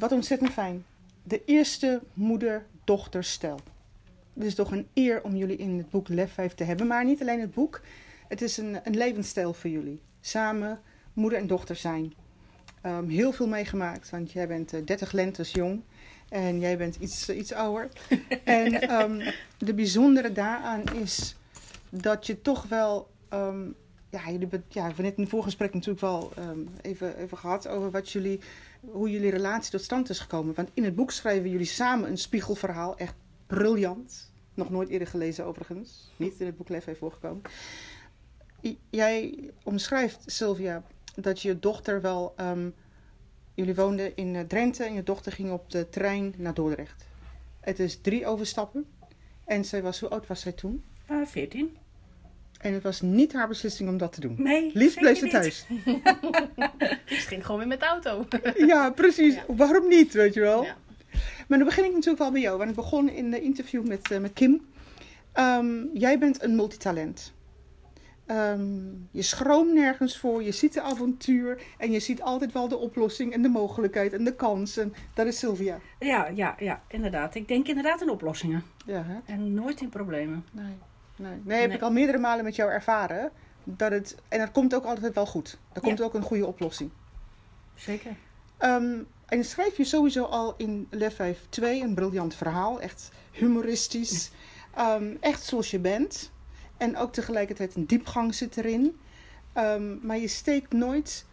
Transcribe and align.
Wat 0.00 0.12
ontzettend 0.12 0.50
fijn. 0.50 0.84
De 1.22 1.44
eerste 1.44 2.00
moeder-dochter-stel. 2.14 3.60
Het 4.34 4.44
is 4.44 4.54
toch 4.54 4.70
een 4.70 4.86
eer 4.94 5.22
om 5.22 5.36
jullie 5.36 5.56
in 5.56 5.78
het 5.78 5.90
boek 5.90 6.08
Lef 6.08 6.32
5 6.32 6.54
te 6.54 6.64
hebben. 6.64 6.86
Maar 6.86 7.04
niet 7.04 7.20
alleen 7.20 7.40
het 7.40 7.54
boek. 7.54 7.80
Het 8.28 8.42
is 8.42 8.56
een, 8.56 8.80
een 8.84 8.96
levensstijl 8.96 9.52
voor 9.52 9.70
jullie. 9.70 10.00
Samen 10.20 10.80
moeder 11.12 11.38
en 11.38 11.46
dochter 11.46 11.76
zijn. 11.76 12.14
Ehm, 12.80 13.08
heel 13.08 13.32
veel 13.32 13.46
meegemaakt. 13.48 14.10
Want 14.10 14.32
jij 14.32 14.46
bent 14.46 14.72
uh, 14.74 14.80
30 14.84 15.12
lentes 15.12 15.52
jong. 15.52 15.82
En 16.28 16.60
jij 16.60 16.76
bent 16.76 16.96
iets, 16.96 17.28
uh, 17.28 17.36
iets 17.36 17.52
ouder. 17.52 17.88
en 18.44 19.00
um, 19.00 19.22
de 19.58 19.74
bijzondere 19.74 20.32
daaraan 20.32 20.82
is 20.94 21.36
dat 21.90 22.26
je 22.26 22.42
toch 22.42 22.66
wel... 22.68 23.10
Um, 23.32 23.74
ja, 24.10 24.24
jullie 24.24 24.40
hebben 24.40 24.64
ja, 24.68 24.94
we 24.94 25.02
net 25.02 25.16
in 25.16 25.22
het 25.22 25.30
voorgesprek 25.32 25.74
natuurlijk 25.74 26.00
wel 26.00 26.32
even, 26.82 27.16
even 27.16 27.38
gehad 27.38 27.68
over 27.68 27.90
wat 27.90 28.10
jullie, 28.10 28.40
hoe 28.80 29.10
jullie 29.10 29.30
relatie 29.30 29.70
tot 29.70 29.82
stand 29.82 30.08
is 30.08 30.18
gekomen. 30.18 30.54
Want 30.54 30.70
in 30.74 30.84
het 30.84 30.94
boek 30.94 31.10
schrijven 31.10 31.50
jullie 31.50 31.66
samen 31.66 32.10
een 32.10 32.18
spiegelverhaal. 32.18 32.96
Echt 32.96 33.14
briljant. 33.46 34.32
Nog 34.54 34.70
nooit 34.70 34.88
eerder 34.88 35.08
gelezen 35.08 35.44
overigens. 35.44 36.10
Niet 36.16 36.40
in 36.40 36.46
het 36.46 36.56
boek 36.56 36.68
Lef 36.68 36.84
heeft 36.84 36.98
voorgekomen. 36.98 37.42
Jij 38.90 39.50
omschrijft, 39.62 40.22
Sylvia, 40.26 40.82
dat 41.14 41.42
je 41.42 41.58
dochter 41.58 42.00
wel... 42.00 42.34
Um, 42.40 42.74
jullie 43.54 43.74
woonden 43.74 44.16
in 44.16 44.46
Drenthe 44.46 44.84
en 44.84 44.94
je 44.94 45.02
dochter 45.02 45.32
ging 45.32 45.50
op 45.50 45.70
de 45.70 45.88
trein 45.88 46.34
naar 46.36 46.54
Dordrecht. 46.54 47.06
Het 47.60 47.78
is 47.78 48.00
drie 48.00 48.26
overstappen. 48.26 48.86
En 49.44 49.64
zij 49.64 49.82
was, 49.82 50.00
hoe 50.00 50.08
oud 50.08 50.26
was 50.26 50.40
zij 50.40 50.52
toen? 50.52 50.84
Uh, 51.10 51.26
14. 51.26 51.76
En 52.60 52.72
het 52.72 52.82
was 52.82 53.00
niet 53.00 53.32
haar 53.32 53.48
beslissing 53.48 53.88
om 53.88 53.96
dat 53.96 54.12
te 54.12 54.20
doen. 54.20 54.34
Nee, 54.38 54.70
Liefst 54.74 54.98
bleef 54.98 55.18
ze 55.18 55.28
thuis. 55.28 55.66
Liefst 57.08 57.28
ging 57.28 57.44
gewoon 57.44 57.58
weer 57.58 57.68
met 57.68 57.80
de 57.80 57.86
auto. 57.86 58.26
ja, 58.72 58.90
precies. 58.90 59.34
Ja. 59.34 59.42
Waarom 59.46 59.88
niet, 59.88 60.12
weet 60.12 60.34
je 60.34 60.40
wel? 60.40 60.64
Ja. 60.64 60.76
Maar 61.48 61.58
dan 61.58 61.66
begin 61.66 61.84
ik 61.84 61.92
natuurlijk 61.92 62.18
wel 62.18 62.30
bij 62.30 62.40
jou. 62.40 62.58
Want 62.58 62.70
ik 62.70 62.76
begon 62.76 63.08
in 63.08 63.30
de 63.30 63.40
interview 63.40 63.86
met, 63.86 64.10
uh, 64.10 64.18
met 64.18 64.32
Kim. 64.32 64.66
Um, 65.34 65.90
jij 65.94 66.18
bent 66.18 66.42
een 66.42 66.54
multitalent. 66.56 67.32
Um, 68.26 69.08
je 69.10 69.22
schroomt 69.22 69.72
nergens 69.72 70.18
voor, 70.18 70.42
je 70.42 70.52
ziet 70.52 70.72
de 70.72 70.80
avontuur 70.80 71.62
en 71.78 71.90
je 71.90 72.00
ziet 72.00 72.22
altijd 72.22 72.52
wel 72.52 72.68
de 72.68 72.76
oplossing 72.76 73.32
en 73.32 73.42
de 73.42 73.48
mogelijkheid 73.48 74.12
en 74.12 74.24
de 74.24 74.34
kansen. 74.34 74.94
Dat 75.14 75.26
is 75.26 75.38
Sylvia. 75.38 75.78
Ja, 75.98 76.28
ja, 76.34 76.56
ja, 76.58 76.82
inderdaad. 76.88 77.34
Ik 77.34 77.48
denk 77.48 77.68
inderdaad 77.68 78.00
in 78.00 78.10
oplossingen. 78.10 78.62
Ja, 78.86 79.02
hè? 79.02 79.32
En 79.32 79.54
nooit 79.54 79.80
in 79.80 79.88
problemen. 79.88 80.44
Nee, 80.52 80.74
nee. 81.20 81.40
nee 81.44 81.58
heb 81.58 81.68
nee. 81.68 81.76
ik 81.76 81.82
al 81.82 81.92
meerdere 81.92 82.18
malen 82.18 82.44
met 82.44 82.56
jou 82.56 82.70
ervaren. 82.70 83.30
Dat 83.64 83.90
het, 83.90 84.16
en 84.28 84.38
dat 84.38 84.50
komt 84.50 84.74
ook 84.74 84.84
altijd 84.84 85.14
wel 85.14 85.26
goed. 85.26 85.58
Er 85.72 85.80
komt 85.80 85.98
ja. 85.98 86.04
ook 86.04 86.14
een 86.14 86.22
goede 86.22 86.46
oplossing. 86.46 86.90
Zeker. 87.74 88.16
Um, 88.58 89.06
en 89.26 89.44
schrijf 89.44 89.76
je 89.76 89.84
sowieso 89.84 90.24
al 90.24 90.54
in 90.56 90.86
Lef 90.90 91.14
5 91.14 91.46
2 91.48 91.82
een 91.82 91.94
briljant 91.94 92.34
verhaal. 92.34 92.80
Echt 92.80 93.10
humoristisch. 93.30 94.30
Um, 94.78 95.16
echt 95.20 95.42
zoals 95.42 95.70
je 95.70 95.78
bent. 95.78 96.30
En 96.76 96.96
ook 96.96 97.12
tegelijkertijd 97.12 97.74
een 97.74 97.86
diepgang 97.86 98.34
zit 98.34 98.56
erin. 98.56 98.98
Um, 99.56 100.00
maar 100.02 100.18
je 100.18 100.28
steekt 100.28 100.72
nooit 100.72 101.26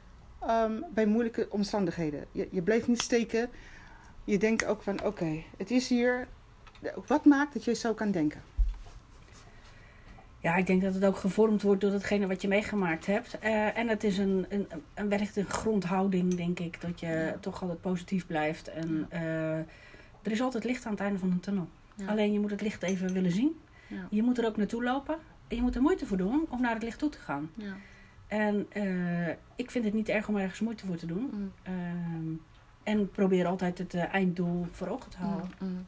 um, 0.49 0.85
bij 0.89 1.05
moeilijke 1.05 1.47
omstandigheden. 1.49 2.25
Je, 2.31 2.47
je 2.51 2.61
bleef 2.61 2.87
niet 2.87 3.01
steken. 3.01 3.49
Je 4.23 4.37
denkt 4.37 4.65
ook 4.65 4.81
van 4.81 4.93
oké, 4.93 5.07
okay, 5.07 5.45
het 5.57 5.71
is 5.71 5.87
hier. 5.87 6.27
Wat 7.07 7.25
maakt 7.25 7.53
dat 7.53 7.63
je 7.63 7.73
zo 7.73 7.93
kan 7.93 8.11
denken? 8.11 8.41
Ja, 10.47 10.55
ik 10.55 10.67
denk 10.67 10.81
dat 10.81 10.93
het 10.93 11.05
ook 11.05 11.17
gevormd 11.17 11.61
wordt 11.61 11.81
door 11.81 11.91
hetgene 11.91 12.27
wat 12.27 12.41
je 12.41 12.47
meegemaakt 12.47 13.05
hebt. 13.05 13.37
Uh, 13.43 13.77
en 13.77 13.87
het 13.87 14.03
is 14.03 14.17
een, 14.17 14.45
een, 14.49 14.67
een, 14.93 15.09
wellicht 15.09 15.35
een 15.35 15.45
grondhouding, 15.45 16.35
denk 16.35 16.59
ik. 16.59 16.81
Dat 16.81 16.99
je 16.99 17.07
ja. 17.07 17.37
toch 17.39 17.61
altijd 17.61 17.81
positief 17.81 18.27
blijft. 18.27 18.67
En 18.67 19.07
uh, 19.13 19.57
er 20.21 20.31
is 20.31 20.41
altijd 20.41 20.63
licht 20.63 20.85
aan 20.85 20.91
het 20.91 21.01
einde 21.01 21.19
van 21.19 21.31
een 21.31 21.39
tunnel. 21.39 21.67
Ja. 21.95 22.07
Alleen 22.07 22.33
je 22.33 22.39
moet 22.39 22.51
het 22.51 22.61
licht 22.61 22.83
even 22.83 23.13
willen 23.13 23.31
zien. 23.31 23.59
Ja. 23.87 24.07
Je 24.09 24.23
moet 24.23 24.37
er 24.37 24.45
ook 24.45 24.57
naartoe 24.57 24.83
lopen. 24.83 25.17
En 25.47 25.55
je 25.55 25.61
moet 25.61 25.75
er 25.75 25.81
moeite 25.81 26.05
voor 26.05 26.17
doen 26.17 26.45
om 26.49 26.61
naar 26.61 26.73
het 26.73 26.83
licht 26.83 26.99
toe 26.99 27.09
te 27.09 27.19
gaan. 27.19 27.49
En 28.27 28.67
uh, 28.73 29.29
ik 29.55 29.71
vind 29.71 29.85
het 29.85 29.93
niet 29.93 30.09
erg 30.09 30.27
om 30.27 30.37
ergens 30.37 30.59
moeite 30.59 30.85
voor 30.85 30.97
te 30.97 31.05
doen. 31.05 31.51
Mm. 31.63 32.41
en 32.83 33.09
probeer 33.11 33.45
altijd 33.45 33.77
het 33.77 33.93
einddoel 33.93 34.67
voor 34.71 34.87
ogen 34.87 35.11
te 35.11 35.17
houden. 35.17 35.51
Mm, 35.59 35.67
mm. 35.67 35.85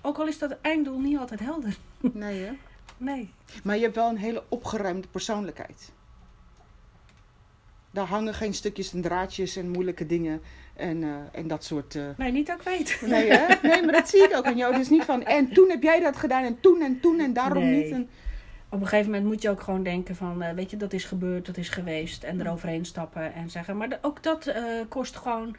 Ook 0.00 0.18
al 0.18 0.26
is 0.26 0.38
dat 0.38 0.56
einddoel 0.60 1.00
niet 1.00 1.18
altijd 1.18 1.40
helder. 1.40 1.76
Nee, 2.12 2.44
hè? 2.44 2.52
Nee. 2.96 3.30
Maar 3.64 3.76
je 3.76 3.82
hebt 3.82 3.94
wel 3.94 4.08
een 4.08 4.16
hele 4.16 4.42
opgeruimde 4.48 5.08
persoonlijkheid. 5.08 5.92
Daar 7.90 8.06
hangen 8.06 8.34
geen 8.34 8.54
stukjes 8.54 8.92
en 8.92 9.02
draadjes 9.02 9.56
en 9.56 9.70
moeilijke 9.70 10.06
dingen 10.06 10.42
en, 10.76 11.02
uh, 11.02 11.16
en 11.32 11.48
dat 11.48 11.64
soort... 11.64 11.94
Uh... 11.94 12.08
Nee, 12.16 12.32
niet 12.32 12.46
dat 12.46 12.56
ik 12.56 12.62
weet. 12.62 13.02
Nee, 13.06 13.30
hè? 13.30 13.68
nee, 13.68 13.82
maar 13.82 13.92
dat 13.92 14.08
zie 14.08 14.22
ik 14.22 14.36
ook 14.36 14.44
aan 14.44 14.56
jou. 14.56 14.72
Het 14.72 14.82
is 14.82 14.88
niet 14.88 15.04
van, 15.04 15.24
en 15.24 15.52
toen 15.52 15.70
heb 15.70 15.82
jij 15.82 16.00
dat 16.00 16.16
gedaan 16.16 16.44
en 16.44 16.60
toen 16.60 16.82
en 16.82 17.00
toen 17.00 17.20
en 17.20 17.32
daarom 17.32 17.64
nee. 17.64 17.82
niet. 17.84 17.92
En... 17.92 18.08
Op 18.70 18.80
een 18.80 18.86
gegeven 18.86 19.10
moment 19.10 19.28
moet 19.28 19.42
je 19.42 19.50
ook 19.50 19.60
gewoon 19.60 19.82
denken 19.82 20.16
van, 20.16 20.42
uh, 20.42 20.50
weet 20.50 20.70
je, 20.70 20.76
dat 20.76 20.92
is 20.92 21.04
gebeurd, 21.04 21.46
dat 21.46 21.56
is 21.56 21.68
geweest. 21.68 22.24
En 22.24 22.40
eroverheen 22.40 22.84
stappen 22.84 23.34
en 23.34 23.50
zeggen. 23.50 23.76
Maar 23.76 23.88
de, 23.88 23.98
ook 24.02 24.22
dat 24.22 24.54
kost 24.88 25.16
gewoon 25.16 25.56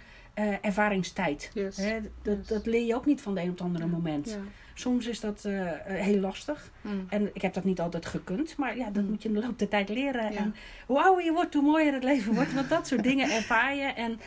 ervaringstijd. 0.61 1.51
Yes. 1.53 1.77
Hè? 1.77 1.99
Dat, 2.21 2.37
Yes. 2.37 2.47
dat 2.47 2.65
leer 2.65 2.85
je 2.85 2.95
ook 2.95 3.05
niet 3.05 3.21
van 3.21 3.35
de 3.35 3.41
een 3.41 3.49
op 3.49 3.57
het 3.57 3.65
andere 3.65 3.87
moment. 3.87 4.29
Ja. 4.29 4.37
Soms 4.79 5.07
is 5.07 5.19
dat 5.19 5.43
uh, 5.47 5.71
heel 5.83 6.19
lastig. 6.19 6.71
Mm. 6.81 7.05
En 7.09 7.29
ik 7.33 7.41
heb 7.41 7.53
dat 7.53 7.63
niet 7.63 7.79
altijd 7.79 8.05
gekund. 8.05 8.57
Maar 8.57 8.77
ja, 8.77 8.89
dat 8.89 9.03
Mm. 9.03 9.09
moet 9.09 9.21
je 9.21 9.27
in 9.29 9.33
de 9.35 9.41
loop 9.41 9.59
der 9.59 9.67
tijd 9.67 9.89
leren. 9.89 10.31
Ja. 10.31 10.37
En 10.37 10.55
hoe 10.85 11.01
ouder 11.03 11.25
je 11.25 11.31
wordt, 11.31 11.53
hoe 11.53 11.63
mooier 11.63 11.93
het 11.93 12.03
leven 12.03 12.33
wordt. 12.33 12.53
Want 12.53 12.69
dat 12.69 12.87
soort 12.87 13.03
dingen 13.03 13.31
ervaar 13.31 13.75
je. 13.75 13.85
En 13.85 14.19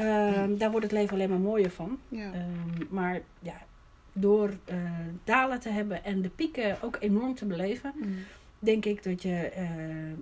uh, 0.00 0.58
daar 0.58 0.70
wordt 0.70 0.86
het 0.86 0.94
leven 0.94 1.14
alleen 1.14 1.28
maar 1.28 1.38
mooier 1.38 1.70
van. 1.70 1.98
Ja. 2.08 2.26
Um, 2.26 2.86
maar 2.90 3.20
ja, 3.40 3.56
door 4.12 4.48
uh, 4.48 4.76
dalen 5.24 5.60
te 5.60 5.68
hebben 5.68 6.04
en 6.04 6.22
de 6.22 6.28
pieken 6.28 6.82
ook 6.82 6.96
enorm 7.00 7.34
te 7.34 7.44
beleven... 7.44 7.92
Mm. 7.96 8.16
denk 8.58 8.84
ik 8.84 9.02
dat 9.02 9.22
je 9.22 9.50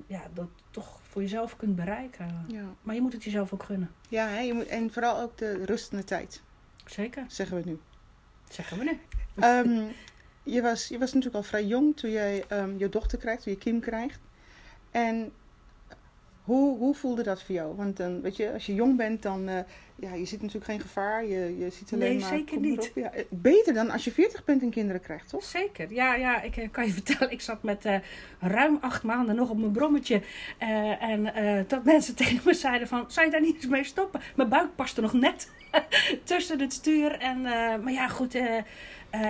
ja, 0.07 0.23
dat 0.35 0.49
toch 0.71 1.01
voor 1.03 1.23
jezelf 1.23 1.57
kunt 1.57 1.77
bereiken. 1.77 2.45
Ja. 2.47 2.63
Maar 2.83 2.95
je 2.95 3.01
moet 3.01 3.13
het 3.13 3.25
jezelf 3.25 3.53
ook 3.53 3.63
gunnen. 3.63 3.91
Ja, 4.09 4.27
hè, 4.27 4.41
je 4.41 4.55
moet, 4.55 4.67
en 4.67 4.93
vooral 4.93 5.21
ook 5.21 5.39
de 5.39 5.65
rustende 5.65 6.05
tijd, 6.05 6.43
Zeker, 6.87 7.25
zeggen 7.29 7.57
we 7.57 7.63
nu. 7.71 7.79
Zeggen 8.51 8.79
we 8.79 8.85
nu. 8.85 9.01
Um, 9.47 9.93
je, 10.43 10.63
was, 10.63 10.89
je 10.89 10.99
was 10.99 11.13
natuurlijk 11.13 11.35
al 11.37 11.43
vrij 11.43 11.65
jong 11.65 11.97
toen 11.97 12.11
jij 12.11 12.45
um, 12.53 12.79
je 12.79 12.89
dochter 12.89 13.19
krijgt, 13.19 13.43
toen 13.43 13.53
je 13.53 13.59
Kim 13.59 13.81
krijgt. 13.81 14.21
En 14.91 15.33
hoe, 16.47 16.79
hoe 16.79 16.95
voelde 16.95 17.23
dat 17.23 17.43
voor 17.43 17.55
jou? 17.55 17.77
Want 17.77 17.97
dan, 17.97 18.21
weet 18.21 18.37
je, 18.37 18.53
als 18.53 18.67
je 18.67 18.75
jong 18.75 18.97
bent, 18.97 19.23
dan 19.23 19.49
uh, 19.49 19.59
ja, 19.97 20.15
je 20.15 20.25
ziet 20.25 20.41
natuurlijk 20.41 20.71
geen 20.71 20.81
gevaar. 20.81 21.25
Je, 21.25 21.59
je 21.59 21.71
ziet 21.71 21.93
alleen 21.93 22.09
nee, 22.09 22.19
maar. 22.19 22.29
zeker 22.29 22.61
niet. 22.61 22.93
Ja, 22.95 23.13
beter 23.31 23.75
dan 23.75 23.91
als 23.91 24.05
je 24.05 24.13
40 24.13 24.45
bent 24.45 24.63
en 24.63 24.71
kinderen 24.71 25.01
krijgt, 25.01 25.29
toch? 25.29 25.45
Zeker. 25.45 25.93
Ja, 25.93 26.15
ja 26.15 26.43
ik 26.43 26.57
uh, 26.57 26.69
kan 26.71 26.87
je 26.87 26.93
vertellen, 27.03 27.33
ik 27.33 27.41
zat 27.41 27.63
met 27.63 27.85
uh, 27.85 27.97
ruim 28.41 28.79
acht 28.81 29.03
maanden 29.03 29.37
nog 29.37 29.51
op 29.51 29.59
mijn 29.59 29.73
brommetje. 29.73 30.23
Uh, 30.63 31.03
en 31.03 31.33
dat 31.69 31.85
mensen 31.95 32.15
tegen 32.15 32.41
me 32.45 32.55
zeiden 32.55 32.89
van, 32.89 33.05
zou 33.09 33.27
je 33.27 33.33
daar 33.33 33.41
niet 33.41 33.55
eens 33.55 33.67
mee 33.67 33.85
stoppen? 33.85 34.21
Mijn 34.37 34.49
buik 34.49 34.75
paste 34.75 35.01
nog 35.01 35.13
net 35.13 35.51
tussen 36.25 36.61
het 36.61 36.73
stuur. 36.73 37.19
En, 37.19 37.41
maar 37.83 37.93
ja, 37.93 38.09
goed, 38.09 38.35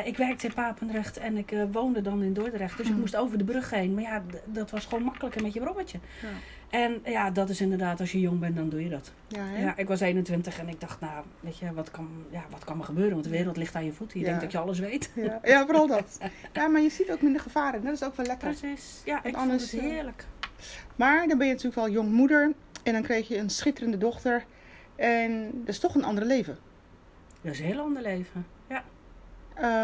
ik 0.04 0.16
werkte 0.16 0.46
in 0.46 0.54
Papendrecht 0.54 1.16
en 1.16 1.36
ik 1.36 1.54
woonde 1.72 2.02
dan 2.02 2.22
in 2.22 2.32
Dordrecht. 2.32 2.76
Dus 2.76 2.86
mm. 2.86 2.92
ik 2.92 3.00
moest 3.00 3.16
over 3.16 3.38
de 3.38 3.44
brug 3.44 3.70
heen. 3.70 3.94
Maar 3.94 4.02
ja, 4.02 4.22
dat 4.44 4.70
was 4.70 4.84
gewoon 4.84 5.04
makkelijker 5.04 5.42
met 5.42 5.52
je 5.52 5.60
brommetje. 5.60 5.98
Ja. 6.22 6.28
En 6.76 7.00
ja, 7.04 7.30
dat 7.30 7.48
is 7.48 7.60
inderdaad, 7.60 8.00
als 8.00 8.12
je 8.12 8.20
jong 8.20 8.40
bent, 8.40 8.56
dan 8.56 8.68
doe 8.68 8.82
je 8.82 8.88
dat. 8.88 9.12
Ja, 9.28 9.56
ja 9.56 9.76
ik 9.76 9.88
was 9.88 10.00
21 10.00 10.58
en 10.58 10.68
ik 10.68 10.80
dacht, 10.80 11.00
nou, 11.00 11.24
weet 11.40 11.58
je, 11.58 11.72
wat 11.72 11.90
kan, 11.90 12.08
ja, 12.30 12.44
wat 12.50 12.64
kan 12.64 12.78
er 12.78 12.84
gebeuren? 12.84 13.12
Want 13.12 13.24
de 13.24 13.30
wereld 13.30 13.56
ligt 13.56 13.74
aan 13.74 13.84
je 13.84 13.92
voeten. 13.92 14.18
Je 14.18 14.24
Ja. 14.24 14.30
denkt 14.30 14.44
dat 14.44 14.52
je 14.52 14.58
alles 14.58 14.78
weet. 14.78 15.10
Ja, 15.14 15.40
ja, 15.44 15.64
vooral 15.64 15.86
dat. 15.86 16.18
Ja, 16.52 16.66
maar 16.66 16.80
je 16.80 16.90
ziet 16.90 17.10
ook 17.10 17.22
minder 17.22 17.40
gevaren. 17.40 17.84
Dat 17.84 17.92
is 17.92 18.02
ook 18.02 18.16
wel 18.16 18.26
lekker. 18.26 18.48
Precies. 18.48 19.02
Ja, 19.04 19.24
ik 19.24 19.34
anders, 19.34 19.70
vond 19.70 19.82
het 19.82 19.90
eh, 19.90 19.96
heerlijk. 19.96 20.24
Maar 20.96 21.28
dan 21.28 21.38
ben 21.38 21.46
je 21.46 21.52
natuurlijk 21.52 21.80
wel 21.80 21.90
jong 21.90 22.10
moeder. 22.12 22.52
En 22.82 22.92
dan 22.92 23.02
kreeg 23.02 23.28
je 23.28 23.36
een 23.38 23.50
schitterende 23.50 23.98
dochter. 23.98 24.44
En 24.96 25.50
dat 25.54 25.68
is 25.68 25.78
toch 25.78 25.94
een 25.94 26.04
ander 26.04 26.24
leven. 26.24 26.58
Dat 27.40 27.52
is 27.52 27.58
een 27.58 27.64
heel 27.64 27.80
ander 27.80 28.02
leven. 28.02 28.46
Ja. 28.68 28.84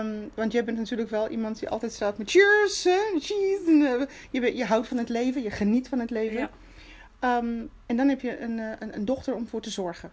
Um, 0.00 0.30
want 0.34 0.52
jij 0.52 0.64
bent 0.64 0.78
natuurlijk 0.78 1.10
wel 1.10 1.28
iemand 1.28 1.58
die 1.58 1.68
altijd 1.68 1.92
staat 1.92 2.18
met 2.18 2.30
cheers, 2.30 2.86
uh, 2.86 4.06
je, 4.30 4.56
je 4.56 4.64
houdt 4.64 4.88
van 4.88 4.96
het 4.96 5.08
leven, 5.08 5.42
je 5.42 5.50
geniet 5.50 5.88
van 5.88 5.98
het 5.98 6.10
leven. 6.10 6.38
Ja. 6.38 6.50
Um, 7.24 7.70
en 7.86 7.96
dan 7.96 8.08
heb 8.08 8.20
je 8.20 8.40
een, 8.40 8.58
uh, 8.58 8.72
een, 8.78 8.94
een 8.96 9.04
dochter 9.04 9.34
om 9.34 9.46
voor 9.46 9.60
te 9.60 9.70
zorgen. 9.70 10.12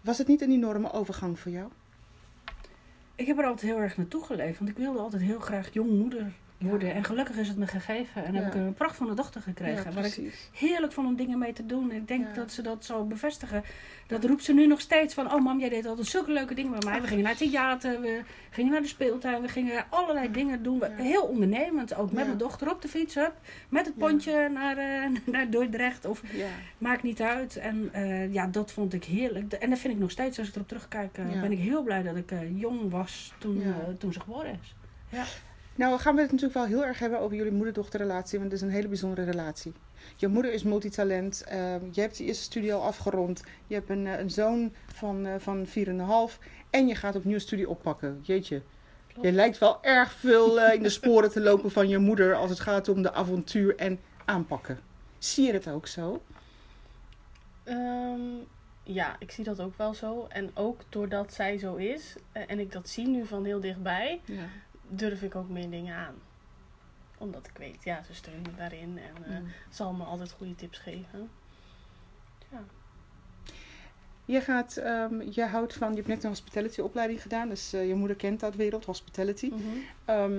Was 0.00 0.18
het 0.18 0.26
niet 0.26 0.40
een 0.40 0.50
enorme 0.50 0.92
overgang 0.92 1.38
voor 1.38 1.52
jou? 1.52 1.68
Ik 3.14 3.26
heb 3.26 3.38
er 3.38 3.44
altijd 3.44 3.72
heel 3.72 3.80
erg 3.80 3.96
naartoe 3.96 4.24
geleefd. 4.24 4.58
Want 4.58 4.70
ik 4.70 4.76
wilde 4.76 4.98
altijd 4.98 5.22
heel 5.22 5.40
graag 5.40 5.72
jong 5.72 5.90
moeder 5.90 6.32
worden. 6.62 6.94
En 6.94 7.04
gelukkig 7.04 7.36
is 7.36 7.48
het 7.48 7.56
me 7.56 7.66
gegeven. 7.66 8.24
En 8.24 8.32
Ja. 8.32 8.38
heb 8.40 8.54
ik 8.54 8.60
een 8.60 8.74
prachtvolle 8.74 9.14
dochter 9.14 9.40
gekregen. 9.40 9.84
Ja, 9.84 9.92
waar 9.92 10.04
ik 10.04 10.48
heerlijk 10.52 10.92
van 10.92 11.06
om 11.06 11.16
dingen 11.16 11.38
mee 11.38 11.52
te 11.52 11.66
doen. 11.66 11.90
En 11.90 11.96
ik 11.96 12.08
denk 12.08 12.26
Ja. 12.26 12.32
dat 12.34 12.52
ze 12.52 12.62
dat 12.62 12.84
zo 12.84 13.04
bevestigen. 13.04 13.62
Dat 14.06 14.24
roept 14.24 14.44
ze 14.44 14.52
nu 14.54 14.66
nog 14.66 14.80
steeds 14.80 15.14
van... 15.14 15.32
Oh 15.32 15.42
mam, 15.42 15.60
jij 15.60 15.68
deed 15.68 15.86
altijd 15.86 16.06
zulke 16.06 16.32
leuke 16.32 16.54
dingen 16.54 16.70
met 16.70 16.84
mij. 16.84 17.00
We 17.00 17.06
gingen 17.06 17.22
naar 17.24 17.32
het 17.38 17.50
theater, 17.50 18.00
we 18.00 18.20
gingen 18.50 18.72
naar 18.72 18.80
de 18.82 18.86
speeltuin. 18.88 19.42
We 19.42 19.48
gingen 19.48 19.84
allerlei 19.88 20.30
dingen 20.30 20.62
doen. 20.62 20.78
We- 20.78 20.86
Ja. 20.96 21.02
Heel 21.02 21.22
ondernemend. 21.22 21.94
Ook 21.94 22.10
met 22.10 22.20
Ja. 22.20 22.26
mijn 22.26 22.38
dochter 22.38 22.70
op 22.70 22.82
de 22.82 22.88
fiets. 22.88 23.14
Hup, 23.14 23.32
met 23.68 23.86
het 23.86 23.94
Ja. 23.98 24.06
pontje 24.06 24.48
naar, 24.48 24.76
eh, 24.76 25.08
naar 25.34 25.50
Dordrecht. 25.50 26.04
Of 26.04 26.22
Ja. 26.32 26.46
maakt 26.78 27.02
niet 27.02 27.20
uit. 27.22 27.56
En 27.56 27.88
eh, 27.92 28.32
ja, 28.32 28.46
dat 28.46 28.72
vond 28.72 28.92
ik 28.92 29.04
heerlijk. 29.04 29.52
En 29.52 29.70
dat 29.70 29.78
vind 29.78 29.94
ik 29.94 30.00
nog 30.00 30.10
steeds. 30.10 30.38
Als 30.38 30.48
ik 30.48 30.54
erop 30.54 30.68
terugkijk, 30.68 31.18
eh, 31.18 31.34
Ja. 31.34 31.40
ben 31.40 31.52
ik 31.52 31.58
heel 31.58 31.82
blij 31.82 32.02
dat 32.02 32.16
ik 32.16 32.32
jong 32.54 32.90
was 32.90 33.32
toen, 33.38 33.60
Ja. 33.60 33.74
toen 33.98 34.12
ze 34.12 34.20
geboren 34.20 34.58
is. 34.62 34.74
Nou, 35.74 35.98
gaan 36.00 36.14
we 36.14 36.20
het 36.20 36.30
natuurlijk 36.30 36.58
wel 36.58 36.66
heel 36.68 36.84
erg 36.84 36.98
hebben 36.98 37.20
over 37.20 37.36
jullie 37.36 37.52
moeder-dochterrelatie, 37.52 38.38
want 38.38 38.52
het 38.52 38.60
is 38.60 38.66
een 38.66 38.74
hele 38.74 38.88
bijzondere 38.88 39.30
relatie. 39.30 39.72
Je 40.16 40.28
moeder 40.28 40.52
is 40.52 40.62
multitalent. 40.62 41.44
ehm, 41.44 41.80
je 41.92 42.00
hebt 42.00 42.16
de 42.18 42.24
eerste 42.24 42.42
studie 42.42 42.74
al 42.74 42.82
afgerond. 42.82 43.42
Je 43.66 43.74
hebt 43.74 43.90
een, 43.90 44.06
eh, 44.06 44.18
een 44.18 44.30
zoon 44.30 44.72
van, 44.86 45.26
eh 45.26 45.34
van 45.38 45.66
4,5. 45.66 46.38
En 46.70 46.86
je 46.86 46.94
gaat 46.94 47.16
opnieuw 47.16 47.38
studie 47.38 47.68
oppakken. 47.68 48.18
Jeetje. 48.22 48.62
Klopt. 49.12 49.28
Je 49.28 49.34
lijkt 49.34 49.58
wel 49.58 49.82
erg 49.82 50.12
veel 50.12 50.60
eh, 50.60 50.74
in 50.74 50.82
de 50.82 50.88
sporen 50.88 51.30
te 51.30 51.40
lopen 51.40 51.70
van 51.70 51.88
je 51.88 51.98
moeder 51.98 52.34
als 52.34 52.50
het 52.50 52.60
gaat 52.60 52.88
om 52.88 53.02
de 53.02 53.12
avontuur 53.12 53.76
en 53.76 54.00
aanpakken. 54.24 54.80
Zie 55.18 55.46
je 55.46 55.52
het 55.52 55.68
ook 55.68 55.86
zo? 55.86 56.22
Ehm, 57.64 58.20
ja, 58.82 59.16
ik 59.18 59.30
zie 59.30 59.44
dat 59.44 59.60
ook 59.60 59.76
wel 59.76 59.94
zo. 59.94 60.26
En 60.28 60.50
ook 60.54 60.80
doordat 60.88 61.32
zij 61.34 61.58
zo 61.58 61.74
is 61.74 62.14
en 62.32 62.58
ik 62.58 62.72
dat 62.72 62.88
zie 62.88 63.06
nu 63.08 63.26
van 63.26 63.44
heel 63.44 63.60
dichtbij, 63.60 64.20
Ja. 64.24 64.44
Durf 64.96 65.22
ik 65.22 65.34
ook 65.34 65.48
meer 65.48 65.70
dingen 65.70 65.96
aan. 65.96 66.14
Omdat 67.18 67.46
ik 67.46 67.56
weet, 67.56 67.84
ja, 67.84 68.02
ze 68.02 68.14
steunt 68.14 68.46
me 68.46 68.54
daarin 68.56 68.98
en 68.98 69.24
eh, 69.24 69.36
zal 69.70 69.92
me 69.92 70.04
altijd 70.04 70.32
goede 70.32 70.54
tips 70.54 70.78
geven. 70.78 71.30
Je, 74.24 74.40
gaat, 74.40 74.76
ehm, 74.76 75.20
je 75.30 75.44
houdt 75.44 75.74
van, 75.74 75.90
je 75.90 75.96
hebt 75.96 76.08
net 76.08 76.22
een 76.22 76.28
hospitality 76.28 76.80
opleiding 76.80 77.22
gedaan, 77.22 77.48
dus 77.48 77.72
eh, 77.72 77.88
je 77.88 77.94
moeder 77.94 78.16
kent 78.16 78.40
dat 78.40 78.54
wereld, 78.54 78.84
hospitality. 78.84 79.46
Mhm. 79.46 79.60
Ehm, 80.04 80.32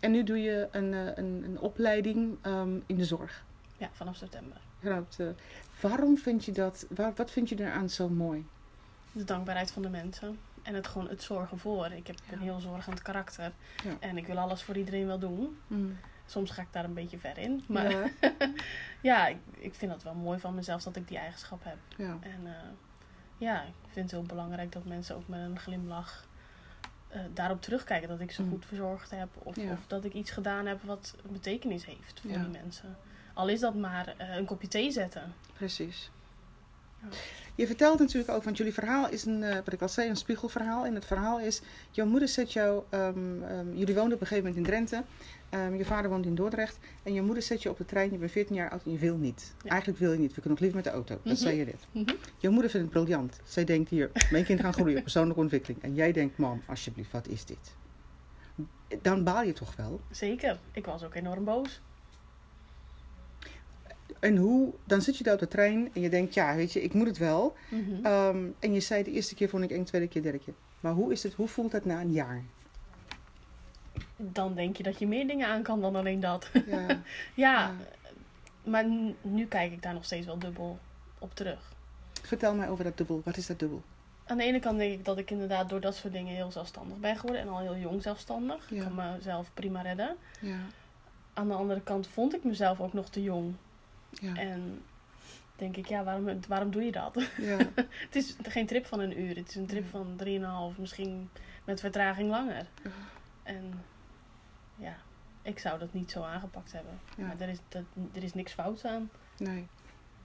en 0.00 0.10
nu 0.10 0.22
doe 0.22 0.42
je 0.42 0.68
een, 0.70 0.94
eh, 0.94 1.06
een, 1.14 1.42
een 1.44 1.60
opleiding 1.60 2.36
ehm, 2.42 2.78
in 2.86 2.96
de 2.96 3.04
zorg. 3.04 3.44
Ja, 3.76 3.88
vanaf 3.92 4.16
september. 4.16 4.56
Eh, 4.80 5.26
waarom 5.80 6.18
vind 6.18 6.44
je 6.44 6.52
dat, 6.52 6.86
waar, 6.88 7.12
wat 7.14 7.30
vind 7.30 7.48
je 7.48 7.60
eraan 7.60 7.90
zo 7.90 8.08
mooi? 8.08 8.46
De 9.12 9.24
dankbaarheid 9.24 9.70
van 9.70 9.82
de 9.82 9.88
mensen. 9.88 10.38
En 10.66 10.74
het 10.74 10.86
gewoon 10.86 11.08
het 11.08 11.22
zorgen 11.22 11.58
voor. 11.58 11.86
Ik 11.86 12.06
heb 12.06 12.16
een 12.30 12.38
heel 12.40 12.60
zorgend 12.60 13.02
karakter. 13.02 13.52
Ja. 13.84 13.96
En 14.00 14.16
ik 14.16 14.26
wil 14.26 14.38
alles 14.38 14.62
voor 14.62 14.76
iedereen 14.76 15.06
wel 15.06 15.18
doen. 15.18 15.58
Soms 16.26 16.50
ga 16.50 16.62
ik 16.62 16.68
daar 16.70 16.84
een 16.84 16.94
beetje 16.94 17.18
ver 17.18 17.38
in. 17.38 17.64
Maar 17.68 17.90
ja, 17.90 18.04
Ja, 19.00 19.26
ik, 19.26 19.36
ik 19.56 19.74
vind 19.74 19.90
dat 19.92 20.02
wel 20.02 20.14
mooi 20.14 20.38
van 20.38 20.54
mezelf 20.54 20.82
dat 20.82 20.96
ik 20.96 21.08
die 21.08 21.18
eigenschap 21.18 21.64
heb. 21.64 21.76
En 22.22 22.40
eh, 22.46 22.52
ja, 23.38 23.62
ik 23.62 23.72
vind 23.92 24.10
het 24.10 24.20
heel 24.20 24.28
belangrijk 24.28 24.72
dat 24.72 24.84
mensen 24.84 25.16
ook 25.16 25.28
met 25.28 25.40
een 25.40 25.58
glimlach 25.58 26.26
eh, 27.08 27.20
daarop 27.34 27.62
terugkijken. 27.62 28.08
Dat 28.08 28.20
ik 28.20 28.30
ze 28.30 28.42
Mm. 28.42 28.50
goed 28.50 28.64
verzorgd 28.66 29.10
heb. 29.10 29.28
Of, 29.42 29.56
of 29.58 29.86
dat 29.86 30.04
ik 30.04 30.12
iets 30.12 30.30
gedaan 30.30 30.66
heb 30.66 30.82
wat 30.82 31.14
betekenis 31.30 31.84
heeft 31.84 32.20
voor 32.20 32.30
die 32.30 32.38
mensen. 32.62 32.96
Al 33.34 33.48
is 33.48 33.60
dat 33.60 33.74
maar 33.74 34.14
eh, 34.16 34.36
een 34.36 34.44
kopje 34.44 34.68
thee 34.68 34.90
zetten. 34.90 35.34
precies. 35.52 36.10
Je 37.54 37.66
vertelt 37.66 37.98
natuurlijk 37.98 38.30
ook, 38.32 38.42
want 38.42 38.56
jullie 38.56 38.72
verhaal 38.72 39.08
is 39.08 39.24
een, 39.24 39.42
eh, 39.42 39.54
wat 39.54 39.72
ik 39.72 39.82
al 39.82 39.88
zei, 39.88 40.08
een 40.08 40.16
spiegelverhaal. 40.16 40.84
En 40.86 40.94
het 40.94 41.04
verhaal 41.04 41.40
is, 41.40 41.60
jouw 41.90 42.06
moeder 42.06 42.28
zet 42.28 42.52
jou, 42.52 42.82
ehm, 42.88 43.42
ehm, 43.42 43.76
jullie 43.76 43.94
woonden 43.94 44.14
op 44.14 44.20
een 44.20 44.26
gegeven 44.26 44.36
moment 44.48 44.56
in 44.56 44.62
Drenthe. 44.72 45.02
Ehm, 45.50 45.74
je 45.74 45.84
vader 45.84 46.10
woont 46.10 46.26
in 46.26 46.34
Dordrecht. 46.34 46.78
En 47.02 47.12
je 47.14 47.22
moeder 47.22 47.42
zet 47.42 47.62
je 47.62 47.70
op 47.70 47.76
de 47.78 47.84
trein, 47.84 48.10
je 48.10 48.18
bent 48.18 48.30
14 48.30 48.54
jaar 48.56 48.70
oud 48.70 48.84
en 48.84 48.92
je 48.92 48.98
wil 48.98 49.16
niet. 49.16 49.54
Ja. 49.62 49.70
Eigenlijk 49.70 50.00
wil 50.00 50.12
je 50.12 50.18
niet, 50.18 50.34
we 50.34 50.40
kunnen 50.40 50.50
nog 50.50 50.60
liever 50.60 50.76
met 50.76 50.84
de 50.84 50.90
auto. 50.90 51.14
Dat 51.14 51.24
Mhm. 51.24 51.42
zei 51.42 51.56
je 51.56 51.64
net. 51.64 51.86
Mhm. 51.92 52.14
Je 52.38 52.48
moeder 52.48 52.70
vindt 52.70 52.86
het 52.92 53.02
briljant. 53.02 53.40
Zij 53.44 53.64
denkt 53.64 53.90
hier, 53.90 54.10
mijn 54.30 54.44
kind 54.44 54.60
gaat 54.60 54.74
groeien, 54.74 55.02
persoonlijke 55.02 55.40
ontwikkeling. 55.40 55.82
En 55.82 55.94
jij 55.94 56.12
denkt, 56.12 56.38
mam, 56.38 56.62
alsjeblieft, 56.66 57.12
wat 57.12 57.28
is 57.28 57.44
dit? 57.44 57.74
Dan 59.02 59.24
baal 59.24 59.42
je 59.42 59.52
toch 59.52 59.76
wel? 59.76 60.00
Zeker. 60.10 60.58
Ik 60.72 60.84
was 60.86 61.04
ook 61.04 61.14
enorm 61.14 61.44
boos. 61.44 61.80
En 64.20 64.36
hoe, 64.36 64.72
dan 64.84 65.02
zit 65.02 65.18
je 65.18 65.24
daar 65.24 65.34
op 65.34 65.40
de 65.40 65.48
trein 65.48 65.90
en 65.94 66.00
je 66.00 66.08
denkt, 66.08 66.34
ja, 66.34 66.54
weet 66.56 66.72
je, 66.72 66.82
ik 66.82 66.92
moet 66.94 67.06
het 67.06 67.18
wel. 67.18 67.56
Mhm. 67.70 68.04
Ehm, 68.06 68.44
en 68.58 68.72
je 68.72 68.80
zei 68.80 69.02
de 69.02 69.10
eerste 69.10 69.34
keer 69.34 69.48
vond 69.48 69.64
ik 69.64 69.70
eng, 69.70 69.84
tweede 69.84 70.08
keer, 70.08 70.22
derde 70.22 70.38
keer. 70.38 70.54
Maar 70.80 70.92
hoe 70.92 71.12
is 71.12 71.22
het, 71.22 71.34
hoe 71.34 71.48
voelt 71.48 71.72
het 71.72 71.84
na 71.84 72.00
een 72.00 72.12
jaar? 72.12 72.42
Dan 74.16 74.54
denk 74.54 74.76
je 74.76 74.82
dat 74.82 74.98
je 74.98 75.06
meer 75.06 75.26
dingen 75.26 75.48
aan 75.48 75.62
kan 75.62 75.80
dan 75.80 75.96
alleen 75.96 76.20
dat. 76.20 76.50
Ja, 76.66 76.86
ja, 76.86 77.00
Ja. 77.34 77.74
maar 78.64 78.84
nu 79.22 79.46
kijk 79.46 79.72
ik 79.72 79.82
daar 79.82 79.94
nog 79.94 80.04
steeds 80.04 80.26
wel 80.26 80.38
dubbel 80.38 80.78
op 81.18 81.34
terug. 81.34 81.72
vertel 82.22 82.54
mij 82.54 82.68
over 82.68 82.84
dat 82.84 82.96
dubbel. 82.96 83.20
Wat 83.24 83.36
is 83.36 83.46
dat 83.46 83.58
dubbel? 83.58 83.82
Aan 84.26 84.36
de 84.36 84.44
ene 84.44 84.60
kant 84.60 84.78
denk 84.78 84.92
ik 84.92 85.04
dat 85.04 85.18
ik 85.18 85.30
inderdaad 85.30 85.68
door 85.68 85.80
dat 85.80 85.94
soort 85.94 86.12
dingen 86.12 86.34
heel 86.34 86.50
zelfstandig 86.50 86.98
ben 86.98 87.16
geworden. 87.16 87.42
En 87.42 87.48
al 87.48 87.58
heel 87.60 87.76
jong 87.76 88.02
zelfstandig. 88.02 88.70
Ja. 88.70 88.76
Ik 88.76 88.82
kan 88.82 88.94
mezelf 89.14 89.50
prima 89.54 89.80
redden. 89.82 90.16
Ja, 90.40 90.58
Aan 91.34 91.48
de 91.48 91.54
andere 91.54 91.80
kant 91.80 92.06
vond 92.06 92.34
ik 92.34 92.44
mezelf 92.44 92.80
ook 92.80 92.92
nog 92.92 93.08
te 93.08 93.22
jong. 93.22 93.54
Ja, 94.20 94.36
En 94.36 94.82
denk 95.56 95.76
ik, 95.76 95.86
ja, 95.86 96.04
waarom, 96.04 96.38
waarom 96.48 96.70
doe 96.70 96.82
je 96.82 96.92
dat? 96.92 97.22
ja. 97.38 97.56
het 98.06 98.16
is 98.16 98.36
geen 98.42 98.66
trip 98.66 98.86
van 98.86 99.00
een 99.00 99.20
uur. 99.20 99.36
Het 99.36 99.48
is 99.48 99.54
een 99.54 99.66
trip 99.66 99.82
Nee. 99.82 100.40
van 100.40 100.72
3,5, 100.74 100.78
misschien 100.80 101.30
met 101.64 101.80
vertraging 101.80 102.30
langer. 102.30 102.66
Ja. 102.84 102.90
En 103.42 103.84
ja, 104.76 104.96
ik 105.42 105.58
zou 105.58 105.78
dat 105.78 105.92
niet 105.92 106.10
zo 106.10 106.22
aangepakt 106.22 106.72
hebben. 106.72 106.98
Ja. 107.16 107.26
Maar 107.26 107.40
er 107.40 107.48
is, 107.48 107.58
dat, 107.68 107.82
er 108.14 108.22
is 108.22 108.34
niks 108.34 108.52
fout 108.52 108.84
aan. 108.84 109.10
Nee. 109.38 109.66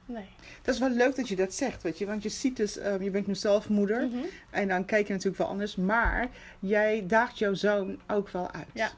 Nee. 0.05 0.29
Dat 0.61 0.73
is 0.73 0.79
wel 0.79 0.89
leuk 0.89 1.15
dat 1.15 1.27
je 1.27 1.35
dat 1.35 1.53
zegt, 1.53 1.83
weet 1.83 1.97
je. 1.97 2.05
Want 2.05 2.23
je 2.23 2.29
ziet 2.29 2.57
dus, 2.57 2.77
ehm, 2.77 3.03
je 3.03 3.11
bent 3.11 3.27
nu 3.27 3.35
zelf 3.35 3.69
moeder. 3.69 4.07
Mhm. 4.07 4.17
En 4.49 4.67
dan 4.67 4.85
kijk 4.85 5.07
je 5.07 5.13
natuurlijk 5.13 5.41
wel 5.41 5.47
anders. 5.51 5.75
Maar 5.75 6.27
jij 6.59 7.03
daagt 7.07 7.38
jouw 7.38 7.53
zoon 7.53 7.99
ook 8.07 8.29
wel 8.29 8.51
uit. 8.51 8.67
Ja. 8.73 8.91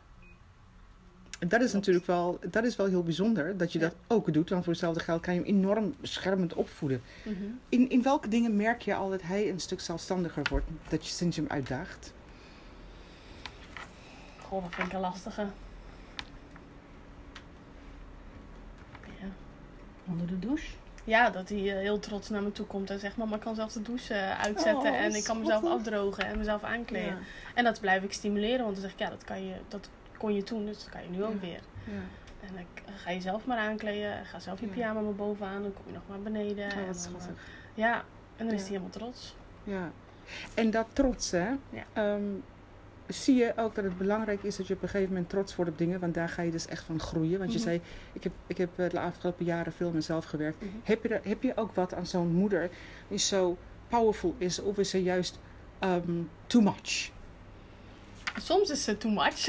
En 1.43 1.49
dat 1.49 1.61
is 1.61 1.71
Klopt. 1.71 1.73
natuurlijk 1.73 2.05
wel, 2.05 2.39
dat 2.49 2.63
is 2.63 2.75
wel 2.75 2.85
heel 2.87 3.03
bijzonder 3.03 3.57
dat 3.57 3.73
je 3.73 3.79
Ja. 3.79 3.85
dat 3.85 3.95
ook 4.07 4.33
doet. 4.33 4.49
Want 4.49 4.63
voor 4.63 4.73
hetzelfde 4.73 4.99
geld 4.99 5.21
kan 5.21 5.33
je 5.33 5.39
hem 5.39 5.49
enorm 5.49 5.95
beschermend 6.01 6.53
opvoeden. 6.53 7.01
Mhm. 7.23 7.43
In, 7.69 7.89
in 7.89 8.01
welke 8.03 8.27
dingen 8.27 8.55
merk 8.55 8.81
je 8.81 8.95
al 8.95 9.09
dat 9.09 9.21
hij 9.21 9.49
een 9.49 9.59
stuk 9.59 9.79
zelfstandiger 9.79 10.43
wordt? 10.49 10.65
Dat 10.89 11.07
je 11.07 11.13
sinds 11.13 11.35
je 11.35 11.41
hem 11.41 11.51
uitdaagt? 11.51 12.13
Goh, 14.41 14.63
dat 14.63 14.75
vind 14.75 14.87
ik 14.87 14.93
een 14.93 14.99
lastige. 14.99 15.45
Ja. 19.01 19.27
Onder 20.05 20.27
de 20.27 20.39
douche. 20.39 20.67
Ja, 21.03 21.29
dat 21.29 21.49
hij 21.49 21.57
eh, 21.57 21.77
heel 21.77 21.99
trots 21.99 22.29
naar 22.29 22.43
me 22.43 22.51
toe 22.51 22.65
komt 22.65 22.89
en 22.89 22.99
zegt: 22.99 23.17
Mama, 23.17 23.35
ik 23.35 23.41
kan 23.41 23.55
zelf 23.55 23.71
de 23.71 23.81
douche 23.81 24.13
eh, 24.13 24.39
uitzetten 24.39 24.91
Oh, 24.91 24.97
en 24.97 25.15
ik 25.15 25.23
kan 25.23 25.39
mezelf 25.39 25.63
afdrogen 25.65 26.25
en 26.25 26.37
mezelf 26.37 26.63
aankleden. 26.63 27.09
Ja. 27.09 27.17
En 27.53 27.63
dat 27.63 27.79
blijf 27.79 28.03
ik 28.03 28.13
stimuleren, 28.13 28.63
want 28.63 28.73
dan 28.73 28.81
zeg 28.83 28.93
ik: 28.93 28.99
Ja, 28.99 29.09
dat, 29.09 29.23
kan 29.23 29.45
je, 29.45 29.55
dat 29.67 29.89
kon 30.23 30.33
je 30.35 30.43
toen, 30.43 30.65
dus 30.65 30.77
dat 30.79 30.89
kan 30.89 31.03
je 31.03 31.09
nu 31.09 31.23
ook 31.23 31.41
weer. 31.41 31.59
Ja. 31.85 32.01
En 32.47 32.57
ik 32.57 32.83
ga 32.95 33.09
je 33.11 33.21
zelf 33.21 33.45
maar 33.45 33.57
aankleden, 33.57 34.25
ga 34.25 34.39
zelf 34.39 34.59
je 34.59 34.65
Ja. 34.65 34.71
pyjama 34.71 34.99
maar 35.01 35.13
bovenaan, 35.15 35.61
dan 35.61 35.73
kom 35.73 35.83
je 35.87 35.93
nog 35.93 36.01
maar 36.07 36.19
beneden. 36.19 36.65
Oh, 36.65 36.77
en 36.77 36.85
dan, 36.93 37.21
eh, 37.21 37.27
ja, 37.73 38.03
en 38.37 38.45
dan 38.45 38.53
is 38.55 38.59
hij 38.61 38.69
helemaal 38.69 38.89
trots. 38.89 39.35
Ja. 39.63 39.91
En 40.53 40.71
dat 40.71 40.87
trots, 40.93 41.31
hè? 41.31 41.47
Ja. 41.69 41.83
Ehm, 41.93 42.23
zie 43.07 43.35
je 43.35 43.53
ook 43.55 43.75
dat 43.75 43.83
het 43.83 43.97
belangrijk 43.97 44.43
is 44.43 44.55
dat 44.55 44.67
je 44.67 44.73
op 44.73 44.81
een 44.81 44.89
gegeven 44.89 45.13
moment 45.13 45.29
trots 45.29 45.55
wordt 45.55 45.71
op 45.71 45.77
dingen? 45.77 45.99
Want 45.99 46.13
daar 46.13 46.29
ga 46.29 46.41
je 46.41 46.51
dus 46.51 46.67
echt 46.67 46.83
van 46.83 46.99
groeien. 46.99 47.39
Want 47.39 47.51
je 47.51 47.57
Mhm. 47.57 47.67
zei, 47.67 47.81
ik 48.13 48.23
heb, 48.23 48.33
ik 48.47 48.57
heb 48.57 48.79
eh, 48.79 48.89
de 48.89 48.99
afgelopen 48.99 49.45
jaren 49.45 49.73
veel 49.73 49.85
met 49.85 49.95
mezelf 49.95 50.25
gewerkt. 50.25 50.61
Mhm. 50.61 50.69
Heb 50.83 51.03
je, 51.03 51.09
er, 51.09 51.27
heb 51.27 51.43
je 51.43 51.57
ook 51.57 51.73
wat 51.75 51.93
aan 51.93 52.05
zo'n 52.05 52.33
moeder 52.33 52.69
die 53.07 53.17
zo 53.17 53.57
powerful 53.87 54.35
is? 54.37 54.59
Of 54.61 54.77
is 54.77 54.89
ze 54.89 55.03
juist 55.03 55.39
ehm, 55.79 56.11
too 56.47 56.61
much? 56.61 57.11
Soms 58.41 58.69
is 58.69 58.85
het 58.85 58.99
too 58.99 59.11
much. 59.11 59.47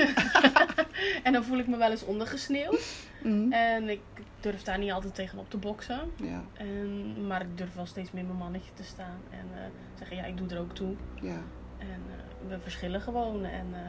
en 1.23 1.33
dan 1.33 1.45
voel 1.45 1.59
ik 1.59 1.67
me 1.67 1.77
wel 1.77 1.91
eens 1.91 2.05
ondergesneeuwd. 2.05 3.07
Mhm. 3.23 3.53
En 3.53 3.89
ik 3.89 4.01
durf 4.41 4.63
daar 4.63 4.79
niet 4.79 4.93
altijd 4.93 5.15
tegen 5.15 5.39
op 5.39 5.51
te 5.51 5.57
boksen. 5.57 6.01
Ja, 6.17 6.43
En, 6.53 7.27
maar 7.27 7.41
ik 7.41 7.59
durf 7.59 7.75
wel 7.75 7.87
steeds 7.87 8.11
meer 8.13 8.25
mijn 8.25 8.37
mannetje 8.39 8.71
te 8.75 8.83
staan. 8.85 9.19
En 9.31 9.47
eh, 9.55 9.65
zeggen, 9.99 10.17
ja, 10.17 10.25
ik 10.25 10.37
doe 10.37 10.49
er 10.49 10.59
ook 10.61 10.75
toe. 10.75 10.95
ja, 11.21 11.39
En 11.79 12.03
eh, 12.11 12.49
we 12.49 12.59
verschillen 12.59 13.01
gewoon. 13.01 13.45
En 13.45 13.67
eh, 13.73 13.81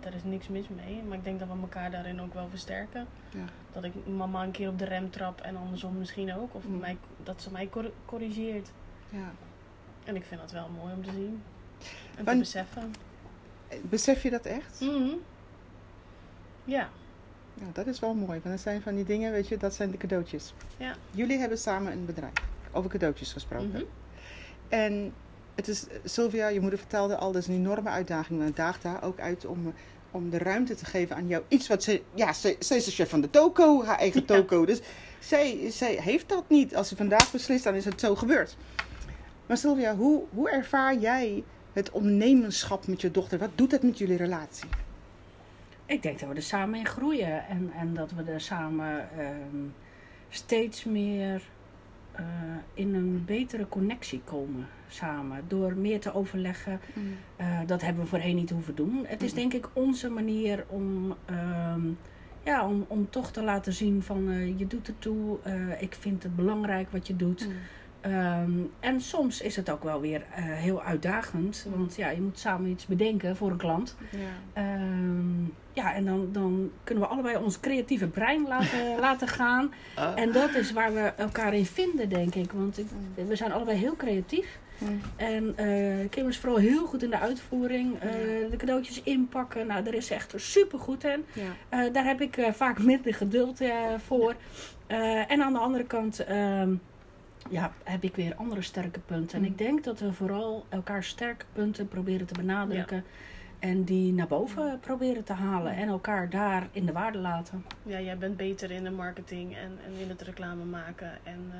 daar 0.00 0.14
is 0.14 0.24
niks 0.24 0.48
mis 0.48 0.68
mee. 0.68 1.02
Maar 1.08 1.16
ik 1.18 1.24
denk 1.24 1.38
dat 1.38 1.48
we 1.48 1.54
elkaar 1.60 1.90
daarin 1.90 2.20
ook 2.20 2.34
wel 2.34 2.48
versterken. 2.48 3.06
ja. 3.30 3.44
Dat 3.72 3.84
ik 3.84 3.92
mama 4.06 4.42
een 4.42 4.50
keer 4.50 4.68
op 4.68 4.78
de 4.78 4.84
rem 4.84 5.10
trap. 5.10 5.40
En 5.40 5.56
andersom 5.56 5.96
misschien 5.98 6.34
ook. 6.34 6.54
Of 6.54 6.64
Mm. 6.66 6.78
mij, 6.78 6.96
dat 7.22 7.42
ze 7.42 7.50
mij 7.50 7.68
cor- 7.68 7.92
corrigeert. 8.04 8.70
ja. 9.08 9.30
En 10.04 10.16
ik 10.16 10.24
vind 10.24 10.40
dat 10.40 10.50
wel 10.52 10.68
mooi 10.80 10.92
om 10.94 11.04
te 11.04 11.10
zien. 11.10 11.42
En 12.16 12.24
te 12.24 12.36
beseffen. 12.38 12.92
Besef 13.80 14.22
je 14.22 14.30
dat 14.30 14.44
echt? 14.46 14.80
Mhm. 14.80 15.08
Ja. 16.64 16.88
Ja, 17.54 17.66
dat 17.72 17.86
is 17.86 18.00
wel 18.00 18.14
mooi. 18.14 18.28
Want 18.42 18.44
dat 18.54 18.60
zijn 18.60 18.82
van 18.82 18.94
die 18.94 19.04
dingen, 19.04 19.32
weet 19.32 19.48
je, 19.48 19.56
dat 19.56 19.74
zijn 19.74 19.90
de 19.90 19.96
cadeautjes. 19.96 20.54
Ja. 20.76 20.94
Jullie 21.10 21.38
hebben 21.38 21.58
samen 21.58 21.92
een 21.92 22.04
bedrijf. 22.04 22.32
Over 22.72 22.90
cadeautjes 22.90 23.32
gesproken. 23.32 23.68
Mhm. 23.68 23.82
En 24.68 25.14
het 25.54 25.68
is, 25.68 25.86
Sylvia, 26.04 26.48
je 26.48 26.60
moeder 26.60 26.78
vertelde 26.78 27.16
al, 27.16 27.32
dat 27.32 27.42
is 27.42 27.48
een 27.48 27.54
enorme 27.54 27.88
uitdaging. 27.88 28.38
Maar 28.38 28.46
het 28.48 28.56
daagt 28.56 28.82
daar 28.82 29.02
ook 29.02 29.20
uit 29.20 29.46
om, 29.46 29.74
om 30.10 30.30
de 30.30 30.38
ruimte 30.38 30.74
te 30.74 30.84
geven 30.84 31.16
aan 31.16 31.26
jou. 31.26 31.42
Iets 31.48 31.68
wat 31.68 31.82
ze, 31.82 32.02
ja, 32.14 32.32
ze, 32.32 32.56
ze 32.60 32.76
is 32.76 32.84
de 32.84 32.90
chef 32.90 33.08
van 33.10 33.20
de 33.20 33.30
toko, 33.30 33.84
haar 33.84 33.98
eigen 33.98 34.20
Ja. 34.20 34.26
toko. 34.26 34.64
Dus 34.66 34.80
zij, 35.18 35.70
zij 35.70 35.94
heeft 35.94 36.28
dat 36.28 36.44
niet. 36.48 36.76
Als 36.76 36.88
ze 36.88 36.96
vandaag 36.96 37.32
beslist, 37.32 37.64
dan 37.64 37.74
is 37.74 37.84
het 37.84 38.00
zo 38.00 38.14
gebeurd. 38.14 38.56
Maar 39.46 39.56
Sylvia, 39.56 39.96
hoe, 39.96 40.22
hoe 40.30 40.50
ervaar 40.50 40.96
jij 40.98 41.44
het 41.72 41.90
ondernemerschap 41.90 42.86
met 42.86 43.00
je 43.00 43.10
dochter? 43.10 43.38
Wat 43.38 43.50
doet 43.54 43.70
dat 43.70 43.82
met 43.82 43.98
jullie 43.98 44.16
relatie? 44.16 44.68
Ik 45.86 46.02
denk 46.02 46.18
dat 46.18 46.28
we 46.28 46.34
er 46.34 46.42
samen 46.42 46.78
in 46.78 46.86
groeien 46.86 47.46
en, 47.48 47.70
en 47.78 47.94
dat 47.94 48.12
we 48.12 48.22
er 48.22 48.40
samen 48.40 49.10
ehm, 49.18 49.56
steeds 50.28 50.84
meer 50.84 51.42
eh, 52.12 52.24
in 52.74 52.94
een 52.94 53.22
betere 53.26 53.68
connectie 53.68 54.20
komen 54.24 54.66
samen. 54.88 55.44
Door 55.48 55.74
meer 55.74 56.00
te 56.00 56.14
overleggen. 56.14 56.80
Eh, 57.36 57.60
dat 57.66 57.82
hebben 57.82 58.02
we 58.02 58.08
voorheen 58.08 58.36
niet 58.36 58.50
hoeven 58.50 58.74
doen. 58.74 59.04
Het 59.06 59.22
is 59.22 59.30
Mhm. 59.30 59.40
denk 59.40 59.52
ik 59.52 59.68
onze 59.72 60.10
manier 60.10 60.64
om, 60.68 61.14
ehm, 61.24 61.80
ja, 62.44 62.66
om, 62.68 62.84
om 62.88 63.10
toch 63.10 63.30
te 63.32 63.42
laten 63.42 63.72
zien 63.72 64.02
van 64.02 64.30
eh, 64.30 64.58
je 64.58 64.66
doet 64.66 64.88
ertoe. 64.88 65.38
eh 65.42 65.82
ik 65.82 65.94
vind 65.94 66.22
het 66.22 66.36
belangrijk 66.36 66.90
wat 66.90 67.06
je 67.06 67.16
doet. 67.16 67.48
Ehm, 68.02 68.50
en 68.80 69.00
soms 69.00 69.40
is 69.40 69.56
het 69.56 69.70
ook 69.70 69.82
wel 69.82 70.00
weer 70.00 70.22
eh, 70.34 70.42
heel 70.44 70.82
uitdagend. 70.82 71.66
Want 71.76 71.96
ja, 71.96 72.10
je 72.10 72.20
moet 72.20 72.38
samen 72.38 72.70
iets 72.70 72.86
bedenken 72.86 73.36
voor 73.36 73.50
een 73.50 73.56
klant. 73.56 73.96
Ja. 74.10 74.18
Ehm, 74.52 75.44
ja, 75.72 75.94
en 75.94 76.04
dan, 76.04 76.28
dan 76.32 76.70
kunnen 76.84 77.04
we 77.04 77.10
allebei 77.10 77.36
ons 77.36 77.60
creatieve 77.60 78.06
brein 78.06 78.46
laten, 78.48 78.98
laten 79.00 79.28
gaan. 79.28 79.72
Ah. 79.96 80.12
En 80.14 80.32
dat 80.32 80.54
is 80.54 80.72
waar 80.72 80.94
we 80.94 81.00
elkaar 81.16 81.54
in 81.54 81.66
vinden, 81.66 82.08
denk 82.08 82.34
ik. 82.34 82.52
Want 82.52 82.78
ik, 82.78 82.86
we 83.26 83.36
zijn 83.36 83.52
allebei 83.52 83.78
heel 83.78 83.96
creatief. 83.96 84.58
Mm. 84.78 85.00
En 85.16 85.56
eh, 85.56 86.08
Kim 86.10 86.28
is 86.28 86.38
vooral 86.38 86.58
heel 86.58 86.86
goed 86.86 87.02
in 87.02 87.10
de 87.10 87.18
uitvoering. 87.18 87.94
eh, 88.00 88.10
de 88.50 88.56
cadeautjes 88.56 89.02
inpakken. 89.02 89.66
Nou, 89.66 89.82
daar 89.84 89.94
is 89.94 90.06
ze 90.06 90.14
echt 90.14 90.32
super 90.36 90.78
goed 90.78 91.04
in. 91.04 91.24
Ja. 91.32 91.88
Daar 91.88 92.04
heb 92.04 92.20
ik 92.20 92.48
vaak 92.52 92.82
minder 92.82 93.14
geduld 93.14 93.60
voor. 94.06 94.34
En 95.28 95.42
aan 95.42 95.52
de 95.52 95.58
andere 95.58 95.84
kant 95.84 96.24
ehm, 96.24 96.74
ja, 97.50 97.72
heb 97.84 98.02
ik 98.02 98.16
weer 98.16 98.34
andere 98.34 98.62
sterke 98.62 99.00
punten. 99.00 99.34
En 99.38 99.44
Mm. 99.44 99.50
ik 99.50 99.58
denk 99.58 99.84
dat 99.84 100.00
we 100.00 100.12
vooral 100.12 100.66
elkaar 100.68 101.04
sterke 101.04 101.44
punten 101.52 101.88
proberen 101.88 102.26
te 102.26 102.34
benadrukken. 102.34 103.04
En 103.58 103.84
die 103.84 104.12
naar 104.12 104.26
boven 104.26 104.80
proberen 104.80 105.24
te 105.24 105.32
halen. 105.32 105.74
En 105.74 105.88
elkaar 105.88 106.30
daar 106.30 106.68
in 106.72 106.86
de 106.86 106.92
waarde 106.92 107.18
laten. 107.18 107.64
Ja, 107.82 108.00
jij 108.00 108.18
bent 108.18 108.36
beter 108.36 108.70
in 108.70 108.84
de 108.84 108.90
marketing 108.90 109.56
en, 109.56 109.78
en 109.86 109.92
in 110.00 110.08
het 110.08 110.22
reclame 110.22 110.64
maken. 110.64 111.10
En 111.22 111.50
eh, 111.52 111.58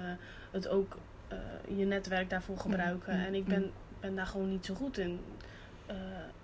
het 0.51 0.69
ook 0.69 0.97
eh, 1.29 1.39
je 1.77 1.85
netwerk 1.85 2.31
daarvoor 2.31 2.59
gebruiken. 2.59 3.17
mm, 3.19 3.25
En 3.25 3.35
ik 3.35 3.43
mm. 3.45 3.49
ben, 3.49 3.71
ben 4.01 4.15
daar 4.15 4.27
gewoon 4.27 4.51
niet 4.51 4.67
zo 4.67 4.75
goed 4.75 4.99
in. 4.99 5.21
Eh, 5.87 5.97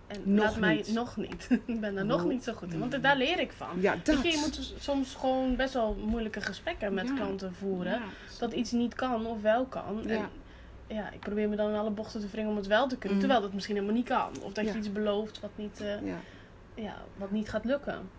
en 0.09 0.21
Nog 0.25 0.45
laat 0.45 0.57
mij 0.59 0.75
niet. 0.75 0.93
nog 0.93 1.17
niet. 1.17 1.49
ik 1.65 1.81
ben 1.81 1.95
daar 1.95 2.05
nog 2.07 2.23
Oh. 2.23 2.29
niet 2.29 2.45
zo 2.45 2.53
goed 2.53 2.73
in. 2.73 2.79
Want 2.79 3.03
daar 3.03 3.17
leer 3.17 3.39
ik 3.41 3.53
van. 3.53 3.69
Ja, 3.81 3.97
dat. 4.03 4.23
Je, 4.23 4.31
je 4.31 4.39
moet 4.41 4.75
soms 4.79 5.15
gewoon 5.15 5.57
best 5.57 5.75
wel 5.75 5.95
moeilijke 6.05 6.41
gesprekken 6.41 6.95
met 6.95 7.09
Ja. 7.09 7.15
klanten 7.15 7.55
voeren. 7.55 7.93
Ja. 7.93 8.01
Dat 8.39 8.53
iets 8.53 8.71
niet 8.73 8.95
kan 8.95 9.27
of 9.27 9.41
wel 9.43 9.65
kan. 9.67 10.01
Ja. 10.05 10.11
En 10.15 10.29
ja, 10.87 11.11
ik 11.11 11.21
probeer 11.21 11.49
me 11.49 11.57
dan 11.57 11.71
in 11.71 11.77
alle 11.77 11.91
bochten 11.91 12.21
te 12.21 12.27
wringen 12.29 12.51
om 12.51 12.57
het 12.57 12.67
wel 12.67 12.89
te 12.89 12.97
kunnen. 12.97 13.15
Mm. 13.19 13.25
Terwijl 13.25 13.41
dat 13.43 13.53
misschien 13.53 13.75
helemaal 13.75 13.97
niet 13.97 14.07
kan. 14.09 14.31
Of 14.43 14.53
dat 14.53 14.65
je 14.73 14.79
iets 14.79 14.93
belooft 14.93 15.41
wat 15.41 15.51
niet, 15.55 15.81
eh, 15.81 16.07
Ja. 16.07 16.17
ja, 16.75 16.95
wat 17.17 17.31
niet 17.31 17.49
gaat 17.49 17.65
lukken. 17.65 18.11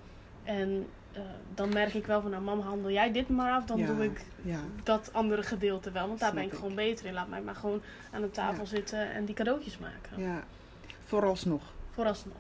En 0.43 0.86
eh, 1.12 1.22
dan 1.53 1.69
merk 1.74 1.93
ik 1.93 2.05
wel 2.05 2.22
van, 2.22 2.31
nou 2.31 2.43
mam, 2.43 2.60
handel 2.60 2.91
jij 2.91 3.12
dit 3.12 3.29
maar 3.29 3.51
af. 3.51 3.65
Dan 3.65 3.86
doe 3.86 4.03
ik 4.03 4.25
dat 4.84 5.10
andere 5.13 5.43
gedeelte 5.43 5.91
wel. 5.91 6.08
Want 6.08 6.19
daar 6.19 6.29
Snap 6.29 6.41
ben 6.41 6.50
ik, 6.50 6.51
ik. 6.58 6.60
gewoon 6.60 6.75
beter 6.75 7.05
in. 7.05 7.13
Laat 7.13 7.27
mij 7.29 7.41
maar 7.41 7.55
gewoon 7.55 7.81
aan 8.12 8.22
de 8.22 8.31
tafel 8.31 8.65
zitten 8.65 9.12
en 9.12 9.25
die 9.25 9.36
cadeautjes 9.36 9.77
maken. 9.77 10.24
ja. 10.24 10.43
Vooralsnog. 11.05 11.62
Vooralsnog. 12.00 12.34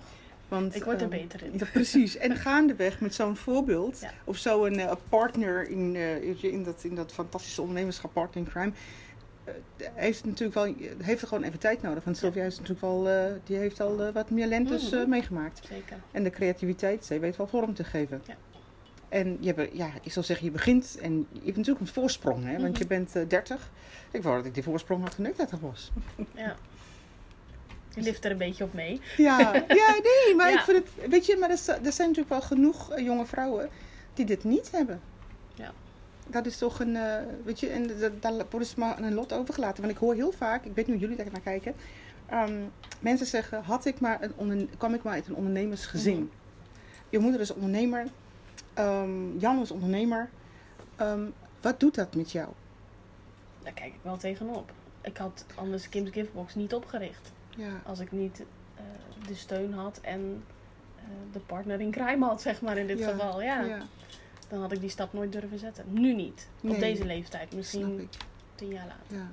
Want, 0.47 0.75
Ik 0.75 0.83
word 0.83 0.95
er 1.01 1.11
ehm, 1.11 1.21
beter 1.21 1.43
in. 1.43 1.51
Ja, 1.57 1.65
precies. 1.73 2.17
En 2.17 2.35
gaandeweg 2.45 2.99
met 3.01 3.13
zo'n 3.15 3.35
voorbeeld, 3.35 3.99
Ja. 3.99 4.11
of 4.23 4.37
zo'n 4.37 4.79
eh, 4.79 4.91
partner 5.09 5.69
in, 5.69 5.95
eh, 5.95 6.43
in, 6.43 6.63
dat, 6.63 6.83
in 6.83 6.95
dat 6.95 7.11
fantastische 7.11 7.61
ondernemerschap, 7.61 8.13
partner 8.13 8.43
in 8.45 8.51
crime, 8.51 8.71
eh, 9.43 9.53
heeft 9.93 10.25
natuurlijk 10.25 10.53
wel, 10.53 10.75
heeft 11.03 11.21
er 11.21 11.27
gewoon 11.27 11.43
even 11.43 11.59
tijd 11.59 11.81
nodig. 11.81 12.03
Want 12.03 12.17
Sylvia 12.17 12.41
heeft 12.43 12.55
natuurlijk 12.59 12.81
wel, 12.81 13.03
die 13.43 13.57
heeft 13.57 13.79
al 13.81 14.11
wat 14.11 14.29
meer 14.29 14.47
lentes 14.47 14.89
Mhm. 14.89 15.09
meegemaakt. 15.09 15.61
Zeker. 15.67 15.97
En 16.11 16.23
de 16.23 16.29
creativiteit, 16.29 17.05
zij 17.05 17.19
weet 17.19 17.35
wel 17.35 17.47
vorm 17.47 17.73
te 17.73 17.83
geven. 17.83 18.21
Ja. 18.27 18.35
En 19.09 19.37
je 19.39 19.53
hebt, 19.53 19.77
ja, 19.77 19.89
ik 20.01 20.11
zal 20.11 20.23
zeggen, 20.23 20.45
je 20.45 20.51
begint 20.51 20.97
en 21.01 21.27
je 21.31 21.39
hebt 21.43 21.57
natuurlijk 21.57 21.79
een 21.85 21.93
voorsprong, 21.93 22.43
hè, 22.45 22.51
want 22.57 22.69
Mhm. 22.73 22.77
je 22.81 22.87
bent 22.87 23.15
eh 23.15 23.23
30. 23.27 23.69
Ik 24.11 24.23
wou 24.23 24.35
dat 24.37 24.45
ik 24.45 24.53
die 24.53 24.63
voorsprong 24.63 25.03
had 25.03 25.15
toen 25.15 25.25
ik 25.25 25.37
30 25.37 25.59
was. 25.59 25.91
Ja. 26.35 26.55
Je 27.95 28.01
lift 28.01 28.25
er 28.25 28.31
een 28.31 28.37
beetje 28.37 28.63
op 28.63 28.73
mee. 28.73 29.01
Ja, 29.17 29.39
ja 29.67 29.95
nee, 30.03 30.35
maar 30.37 30.49
Ja. 30.51 30.57
ik 30.57 30.63
vind 30.63 30.77
het, 30.77 31.09
weet 31.09 31.25
je, 31.25 31.37
maar 31.37 31.49
er, 31.49 31.59
er 31.83 31.91
zijn 31.91 32.07
natuurlijk 32.07 32.29
wel 32.29 32.41
genoeg 32.41 32.91
eh, 32.91 33.03
jonge 33.05 33.25
vrouwen 33.25 33.69
die 34.13 34.25
dit 34.25 34.43
niet 34.43 34.71
hebben. 34.71 35.01
Ja. 35.55 35.71
Dat 36.27 36.45
is 36.45 36.57
toch 36.57 36.79
een, 36.79 36.95
eh, 36.95 37.15
weet 37.43 37.59
je, 37.59 37.69
en 37.69 37.87
dat- 37.99 38.21
daar 38.21 38.33
wordt 38.33 38.51
dus 38.57 38.75
maar 38.75 38.95
aan 38.95 39.03
een 39.03 39.13
lot 39.13 39.33
overgelaten. 39.33 39.81
Want 39.81 39.93
ik 39.93 39.99
hoor 39.99 40.13
heel 40.13 40.31
vaak, 40.31 40.65
ik 40.65 40.75
weet 40.75 40.85
hoe 40.87 40.97
jullie 40.97 41.15
daar 41.15 41.31
naar 41.31 41.41
kijken, 41.41 41.73
ehm, 42.25 42.53
mensen 42.99 43.25
zeggen, 43.27 43.63
had 43.63 43.85
ik 43.85 43.99
maar 43.99 44.21
een 44.21 44.33
onder, 44.35 44.67
kwam 44.77 44.93
ik 44.93 45.03
maar 45.03 45.13
uit 45.13 45.27
een 45.27 45.35
ondernemersgezin. 45.35 46.15
Mhm. 46.17 46.25
Je 47.09 47.19
moeder 47.19 47.41
is 47.41 47.53
ondernemer, 47.53 48.05
ehm, 48.73 49.37
Jan 49.37 49.61
is 49.61 49.71
ondernemer. 49.71 50.29
Ehm, 50.95 51.23
wat 51.61 51.79
doet 51.79 51.95
dat 51.95 52.15
met 52.15 52.31
jou? 52.31 52.47
Daar 53.63 53.73
kijk 53.73 53.87
ik 53.93 53.99
wel 54.01 54.17
tegenop. 54.17 54.71
Ik 55.01 55.17
had 55.17 55.45
anders 55.55 55.89
Kim's 55.89 56.09
Giftbox 56.11 56.55
niet 56.55 56.73
opgericht. 56.73 57.31
Ja, 57.55 57.81
Als 57.85 57.99
ik 57.99 58.11
niet 58.11 58.43
eh, 58.75 58.83
de 59.27 59.35
steun 59.35 59.73
had 59.73 59.99
en 60.01 60.43
eh, 60.95 61.03
de 61.31 61.39
partner 61.39 61.79
in 61.81 61.91
crime 61.91 62.25
had, 62.25 62.41
zeg 62.41 62.61
maar 62.61 62.77
in 62.77 62.87
dit 62.87 62.99
Ja, 62.99 63.09
geval. 63.11 63.41
Ja, 63.41 63.61
ja, 63.63 63.79
Dan 64.47 64.61
had 64.61 64.71
ik 64.71 64.79
die 64.79 64.89
stap 64.89 65.13
nooit 65.13 65.31
durven 65.31 65.59
zetten. 65.59 65.85
Nu 65.87 66.13
niet. 66.13 66.47
Nee. 66.61 66.73
Op 66.73 66.79
deze 66.79 67.05
leeftijd. 67.05 67.53
Misschien 67.55 68.09
tien 68.55 68.69
jaar 68.69 68.87
later. 68.87 69.17
Ja. 69.17 69.31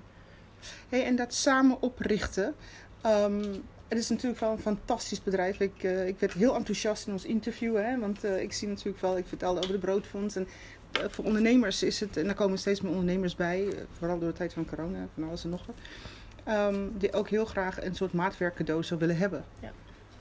Hey, 0.88 1.04
en 1.04 1.16
dat 1.16 1.34
samen 1.34 1.82
oprichten. 1.82 2.54
ehm, 3.00 3.54
het 3.88 3.98
is 3.98 4.08
natuurlijk 4.08 4.40
wel 4.40 4.50
een 4.50 4.58
fantastisch 4.58 5.22
bedrijf. 5.22 5.60
Ik, 5.60 5.82
eh, 5.82 6.06
ik 6.06 6.18
werd 6.18 6.32
heel 6.32 6.54
enthousiast 6.54 7.06
in 7.06 7.12
ons 7.12 7.24
interview. 7.24 7.76
Hè, 7.76 7.98
want 7.98 8.24
ik 8.24 8.52
zie 8.52 8.68
natuurlijk 8.68 9.00
wel, 9.00 9.16
ik 9.18 9.26
vertelde 9.26 9.60
over 9.60 9.72
de 9.72 9.78
broodfonds. 9.78 10.36
En 10.36 10.48
voor 10.92 11.24
ondernemers 11.24 11.82
is 11.82 12.00
het, 12.00 12.16
en 12.16 12.24
daar 12.24 12.34
komen 12.34 12.58
steeds 12.58 12.80
meer 12.80 12.90
ondernemers 12.92 13.34
bij. 13.36 13.68
vooral 13.98 14.18
door 14.18 14.28
de 14.28 14.34
tijd 14.36 14.52
van 14.52 14.66
corona, 14.66 15.06
van 15.14 15.24
alles 15.28 15.44
en 15.44 15.50
nog 15.50 15.66
wat. 15.66 15.76
Ehm, 16.46 16.88
die 16.92 17.12
ook 17.12 17.28
heel 17.28 17.44
graag 17.44 17.82
een 17.82 17.94
soort 17.94 18.12
maatwerkcadeau 18.12 18.82
zou 18.82 19.00
willen 19.00 19.16
hebben. 19.16 19.44
Ja. 19.60 19.70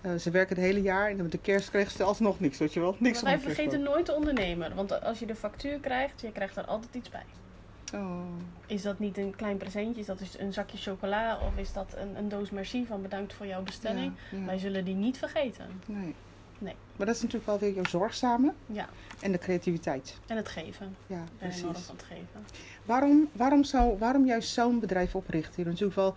Eh, 0.02 0.16
ze 0.16 0.32
werken 0.32 0.56
het 0.56 0.66
hele 0.66 0.82
jaar 0.82 1.10
en 1.10 1.18
met 1.18 1.32
de 1.32 1.38
kerst 1.38 1.70
kregen 1.70 1.92
ze 1.92 2.04
alsnog 2.04 2.40
niks, 2.40 2.58
weet 2.58 2.74
je 2.74 2.80
wel. 2.80 2.96
Niks 3.00 3.22
Maar 3.22 3.32
wij 3.32 3.42
vergeten 3.42 3.82
nooit 3.82 4.06
de 4.06 4.16
ondernemer. 4.16 4.76
Want 4.76 5.02
als 5.02 5.20
je 5.20 5.26
de 5.26 5.36
factuur 5.36 5.80
krijgt, 5.80 6.22
je 6.22 6.32
krijgt 6.32 6.58
er 6.58 6.66
altijd 6.66 6.94
iets 6.94 7.10
bij. 7.10 7.26
Oh, 7.94 8.20
Is 8.66 8.82
dat 8.82 9.00
niet 9.00 9.18
een 9.18 9.36
klein 9.36 9.58
presentje? 9.58 10.02
Is 10.02 10.08
dat 10.08 10.20
dus 10.20 10.40
een 10.40 10.54
zakje 10.54 10.78
chocola? 10.78 11.40
Of 11.48 11.58
is 11.58 11.74
dat 11.74 11.96
een, 11.98 12.18
een 12.18 12.30
doos 12.30 12.50
merci 12.50 12.86
van 12.86 13.02
bedankt 13.02 13.34
voor 13.34 13.48
jouw 13.48 13.64
bestelling? 13.64 14.12
ja, 14.32 14.38
ja. 14.38 14.46
Wij 14.46 14.58
zullen 14.58 14.86
die 14.86 14.96
niet 14.96 15.18
vergeten. 15.18 15.66
Nee. 15.86 16.16
Nee. 16.60 16.76
Maar 16.96 17.06
dat 17.06 17.16
is 17.16 17.22
natuurlijk 17.22 17.50
wel 17.50 17.60
weer 17.60 17.74
jouw 17.74 17.86
zorgzame 17.86 18.54
Ja, 18.66 18.90
en 19.22 19.32
de 19.32 19.38
creativiteit. 19.38 20.20
en 20.28 20.38
het 20.38 20.48
geven. 20.50 20.96
Ja, 21.08 21.24
precies. 21.38 21.62
van 21.62 21.96
het 21.96 22.04
geven. 22.04 22.46
Waarom, 22.86 23.30
waarom, 23.32 23.64
zou, 23.64 23.98
waarom 23.98 24.26
juist 24.26 24.50
zo'n 24.54 24.80
bedrijf 24.80 25.16
oprichten? 25.16 25.54
Je 25.56 25.70
hebt 25.70 25.70
natuurlijk 25.82 25.96
wel 26.00 26.16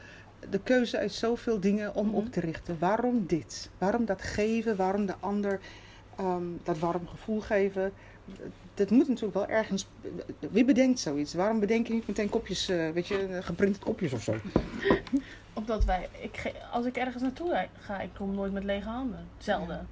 de 0.50 0.60
keuze 0.60 0.98
uit 0.98 1.12
zoveel 1.12 1.60
dingen 1.60 1.94
om 1.94 2.06
Mhm. 2.06 2.14
op 2.16 2.32
te 2.32 2.40
richten. 2.40 2.76
Waarom 2.78 3.26
dit? 3.26 3.70
Waarom 3.78 4.04
dat 4.04 4.22
geven? 4.22 4.76
Waarom 4.76 5.06
de 5.06 5.14
ander 5.20 5.60
ehm, 6.16 6.42
dat 6.62 6.78
warm 6.78 7.06
gevoel 7.08 7.40
geven? 7.40 7.92
Dat 8.74 8.90
moet 8.90 9.08
natuurlijk 9.08 9.34
wel 9.34 9.46
ergens... 9.48 9.86
Wie 10.50 10.64
bedenkt 10.64 10.98
zoiets? 11.00 11.34
Waarom 11.34 11.60
bedenk 11.60 11.86
je 11.86 11.92
niet 11.92 12.06
meteen 12.06 12.28
kopjes, 12.28 12.68
eh, 12.68 12.90
weet 12.90 13.06
je, 13.06 13.38
geprinte 13.42 13.78
kopjes 13.78 14.12
of 14.12 14.22
zo? 14.22 14.34
Omdat 15.52 15.84
wij, 15.84 16.08
ik, 16.20 16.52
als 16.72 16.86
ik 16.86 16.96
ergens 16.96 17.22
naartoe 17.22 17.66
ga, 17.78 18.00
ik 18.00 18.10
kom 18.16 18.34
nooit 18.34 18.52
met 18.52 18.64
lege 18.64 18.88
handen. 18.88 19.26
Zelden. 19.38 19.76
Ja. 19.76 19.86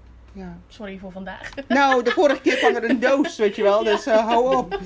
Sorry 0.68 0.98
voor 0.98 1.12
vandaag. 1.12 1.50
Nou, 1.68 2.02
de 2.02 2.10
vorige 2.10 2.40
keer 2.40 2.56
kwam 2.56 2.74
er 2.74 2.90
een 2.90 3.00
doos, 3.00 3.36
weet 3.36 3.56
je 3.56 3.62
wel. 3.62 3.84
Dus 3.84 4.06
eh, 4.06 4.26
hou 4.26 4.56
op. 4.56 4.78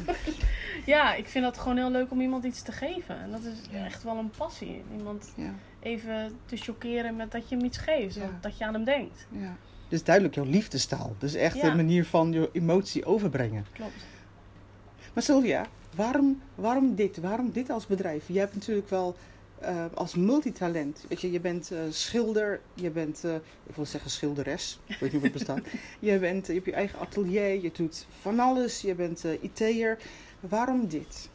Ja, 0.87 1.15
ik 1.15 1.29
vind 1.29 1.45
het 1.45 1.59
gewoon 1.59 1.77
heel 1.77 1.91
leuk 1.91 2.11
om 2.11 2.21
iemand 2.21 2.45
iets 2.45 2.63
te 2.63 2.73
geven. 2.73 3.21
En 3.21 3.31
dat 3.31 3.41
is 3.45 3.59
Ja. 3.71 3.85
echt 3.85 4.03
wel 4.03 4.17
een 4.17 4.31
passie. 4.37 4.83
Iemand 4.97 5.33
Ja, 5.37 5.55
even 5.81 6.39
te 6.47 6.57
chockeren 6.57 7.17
met 7.17 7.31
dat 7.33 7.49
je 7.49 7.57
hem 7.57 7.65
iets 7.65 7.79
geeft. 7.79 8.15
Ja. 8.15 8.39
Dat 8.41 8.59
je 8.59 8.65
aan 8.67 8.75
hem 8.75 8.85
denkt. 8.85 9.27
ja. 9.31 9.57
Dus 9.89 10.05
duidelijk 10.05 10.35
jouw 10.35 10.45
liefdestaal. 10.45 11.15
Dus 11.19 11.35
echt 11.35 11.57
Ja. 11.57 11.65
een 11.71 11.77
manier 11.77 12.05
van 12.05 12.33
je 12.33 12.49
emotie 12.53 13.05
overbrengen. 13.05 13.67
Klopt. 13.73 13.93
Maar 15.15 15.23
Sylvia, 15.23 15.67
waarom, 15.97 16.43
waarom 16.55 16.95
dit? 16.95 17.17
Waarom 17.21 17.51
dit 17.53 17.71
als 17.71 17.87
bedrijf? 17.87 18.25
Je 18.27 18.39
hebt 18.39 18.55
natuurlijk 18.55 18.89
wel 18.91 19.17
eh, 19.61 19.85
als 19.95 20.15
multitalent. 20.15 21.05
Weet 21.09 21.21
je, 21.21 21.31
je 21.31 21.41
bent 21.41 21.71
eh, 21.71 21.79
schilder, 21.91 22.61
je 22.75 22.91
bent, 22.91 23.25
eh, 23.25 23.35
ik 23.67 23.75
wil 23.75 23.87
zeggen 23.87 24.11
schilderes, 24.11 24.79
ik 24.87 24.97
weet 24.99 25.13
niet 25.13 25.13
hoe 25.13 25.23
het 25.23 25.33
bestaat. 25.33 25.61
je, 26.01 26.19
bent, 26.19 26.47
je 26.47 26.53
hebt 26.53 26.65
je 26.65 26.73
eigen 26.73 26.99
atelier, 26.99 27.63
je 27.63 27.71
doet 27.73 28.07
van 28.21 28.39
alles, 28.41 28.81
je 28.81 28.95
bent 28.95 29.25
eh 29.25 29.43
IT'er. 29.43 29.99
Waarom 30.41 30.89
dit? 30.89 31.29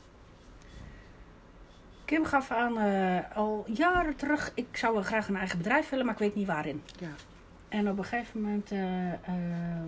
Kim 2.06 2.26
gaf 2.26 2.52
aan 2.52 2.78
eh, 2.80 3.38
al 3.38 3.66
jaren 3.74 4.16
terug, 4.16 4.52
ik 4.56 4.78
zou 4.78 4.94
wel 4.94 5.04
graag 5.04 5.28
een 5.28 5.36
eigen 5.36 5.58
bedrijf 5.58 5.90
willen, 5.90 6.06
maar 6.06 6.14
ik 6.14 6.20
weet 6.20 6.36
niet 6.36 6.48
waarin. 6.48 6.82
Ja. 7.00 7.08
en 7.70 7.90
op 7.90 7.98
een 7.98 8.04
gegeven 8.04 8.42
moment 8.42 8.72
eh, 8.72 9.14
eh, 9.14 9.20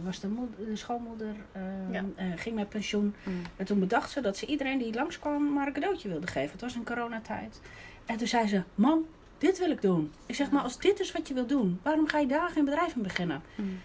was 0.04 0.20
de, 0.20 0.28
moeder, 0.28 0.66
de 0.66 0.76
schoonmoeder 0.76 1.36
eh, 1.52 1.62
Ja. 1.92 2.04
eh, 2.16 2.26
ging 2.36 2.56
met 2.56 2.70
pensioen. 2.70 3.16
Mm. 3.24 3.42
En 3.56 3.66
toen 3.66 3.80
bedacht 3.80 4.12
ze 4.12 4.22
dat 4.22 4.38
ze 4.38 4.46
iedereen 4.46 4.78
die 4.78 4.94
langskwam 4.94 5.54
maar 5.54 5.68
een 5.68 5.74
cadeautje 5.74 6.10
wilde 6.10 6.28
geven. 6.28 6.52
Het 6.52 6.62
was 6.62 6.76
in 6.76 6.86
coronatijd. 6.86 7.62
En 8.08 8.18
toen 8.18 8.28
zei 8.28 8.48
ze, 8.48 8.62
mam, 8.76 9.06
dit 9.38 9.60
wil 9.60 9.70
ik 9.72 9.82
doen. 9.82 10.12
Ik 10.26 10.36
zeg, 10.36 10.52
maar 10.52 10.64
als 10.64 10.80
dit 10.80 11.00
is 11.00 11.12
wat 11.12 11.28
je 11.28 11.34
wil 11.34 11.46
doen, 11.48 11.80
waarom 11.84 12.08
ga 12.08 12.20
je 12.20 12.28
daar 12.28 12.50
geen 12.50 12.66
bedrijf 12.66 12.96
in 12.96 13.02
beginnen? 13.04 13.42
Mm. 13.56 13.80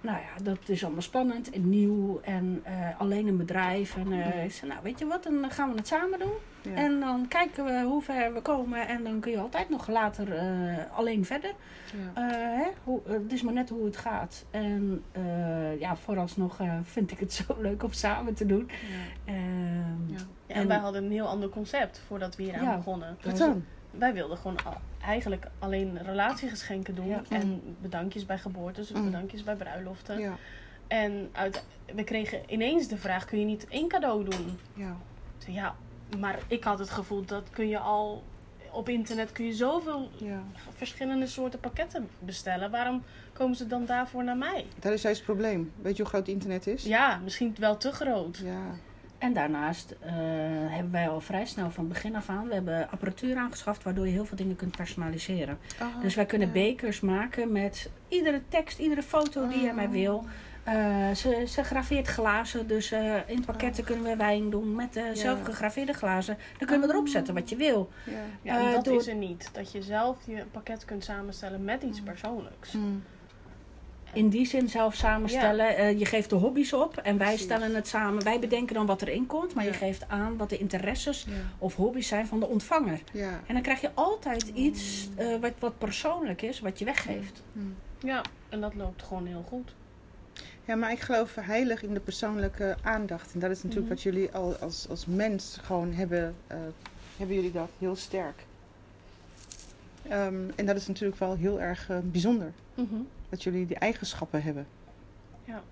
Nou 0.00 0.18
ja, 0.18 0.42
dat 0.42 0.58
is 0.66 0.84
allemaal 0.84 1.02
spannend 1.02 1.50
en 1.50 1.68
nieuw 1.68 2.20
en 2.22 2.60
eh, 2.64 3.00
alleen 3.00 3.26
een 3.26 3.36
bedrijf. 3.36 3.96
En 3.96 4.12
eh, 4.12 4.34
Mm. 4.36 4.42
ik 4.44 4.52
zei, 4.52 4.70
nou 4.70 4.82
weet 4.82 4.98
je 4.98 5.06
wat, 5.06 5.22
dan 5.22 5.50
gaan 5.50 5.70
we 5.70 5.76
het 5.76 5.86
samen 5.86 6.18
doen. 6.18 6.32
Ja. 6.62 6.70
En 6.74 7.00
dan 7.00 7.28
kijken 7.28 7.64
we 7.64 7.82
hoe 7.82 8.02
ver 8.02 8.34
we 8.34 8.40
komen. 8.40 8.88
En 8.88 9.04
dan 9.04 9.20
kun 9.20 9.30
je 9.32 9.38
altijd 9.38 9.68
nog 9.68 9.88
later 9.88 10.32
eh, 10.36 10.96
alleen 10.96 11.24
verder. 11.24 11.52
Ja. 12.14 12.22
Hè? 12.32 12.66
Hoe, 12.84 13.00
het 13.06 13.32
is 13.32 13.42
maar 13.42 13.52
net 13.54 13.68
hoe 13.68 13.84
het 13.84 13.96
gaat. 13.96 14.44
En 14.50 15.02
ja, 15.78 15.96
vooralsnog 15.96 16.58
vind 16.82 17.10
ik 17.10 17.18
het 17.18 17.32
zo 17.32 17.44
leuk 17.58 17.82
om 17.82 17.92
samen 17.92 18.34
te 18.34 18.46
doen. 18.46 18.70
Ja. 19.24 19.32
Ehm, 19.32 20.12
Ja. 20.14 20.18
En, 20.54 20.60
En- 20.60 20.68
wij 20.68 20.76
hadden 20.78 21.04
een 21.04 21.10
heel 21.10 21.26
ander 21.26 21.48
concept 21.48 22.00
voordat 22.06 22.36
we 22.36 22.42
hier 22.42 22.54
aan 22.54 22.64
Ja. 22.64 22.76
begonnen. 22.76 23.16
Wat 23.22 23.36
dan? 23.38 23.64
Wij 23.90 24.12
wilden 24.14 24.36
gewoon 24.36 24.58
eigenlijk 25.02 25.46
alleen 25.58 26.02
relatiegeschenken 26.02 26.94
doen. 26.94 27.06
Ja. 27.08 27.22
En 27.28 27.76
bedankjes 27.80 28.26
bij 28.26 28.38
geboortes, 28.38 28.92
Mm. 28.92 29.04
bedankjes 29.04 29.44
bij 29.44 29.54
bruiloften. 29.56 30.18
Ja. 30.20 30.32
En 30.86 31.28
uit, 31.32 31.64
we 31.94 32.04
kregen 32.04 32.40
ineens 32.46 32.88
de 32.88 32.96
vraag, 32.96 33.24
kun 33.24 33.38
je 33.38 33.44
niet 33.44 33.66
één 33.68 33.88
cadeau 33.88 34.24
doen? 34.24 34.58
Ja. 34.74 34.96
Zei, 35.38 35.54
ja, 35.56 35.74
maar 36.18 36.38
ik 36.46 36.64
had 36.64 36.78
het 36.78 36.90
gevoel 36.90 37.24
dat 37.24 37.50
kun 37.50 37.68
je 37.68 37.78
al... 37.78 38.22
Op 38.70 38.88
internet 38.88 39.32
kun 39.32 39.44
je 39.46 39.52
zoveel 39.52 40.10
Ja. 40.16 40.42
verschillende 40.76 41.26
soorten 41.26 41.60
pakketten 41.60 42.08
bestellen. 42.18 42.70
Waarom 42.70 43.02
komen 43.32 43.56
ze 43.56 43.66
dan 43.66 43.84
daarvoor 43.84 44.24
naar 44.24 44.36
mij? 44.36 44.66
Dat 44.78 44.92
is 44.92 45.02
juist 45.02 45.18
het 45.18 45.26
probleem. 45.26 45.72
Weet 45.82 45.96
je 45.96 46.02
hoe 46.02 46.10
groot 46.10 46.28
internet 46.28 46.66
is? 46.66 46.82
Ja, 46.84 47.20
misschien 47.24 47.54
wel 47.58 47.76
te 47.76 47.92
groot. 47.92 48.36
Ja. 48.36 48.60
En 49.24 49.32
daarnaast 49.32 49.90
eh, 50.00 50.12
hebben 50.68 50.90
wij 50.92 51.08
al 51.08 51.20
vrij 51.20 51.46
snel 51.46 51.70
van 51.70 51.88
begin 51.88 52.16
af 52.16 52.28
aan... 52.28 52.48
We 52.48 52.54
hebben 52.54 52.90
apparatuur 52.90 53.36
aangeschaft 53.36 53.82
waardoor 53.82 54.06
je 54.06 54.12
heel 54.12 54.24
veel 54.24 54.36
dingen 54.36 54.56
kunt 54.56 54.76
personaliseren. 54.76 55.58
Oh, 55.82 56.00
Dus 56.02 56.14
wij 56.14 56.26
kunnen 56.26 56.46
ja. 56.48 56.52
bekers 56.52 57.00
maken 57.00 57.52
met 57.52 57.90
iedere 58.08 58.40
tekst, 58.48 58.78
iedere 58.78 59.02
foto 59.02 59.48
die 59.48 59.60
je 59.62 59.68
Oh. 59.68 59.74
maar 59.74 59.90
wil. 59.90 60.24
Eh, 60.64 61.10
ze, 61.14 61.44
ze 61.48 61.62
graveert 61.64 62.06
glazen, 62.06 62.66
dus 62.66 62.92
eh, 62.92 63.14
in 63.26 63.44
pakketten 63.44 63.84
kunnen 63.84 64.04
we 64.04 64.16
wijn 64.16 64.50
doen 64.50 64.74
met 64.74 64.94
Ja. 64.94 65.14
zelf 65.14 65.42
gegraveerde 65.42 65.92
glazen. 65.92 66.36
Dan 66.58 66.68
kunnen 66.68 66.88
we 66.88 66.94
erop 66.94 67.08
zetten 67.08 67.34
wat 67.34 67.48
je 67.48 67.56
wil. 67.56 67.90
Ja. 68.42 68.72
Dat 68.72 68.84
door- 68.84 69.00
is 69.00 69.06
er 69.08 69.14
niet. 69.14 69.48
Dat 69.52 69.72
je 69.72 69.82
zelf 69.82 70.16
je 70.26 70.44
pakket 70.50 70.84
kunt 70.84 71.04
samenstellen 71.04 71.64
met 71.64 71.82
iets 71.82 72.00
persoonlijks. 72.00 72.72
Mm. 72.72 73.02
In 74.14 74.28
die 74.28 74.46
zin 74.46 74.68
zelf 74.68 74.94
samenstellen. 74.94 75.76
Eh, 75.76 75.98
je 75.98 76.04
geeft 76.06 76.30
de 76.30 76.36
hobby's 76.36 76.72
op 76.72 76.96
en 76.96 77.16
wij 77.18 77.26
Precies. 77.26 77.44
stellen 77.44 77.74
het 77.74 77.88
samen. 77.88 78.24
Wij 78.24 78.38
bedenken 78.38 78.74
dan 78.74 78.86
wat 78.86 79.02
erin 79.02 79.26
komt, 79.26 79.54
maar 79.54 79.64
Ja. 79.64 79.70
je 79.70 79.76
geeft 79.76 80.08
aan 80.08 80.36
wat 80.36 80.48
de 80.50 80.58
interesses 80.58 81.24
Ja. 81.28 81.32
of 81.58 81.74
hobby's 81.76 82.08
zijn 82.08 82.26
van 82.26 82.40
de 82.40 82.46
ontvanger. 82.46 83.00
Ja. 83.12 83.40
En 83.46 83.54
dan 83.54 83.62
krijg 83.62 83.80
je 83.80 83.90
altijd 83.94 84.42
iets 84.54 85.08
eh, 85.16 85.40
wat, 85.40 85.52
wat 85.58 85.78
persoonlijk 85.78 86.42
is, 86.42 86.60
wat 86.60 86.78
je 86.78 86.84
weggeeft. 86.84 87.42
Mm. 87.52 87.74
Ja, 87.98 88.22
en 88.48 88.60
dat 88.60 88.74
loopt 88.74 89.02
gewoon 89.02 89.26
heel 89.26 89.44
goed. 89.48 89.74
Ja, 90.64 90.74
maar 90.74 90.92
ik 90.92 91.00
geloof 91.00 91.34
heilig 91.34 91.82
in 91.82 91.94
de 91.94 92.00
persoonlijke 92.00 92.76
aandacht. 92.82 93.34
En 93.34 93.40
dat 93.40 93.50
is 93.50 93.62
natuurlijk 93.62 93.86
Mhm. 93.86 93.94
wat 93.94 94.02
jullie 94.02 94.30
al 94.32 94.54
als, 94.56 94.86
als 94.88 95.06
mens 95.06 95.58
gewoon 95.62 95.92
hebben. 95.92 96.34
eh, 96.46 96.56
hebben 97.16 97.36
jullie 97.36 97.52
dat 97.52 97.68
heel 97.78 97.96
sterk. 97.96 98.44
Ehm, 100.08 100.34
en 100.56 100.66
dat 100.66 100.76
is 100.76 100.86
natuurlijk 100.86 101.18
wel 101.18 101.36
heel 101.36 101.60
erg 101.60 101.88
bijzonder. 102.02 102.52
Dat 103.34 103.42
jullie 103.42 103.66
die 103.66 103.78
eigenschappen 103.78 104.42
hebben. 104.42 104.66
Ja. 105.44 105.62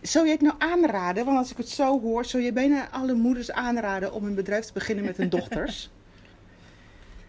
Zou 0.00 0.26
je 0.26 0.32
het 0.32 0.40
nou 0.40 0.54
aanraden? 0.58 1.24
Want 1.24 1.38
als 1.38 1.50
ik 1.50 1.56
het 1.56 1.68
zo 1.68 2.00
hoor, 2.00 2.24
zou 2.24 2.42
je 2.42 2.52
bijna 2.52 2.90
alle 2.90 3.14
moeders 3.14 3.50
aanraden 3.50 4.12
om 4.12 4.24
een 4.24 4.34
bedrijf 4.34 4.64
te 4.64 4.72
beginnen 4.72 5.04
met 5.04 5.16
hun 5.16 5.28
dochters. 5.38 5.90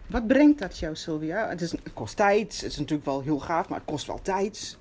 Wat 0.08 0.28
brengt 0.28 0.60
dat 0.60 0.80
jou, 0.80 0.96
Sylvia? 0.96 1.50
Het, 1.50 1.62
is, 1.62 1.72
het 1.72 1.94
kost 1.94 2.16
tijd. 2.16 2.54
Het 2.62 2.72
is 2.72 2.78
natuurlijk 2.78 3.06
wel 3.06 3.22
heel 3.22 3.40
gaaf, 3.40 3.70
maar 3.70 3.78
het 3.78 3.88
kost 3.88 4.08
wel 4.08 4.22
tijd. 4.22 4.78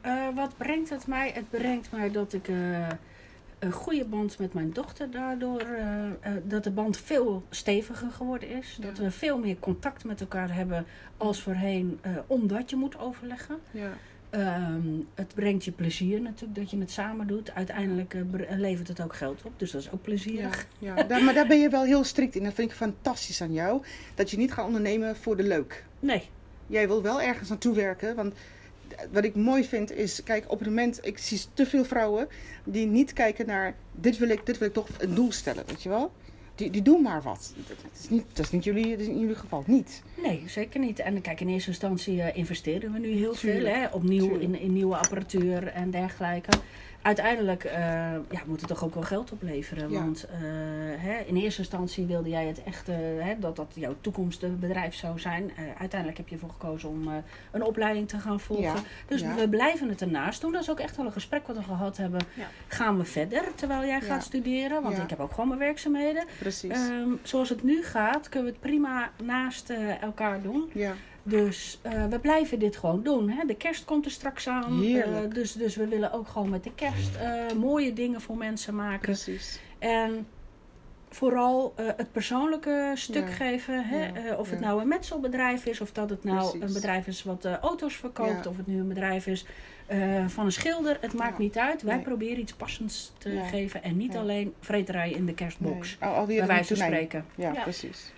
Eh, 0.00 0.28
wat 0.34 0.56
brengt 0.56 0.90
het 0.90 1.06
mij? 1.06 1.30
Het 1.34 1.50
brengt 1.50 1.92
mij 1.92 2.10
dat 2.10 2.32
ik 2.32 2.48
eh, 2.48 2.88
een 3.58 3.72
goede 3.72 4.04
band 4.04 4.38
met 4.38 4.54
mijn 4.54 4.72
dochter 4.72 5.10
daardoor, 5.10 5.60
eh, 5.60 6.06
eh, 6.06 6.12
dat 6.44 6.64
de 6.64 6.70
band 6.70 6.96
veel 6.96 7.42
steviger 7.50 8.10
geworden 8.10 8.48
is. 8.48 8.78
Dat 8.80 8.98
we 8.98 9.10
veel 9.10 9.38
meer 9.38 9.58
contact 9.58 10.04
met 10.04 10.20
elkaar 10.20 10.54
hebben 10.54 10.86
als 11.16 11.42
voorheen, 11.42 11.98
eh, 12.00 12.12
omdat 12.26 12.70
je 12.70 12.76
moet 12.76 12.98
overleggen. 12.98 13.58
Ja. 13.70 13.92
Ehm, 14.30 14.88
het 15.14 15.34
brengt 15.34 15.64
je 15.64 15.72
plezier 15.72 16.20
natuurlijk 16.20 16.58
dat 16.58 16.70
je 16.70 16.78
het 16.78 16.90
samen 16.90 17.26
doet. 17.26 17.54
Uiteindelijk 17.54 18.16
levert 18.48 18.88
het 18.88 19.00
ook 19.00 19.14
geld 19.14 19.42
op, 19.42 19.52
dus 19.56 19.70
dat 19.70 19.80
is 19.80 19.90
ook 19.90 20.02
plezierig. 20.02 20.66
Ja, 20.78 20.96
ja. 20.96 21.02
Daar, 21.08 21.22
maar 21.22 21.34
daar 21.34 21.46
ben 21.46 21.60
je 21.60 21.68
wel 21.68 21.84
heel 21.84 22.04
strikt 22.04 22.34
in. 22.34 22.44
Dat 22.44 22.54
vind 22.54 22.70
ik 22.70 22.76
fantastisch 22.76 23.42
aan 23.42 23.52
jou. 23.52 23.82
Dat 24.14 24.30
je 24.30 24.36
niet 24.36 24.52
gaat 24.52 24.66
ondernemen 24.66 25.16
voor 25.16 25.36
de 25.36 25.42
leuk. 25.42 25.84
Nee, 26.00 26.28
Jij 26.68 26.86
wil 26.86 27.02
wel 27.02 27.22
ergens 27.22 27.48
naartoe 27.48 27.74
werken. 27.74 28.14
Want 28.14 28.34
wat 29.12 29.24
ik 29.24 29.34
mooi 29.34 29.64
vind 29.64 29.92
is, 29.92 30.22
kijk, 30.22 30.44
op 30.48 30.58
het 30.58 30.68
moment, 30.68 31.06
ik 31.06 31.18
zie 31.18 31.40
te 31.54 31.66
veel 31.66 31.84
vrouwen 31.84 32.28
die 32.64 32.86
niet 32.86 33.12
kijken 33.12 33.46
naar, 33.46 33.74
dit 33.92 34.18
wil 34.18 34.28
ik, 34.28 34.46
dit 34.46 34.58
wil 34.58 34.68
ik 34.68 34.74
toch 34.74 34.88
een 34.98 35.14
doel 35.14 35.32
stellen, 35.32 35.64
weet 35.66 35.82
je 35.82 35.88
wel? 35.88 36.12
Die, 36.54 36.70
die 36.70 36.82
doen 36.82 37.02
maar 37.02 37.22
wat. 37.22 37.54
Dat, 37.66 37.76
is 38.00 38.08
niet, 38.08 38.24
dat 38.32 38.44
is 38.44 38.50
niet 38.50 38.64
jullie, 38.64 38.90
dat 38.90 39.00
is 39.00 39.06
in 39.06 39.18
jullie 39.18 39.34
geval 39.34 39.62
niet. 39.66 40.02
Nee, 40.22 40.42
zeker 40.46 40.80
niet. 40.80 40.98
En 40.98 41.20
kijk, 41.20 41.40
in 41.40 41.48
eerste 41.48 41.68
instantie 41.68 42.22
eh, 42.22 42.36
investeren 42.36 42.92
we 42.92 42.98
nu 42.98 43.08
heel 43.08 43.32
Tuurlijk, 43.32 43.64
veel. 43.64 43.74
Hè? 43.74 43.88
Opnieuw 43.88 44.38
in, 44.38 44.60
in 44.60 44.72
nieuwe 44.72 44.96
apparatuur 44.96 45.66
en 45.66 45.90
dergelijke. 45.90 46.58
Uiteindelijk 47.02 47.64
eh, 47.64 47.80
ja, 48.30 48.42
moet 48.46 48.60
het 48.60 48.68
toch 48.68 48.84
ook 48.84 48.94
wel 48.94 49.02
geld 49.02 49.32
opleveren. 49.32 49.90
Ja. 49.90 49.98
Want 49.98 50.24
eh, 50.24 50.38
hè, 50.96 51.18
in 51.26 51.36
eerste 51.36 51.60
instantie 51.60 52.06
wilde 52.06 52.28
jij 52.28 52.46
het 52.46 52.62
echt, 52.62 52.86
hè, 53.20 53.38
dat 53.38 53.56
dat 53.56 53.72
jouw 53.74 53.94
toekomstbedrijf 54.00 54.94
zou 54.94 55.18
zijn. 55.18 55.50
Eh, 55.56 55.64
uiteindelijk 55.78 56.18
heb 56.18 56.28
je 56.28 56.34
ervoor 56.34 56.50
gekozen 56.50 56.88
om 56.88 57.08
een 57.50 57.62
opleiding 57.62 58.08
te 58.08 58.18
gaan 58.18 58.40
volgen. 58.40 58.64
Ja, 58.64 58.74
Dus 59.06 59.20
ja. 59.20 59.34
we 59.34 59.48
blijven 59.48 59.88
het 59.88 60.00
ernaast 60.00 60.40
doen. 60.40 60.52
Dat 60.52 60.62
is 60.62 60.70
ook 60.70 60.80
echt 60.80 60.96
wel 60.96 61.06
een 61.06 61.12
gesprek 61.12 61.46
wat 61.46 61.56
we 61.56 61.62
gehad 61.62 61.96
hebben. 61.96 62.20
Gaan 62.66 62.98
we 62.98 63.04
verder 63.04 63.54
terwijl 63.54 63.86
jij 63.86 64.00
gaat 64.00 64.22
studeren? 64.22 64.82
Want 64.82 64.98
ik 64.98 65.10
heb 65.10 65.20
ook 65.20 65.30
gewoon 65.30 65.48
mijn 65.48 65.60
werkzaamheden. 65.60 66.24
Precies. 66.38 66.70
Ehm, 66.70 67.10
zoals 67.22 67.48
het 67.48 67.62
nu 67.62 67.82
gaat, 67.82 68.28
kunnen 68.28 68.48
we 68.48 68.58
het 68.58 68.68
prima 68.70 69.10
naast 69.22 69.70
elkaar 70.00 70.42
doen. 70.42 70.70
ja, 70.72 70.94
Dus 71.28 71.78
eh, 71.82 72.06
we 72.06 72.18
blijven 72.18 72.58
dit 72.58 72.76
gewoon 72.76 73.02
doen. 73.02 73.30
Hè? 73.30 73.44
De 73.46 73.54
kerst 73.56 73.84
komt 73.84 74.04
er 74.04 74.10
straks 74.10 74.48
aan. 74.48 74.80
Heerlijk. 74.80 75.24
Eh, 75.28 75.34
dus, 75.34 75.52
dus 75.52 75.76
we 75.76 75.88
willen 75.88 76.12
ook 76.12 76.28
gewoon 76.28 76.48
met 76.48 76.64
de 76.64 76.74
kerst 76.74 77.16
eh, 77.16 77.52
mooie 77.56 77.92
dingen 77.92 78.20
voor 78.20 78.36
mensen 78.36 78.74
maken. 78.74 79.00
precies. 79.00 79.60
En 79.78 80.26
vooral 81.10 81.72
eh, 81.76 81.86
het 81.96 82.12
persoonlijke 82.12 82.92
stuk 82.94 83.28
Ja. 83.28 83.34
geven. 83.34 83.84
Hè? 83.84 84.04
Ja, 84.06 84.14
Eh, 84.14 84.38
of 84.38 84.50
het 84.50 84.58
ja. 84.60 84.64
nou 84.66 84.80
een 84.80 84.88
metselbedrijf 84.88 85.64
is, 85.66 85.80
of 85.80 85.92
dat 85.92 86.10
het 86.10 86.24
nou 86.24 86.38
Precies. 86.50 86.60
een 86.60 86.72
bedrijf 86.72 87.06
is 87.06 87.22
wat 87.22 87.44
eh, 87.44 87.56
auto's 87.56 87.94
verkoopt, 87.96 88.44
Ja. 88.44 88.50
of 88.50 88.56
het 88.56 88.66
nu 88.66 88.78
een 88.80 88.88
bedrijf 88.88 89.26
is 89.26 89.46
eh, 89.86 90.26
van 90.26 90.44
een 90.44 90.52
schilder. 90.52 90.98
Het 91.00 91.12
maakt 91.12 91.36
Ja. 91.36 91.42
niet 91.42 91.58
uit. 91.58 91.82
Wij 91.82 91.94
Nee. 91.94 92.04
proberen 92.04 92.38
iets 92.40 92.52
passends 92.52 93.12
te 93.18 93.30
Ja. 93.32 93.44
geven 93.44 93.82
en 93.82 93.96
niet 93.96 94.12
Ja. 94.12 94.18
alleen 94.20 94.54
vreterij 94.60 95.10
in 95.10 95.26
de 95.26 95.34
kerstbox. 95.34 95.96
Nee, 96.00 96.10
al- 96.10 96.26
Bij 96.26 96.40
een 96.40 96.46
wijze 96.46 96.76
van 96.76 96.86
spreken. 96.86 97.24
Ja, 97.34 97.52
Ja. 97.52 97.62
precies. 97.62 98.12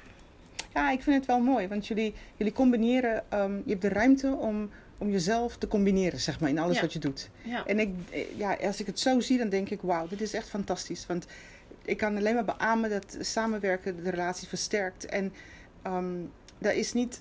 Ja, 0.74 0.90
ik 0.90 1.02
vind 1.02 1.16
het 1.16 1.26
wel 1.26 1.40
mooi, 1.40 1.68
want 1.68 1.86
jullie, 1.86 2.14
jullie 2.36 2.52
combineren, 2.52 3.24
ehm, 3.28 3.54
je 3.56 3.70
hebt 3.70 3.82
de 3.82 3.88
ruimte 3.88 4.36
om, 4.40 4.70
om 4.98 5.10
jezelf 5.10 5.56
te 5.56 5.68
combineren, 5.68 6.20
zeg 6.20 6.40
maar, 6.40 6.48
in 6.48 6.58
alles 6.58 6.76
Ja. 6.76 6.82
wat 6.82 6.92
je 6.92 6.98
doet. 6.98 7.30
Ja. 7.42 7.66
En 7.66 7.78
ik, 7.78 7.90
ja, 8.36 8.54
als 8.54 8.80
ik 8.80 8.86
het 8.86 9.00
zo 9.00 9.20
zie, 9.20 9.38
dan 9.38 9.48
denk 9.48 9.70
ik, 9.70 9.80
wauw, 9.82 10.08
dit 10.08 10.20
is 10.20 10.32
echt 10.34 10.48
fantastisch. 10.48 11.06
Want 11.06 11.26
ik 11.84 11.96
kan 11.96 12.16
alleen 12.16 12.34
maar 12.34 12.44
beamen 12.44 12.90
dat 12.90 13.16
samenwerken 13.20 14.04
de 14.04 14.10
relatie 14.10 14.48
versterkt. 14.48 15.06
En 15.06 15.32
ehm 15.82 16.04
dat 16.58 16.74
is 16.74 16.92
niet, 16.92 17.20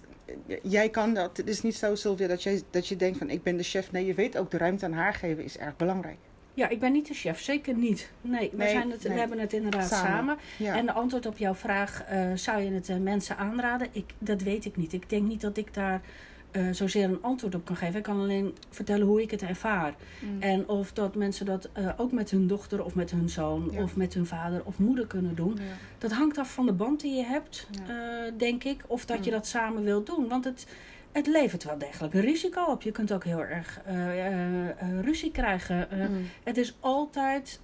jij 0.62 0.90
kan 0.90 1.14
dat. 1.14 1.38
Het 1.38 1.48
is 1.48 1.62
niet 1.62 1.76
zo, 1.76 1.96
Sylvia, 1.96 2.28
dat, 2.28 2.44
jij, 2.44 2.62
dat 2.70 2.88
je 2.88 2.96
denkt 2.96 3.18
van, 3.18 3.30
ik 3.30 3.44
ben 3.44 3.58
de 3.58 3.64
chef. 3.64 3.92
Nee, 3.92 4.06
je 4.06 4.14
weet 4.14 4.38
ook, 4.38 4.52
de 4.52 4.58
ruimte 4.58 4.86
aan 4.86 4.94
haar 4.94 5.14
geven 5.14 5.44
is 5.44 5.58
erg 5.58 5.76
belangrijk. 5.76 6.18
Ja, 6.60 6.68
ik 6.70 6.80
ben 6.80 6.92
niet 6.92 7.08
de 7.08 7.14
chef, 7.14 7.42
zeker 7.42 7.74
niet. 7.76 8.12
Nee, 8.22 8.50
we, 8.54 8.68
zijn 8.70 8.92
het, 8.92 9.04
nee. 9.04 9.14
we 9.14 9.20
hebben 9.20 9.40
het 9.40 9.54
inderdaad 9.54 9.88
samen. 9.88 10.10
Samen. 10.10 10.38
Ja, 10.58 10.76
En 10.78 10.86
de 10.86 10.92
antwoord 10.92 11.26
op 11.26 11.38
jouw 11.38 11.54
vraag, 11.54 12.04
eh, 12.04 12.32
zou 12.36 12.62
je 12.62 12.72
het 12.72 12.90
eh, 12.90 12.98
mensen 12.98 13.38
aanraden? 13.38 13.88
Ik, 13.92 14.14
dat 14.18 14.42
weet 14.42 14.66
ik 14.66 14.78
niet. 14.78 14.94
Ik 14.94 15.10
denk 15.10 15.28
niet 15.28 15.42
dat 15.42 15.58
ik 15.58 15.74
daar 15.74 16.02
eh, 16.52 16.64
zozeer 16.72 17.04
een 17.04 17.22
antwoord 17.22 17.56
op 17.56 17.66
kan 17.66 17.76
geven. 17.76 17.96
Ik 17.98 18.04
kan 18.04 18.20
alleen 18.20 18.56
vertellen 18.70 19.08
hoe 19.08 19.22
ik 19.22 19.32
het 19.32 19.42
ervaar. 19.42 19.94
Mm. 20.20 20.42
En 20.42 20.68
of 20.68 20.94
dat 20.94 21.16
mensen 21.16 21.46
dat 21.46 21.70
ook 21.98 22.12
met 22.12 22.30
hun 22.32 22.48
dochter 22.48 22.84
of 22.84 22.96
met 22.96 23.12
hun 23.12 23.30
zoon 23.30 23.70
Ja. 23.72 23.82
of 23.84 23.96
met 23.96 24.14
hun 24.14 24.26
vader 24.26 24.62
of 24.66 24.80
moeder 24.80 25.08
kunnen 25.08 25.36
doen. 25.36 25.56
Ja. 25.56 25.64
Dat 25.98 26.12
hangt 26.12 26.38
af 26.38 26.54
van 26.54 26.66
de 26.66 26.74
band 26.74 27.00
die 27.02 27.16
je 27.16 27.24
hebt, 27.24 27.68
Ja. 27.88 28.30
denk 28.38 28.64
ik. 28.64 28.84
Of 28.88 29.06
dat 29.06 29.24
je 29.26 29.32
Mm. 29.32 29.38
dat 29.38 29.48
samen 29.48 29.84
wilt 29.84 30.06
doen. 30.06 30.28
Want 30.28 30.44
het, 30.46 30.66
het 31.12 31.28
levert 31.28 31.64
wel 31.64 31.78
degelijk 31.78 32.14
een 32.14 32.22
risico 32.22 32.64
op. 32.64 32.82
Je 32.82 32.92
kunt 32.92 33.12
ook 33.12 33.24
heel 33.24 33.44
erg 33.44 33.80
eh, 33.86 34.26
eh, 34.28 34.70
eh, 34.70 35.00
ruzie 35.02 35.32
krijgen. 35.32 35.92
Eh, 35.92 35.98
Mm. 36.10 36.30
Het 36.44 36.58
is 36.58 36.78
altijd. 36.80 37.60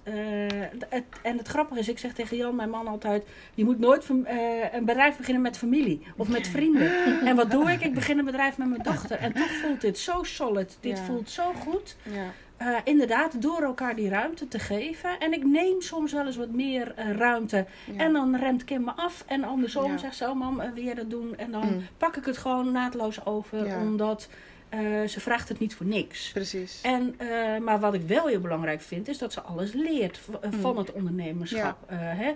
het, 0.88 1.04
en 1.22 1.38
het 1.38 1.48
grappige 1.48 1.80
is, 1.80 1.88
ik 1.88 1.98
zeg 1.98 2.12
tegen 2.12 2.36
Jan, 2.36 2.56
mijn 2.56 2.70
man, 2.70 2.86
altijd: 2.86 3.26
je 3.54 3.64
moet 3.64 3.78
nooit 3.78 4.08
een 4.08 4.84
bedrijf 4.84 5.16
beginnen 5.16 5.42
met 5.42 5.58
familie 5.58 6.02
of 6.16 6.28
met 6.28 6.48
vrienden. 6.48 6.92
En 7.28 7.36
wat 7.36 7.50
doe 7.50 7.70
ik? 7.70 7.80
Ik 7.80 7.94
begin 7.94 8.18
een 8.18 8.24
bedrijf 8.24 8.58
met 8.58 8.68
mijn 8.68 8.82
dochter. 8.82 9.18
En 9.18 9.32
toch 9.32 9.50
voelt 9.50 9.80
dit 9.80 9.98
zo 9.98 10.22
solid. 10.22 10.76
Dit 10.80 10.98
Ja. 10.98 11.04
voelt 11.04 11.30
zo 11.30 11.52
goed. 11.52 11.96
Ja. 12.02 12.32
Eh, 12.56 12.68
inderdaad, 12.84 13.42
door 13.42 13.62
elkaar 13.62 13.96
die 13.96 14.08
ruimte 14.08 14.48
te 14.48 14.58
geven. 14.58 15.18
En 15.18 15.32
ik 15.32 15.44
neem 15.44 15.80
soms 15.80 16.12
wel 16.12 16.26
eens 16.26 16.36
wat 16.36 16.50
meer 16.50 16.92
eh, 16.96 17.10
ruimte. 17.10 17.66
Ja. 17.92 17.98
En 18.00 18.12
dan 18.12 18.36
remt 18.36 18.64
Kim 18.64 18.84
me 18.84 18.92
af. 18.96 19.24
En 19.26 19.44
andersom 19.44 19.90
Ja. 19.90 19.96
zegt 19.98 20.16
ze, 20.16 20.28
oh 20.28 20.34
mam, 20.34 20.60
eh, 20.60 20.84
jij 20.84 20.94
dat 20.94 21.10
doen? 21.10 21.36
En 21.36 21.50
dan 21.50 21.66
Mm. 21.66 21.86
pak 21.98 22.16
ik 22.16 22.24
het 22.24 22.36
gewoon 22.36 22.72
naadloos 22.72 23.26
over. 23.26 23.76
Omdat 23.80 24.28
eh, 24.68 24.80
ze 25.06 25.20
vraagt 25.20 25.48
het 25.48 25.58
niet 25.58 25.74
voor 25.74 25.86
niks. 25.86 26.30
Precies. 26.32 26.80
En, 26.82 27.14
eh, 27.18 27.58
maar 27.60 27.80
wat 27.80 27.94
ik 27.94 28.02
wel 28.02 28.26
heel 28.26 28.40
belangrijk 28.40 28.80
vind, 28.80 29.08
is 29.08 29.18
dat 29.18 29.32
ze 29.32 29.40
alles 29.40 29.72
leert 29.72 30.20
eh, 30.40 30.50
van 30.60 30.72
Mm. 30.72 30.78
het 30.78 30.92
ondernemerschap. 30.92 31.76
Hè? 31.94 32.32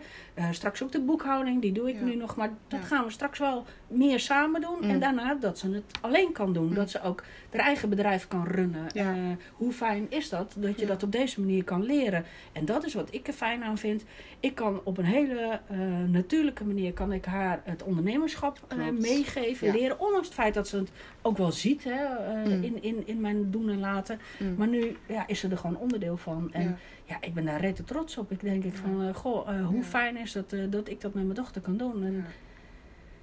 Straks 0.52 0.82
ook 0.82 0.92
de 0.92 1.00
boekhouding, 1.00 1.62
die 1.62 1.72
doe 1.72 1.88
ik 1.88 1.94
Ja. 1.98 2.04
nu 2.04 2.14
nog. 2.14 2.36
Maar 2.36 2.50
dat 2.68 2.80
Ja. 2.80 2.86
gaan 2.86 3.04
we 3.04 3.10
straks 3.10 3.38
wel 3.38 3.64
meer 3.86 4.20
samen 4.20 4.60
doen. 4.60 4.76
Mm. 4.80 4.90
En 4.90 5.00
daarna 5.00 5.34
dat 5.34 5.58
ze 5.58 5.70
het 5.70 5.84
alleen 6.00 6.32
kan 6.32 6.52
doen. 6.52 6.66
Mm. 6.68 6.74
Dat 6.74 6.90
ze 6.90 7.02
ook 7.02 7.22
haar 7.50 7.60
eigen 7.66 7.88
bedrijf 7.88 8.28
kan 8.28 8.46
runnen. 8.46 8.86
Hoe 9.52 9.72
fijn 9.72 10.06
is 10.08 10.28
dat, 10.28 10.54
dat 10.56 10.80
je 10.80 10.86
dat 10.86 11.02
op 11.02 11.12
deze 11.12 11.40
manier 11.40 11.64
kan 11.64 11.82
leren. 11.84 12.24
En 12.52 12.64
dat 12.64 12.84
is 12.84 12.94
wat 12.94 13.08
ik 13.10 13.26
er 13.26 13.32
fijn 13.32 13.62
aan 13.62 13.78
vind. 13.78 14.04
Ik 14.40 14.54
kan 14.54 14.80
op 14.84 14.98
een 14.98 15.04
hele 15.04 15.60
natuurlijke 16.06 16.64
manier 16.64 16.92
kan 16.92 17.12
ik 17.12 17.24
haar 17.24 17.60
het 17.64 17.82
ondernemerschap 17.82 18.58
meegeven, 18.98 19.70
leren. 19.72 20.00
Ondanks 20.00 20.26
het 20.26 20.34
feit 20.36 20.54
dat 20.54 20.68
ze 20.68 20.76
het 20.76 20.90
ook 21.22 21.36
wel 21.36 21.52
ziet 21.52 21.84
hè, 21.84 22.04
eh, 22.04 22.44
Mm. 22.44 22.62
in, 22.62 22.82
in, 22.82 23.02
in 23.06 23.20
mijn 23.20 23.50
doen 23.50 23.68
en 23.70 23.78
laten. 23.80 24.18
Mm. 24.38 24.54
Maar 24.58 24.68
nu 24.68 24.96
ja, 25.08 25.26
is 25.26 25.40
ze 25.40 25.48
er 25.48 25.56
gewoon 25.58 25.76
onderdeel 25.76 26.16
van. 26.16 26.48
En 26.52 26.62
ja, 26.62 26.76
Ja. 27.04 27.16
ik 27.20 27.34
ben 27.34 27.44
daar 27.44 27.60
rete 27.60 27.84
trots 27.84 28.16
op. 28.16 28.30
Ik 28.32 28.40
denk 28.40 28.64
ik 28.64 28.72
Ja. 28.74 28.80
van, 28.80 29.02
eh, 29.02 29.14
goh, 29.14 29.48
eh, 29.48 29.66
hoe 29.66 29.76
Ja. 29.76 29.82
fijn 29.84 30.16
is 30.16 30.32
dat, 30.32 30.54
dat 30.70 30.88
ik 30.88 31.00
dat 31.00 31.14
met 31.14 31.22
mijn 31.24 31.36
dochter 31.36 31.60
kan 31.60 31.76
doen. 31.76 32.04
En 32.04 32.24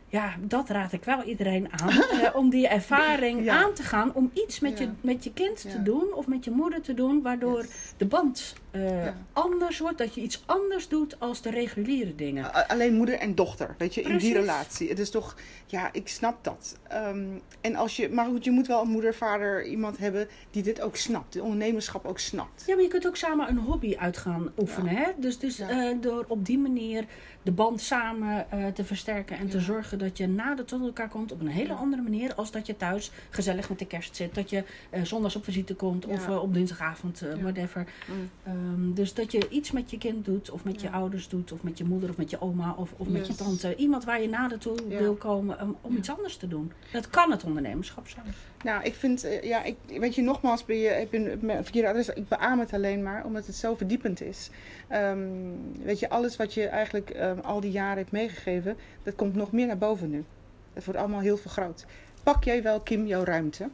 Ja. 0.09 0.35
dat 0.41 0.69
raad 0.69 0.91
ik 0.93 1.03
wel 1.03 1.23
iedereen 1.23 1.67
aan. 1.71 1.89
eh, 2.21 2.35
om 2.35 2.49
die 2.49 2.67
ervaring 2.67 3.43
Ja. 3.43 3.63
aan 3.63 3.73
te 3.73 3.83
gaan. 3.83 4.13
Om 4.13 4.31
iets 4.33 4.59
met, 4.59 4.77
Ja. 4.79 4.85
je, 4.85 4.91
met 5.01 5.23
je 5.23 5.33
kind 5.33 5.61
te 5.71 5.83
doen 5.83 6.13
of 6.13 6.27
met 6.27 6.45
je 6.45 6.51
moeder 6.51 6.81
te 6.81 6.93
doen. 6.93 7.21
Waardoor 7.21 7.57
Yes. 7.61 7.93
de 7.97 8.05
band 8.05 8.55
eh, 8.85 9.03
Ja. 9.05 9.15
anders 9.33 9.79
wordt. 9.79 9.97
Dat 9.97 10.15
je 10.15 10.21
iets 10.21 10.43
anders 10.45 10.87
doet 10.87 11.19
als 11.19 11.41
de 11.41 11.49
reguliere 11.49 12.15
dingen. 12.15 12.67
Alleen 12.67 12.93
moeder 12.93 13.15
en 13.19 13.35
dochter, 13.35 13.75
weet 13.77 13.93
je, 13.93 14.01
in 14.01 14.17
die 14.17 14.33
relatie. 14.33 14.89
Het 14.89 14.99
is 14.99 15.09
toch, 15.09 15.35
ja, 15.65 15.89
ik 15.93 16.07
snap 16.07 16.43
dat. 16.43 16.77
Ehm, 16.87 17.25
en 17.61 17.75
als 17.75 17.95
je, 17.95 18.09
maar 18.09 18.25
goed, 18.25 18.43
je 18.43 18.51
moet 18.51 18.67
wel 18.67 18.81
een 18.81 18.89
moeder, 18.89 19.13
vader, 19.13 19.65
iemand 19.65 19.97
hebben 19.97 20.27
die 20.51 20.63
dit 20.63 20.81
ook 20.81 20.95
snapt. 20.95 21.33
De 21.33 21.41
ondernemerschap 21.43 22.05
ook 22.05 22.19
snapt. 22.19 22.63
Ja, 22.67 22.73
maar 22.73 22.83
je 22.83 22.89
kunt 22.89 23.07
ook 23.07 23.15
samen 23.17 23.49
een 23.49 23.57
hobby 23.57 23.95
uit 23.97 24.17
gaan 24.17 24.51
oefenen. 24.57 24.95
Hè? 24.95 25.11
Dus, 25.17 25.39
dus 25.39 25.57
Ja. 25.57 25.93
door 25.93 26.25
op 26.27 26.45
die 26.45 26.57
manier 26.59 27.05
de 27.41 27.51
band 27.51 27.81
samen 27.81 28.51
eh, 28.51 28.67
te 28.67 28.83
versterken 28.83 29.37
en 29.37 29.49
te 29.49 29.59
zorgen 29.59 29.99
dat 29.99 30.17
je 30.17 30.27
nader 30.27 30.65
tot 30.65 30.81
elkaar 30.81 31.09
komt 31.09 31.31
op 31.31 31.39
een 31.39 31.47
hele 31.47 31.73
andere 31.73 32.01
manier 32.01 32.35
als 32.35 32.51
dat 32.51 32.65
je 32.67 32.77
thuis 32.77 33.11
gezellig 33.29 33.69
met 33.69 33.79
de 33.79 33.85
kerst 33.87 34.15
zit. 34.15 34.35
Dat 34.35 34.49
je 34.49 34.63
zondags 35.03 35.35
op 35.35 35.43
visite 35.43 35.75
komt 35.75 36.05
of 36.05 36.29
op 36.29 36.53
dinsdagavond, 36.53 37.19
Ja. 37.19 37.37
whatever. 37.41 37.85
Mm. 38.07 38.29
Ehm, 38.67 38.93
dus 38.93 39.13
dat 39.13 39.31
je 39.31 39.49
iets 39.49 39.71
met 39.71 39.91
je 39.91 39.97
kind 39.97 40.25
doet 40.25 40.49
of 40.49 40.63
met 40.63 40.81
je 40.81 40.89
ouders 40.91 41.29
doet 41.29 41.51
of 41.51 41.63
met 41.63 41.77
je 41.77 41.83
moeder 41.83 42.09
of 42.09 42.17
met 42.17 42.29
je 42.29 42.41
oma 42.41 42.73
of, 42.77 42.93
of 42.97 43.07
met 43.07 43.27
je 43.27 43.35
tante. 43.35 43.75
Iemand 43.75 44.03
waar 44.03 44.21
je 44.21 44.29
nader 44.29 44.59
toe 44.59 44.77
Ja. 44.87 44.97
wil 44.97 45.13
komen 45.15 45.61
um, 45.61 45.75
om 45.81 45.91
Ja. 45.91 45.97
iets 45.97 46.09
anders 46.09 46.37
te 46.37 46.47
doen. 46.47 46.71
Dat 46.91 47.09
kan 47.09 47.31
het 47.31 47.43
ondernemerschap 47.43 48.07
zijn. 48.07 48.25
Nou, 48.63 48.83
ik 48.83 48.93
vind, 48.95 49.23
eh, 49.23 49.43
ja, 49.43 49.63
ik, 49.63 49.75
weet 49.87 50.15
je, 50.15 50.21
nogmaals, 50.21 50.65
ben 50.65 50.77
je, 50.77 50.87
heb 50.87 51.11
je 51.11 51.31
een 51.31 51.63
verkeerde 51.63 51.87
adres. 51.87 52.09
Ik 52.09 52.27
beaam 52.27 52.59
het 52.59 52.73
alleen 52.73 53.03
maar, 53.03 53.25
omdat 53.25 53.45
het 53.45 53.55
zo 53.55 53.75
verdiepend 53.75 54.21
is. 54.21 54.49
Ehm, 54.87 55.27
weet 55.83 55.99
je, 55.99 56.09
alles 56.09 56.35
wat 56.35 56.53
je 56.53 56.67
eigenlijk 56.67 57.09
ehm, 57.09 57.39
al 57.39 57.59
die 57.59 57.71
jaren 57.71 57.97
hebt 57.97 58.11
meegegeven, 58.11 58.77
dat 59.03 59.15
komt 59.15 59.35
nog 59.35 59.51
meer 59.51 59.67
naar 59.67 59.77
boven 59.77 60.09
nu. 60.09 60.23
Het 60.73 60.85
wordt 60.85 60.99
allemaal 60.99 61.19
heel 61.19 61.37
vergroot. 61.37 61.85
Pak 62.23 62.43
jij 62.43 62.63
wel, 62.63 62.79
Kim, 62.79 63.05
jouw 63.05 63.23
ruimte? 63.23 63.69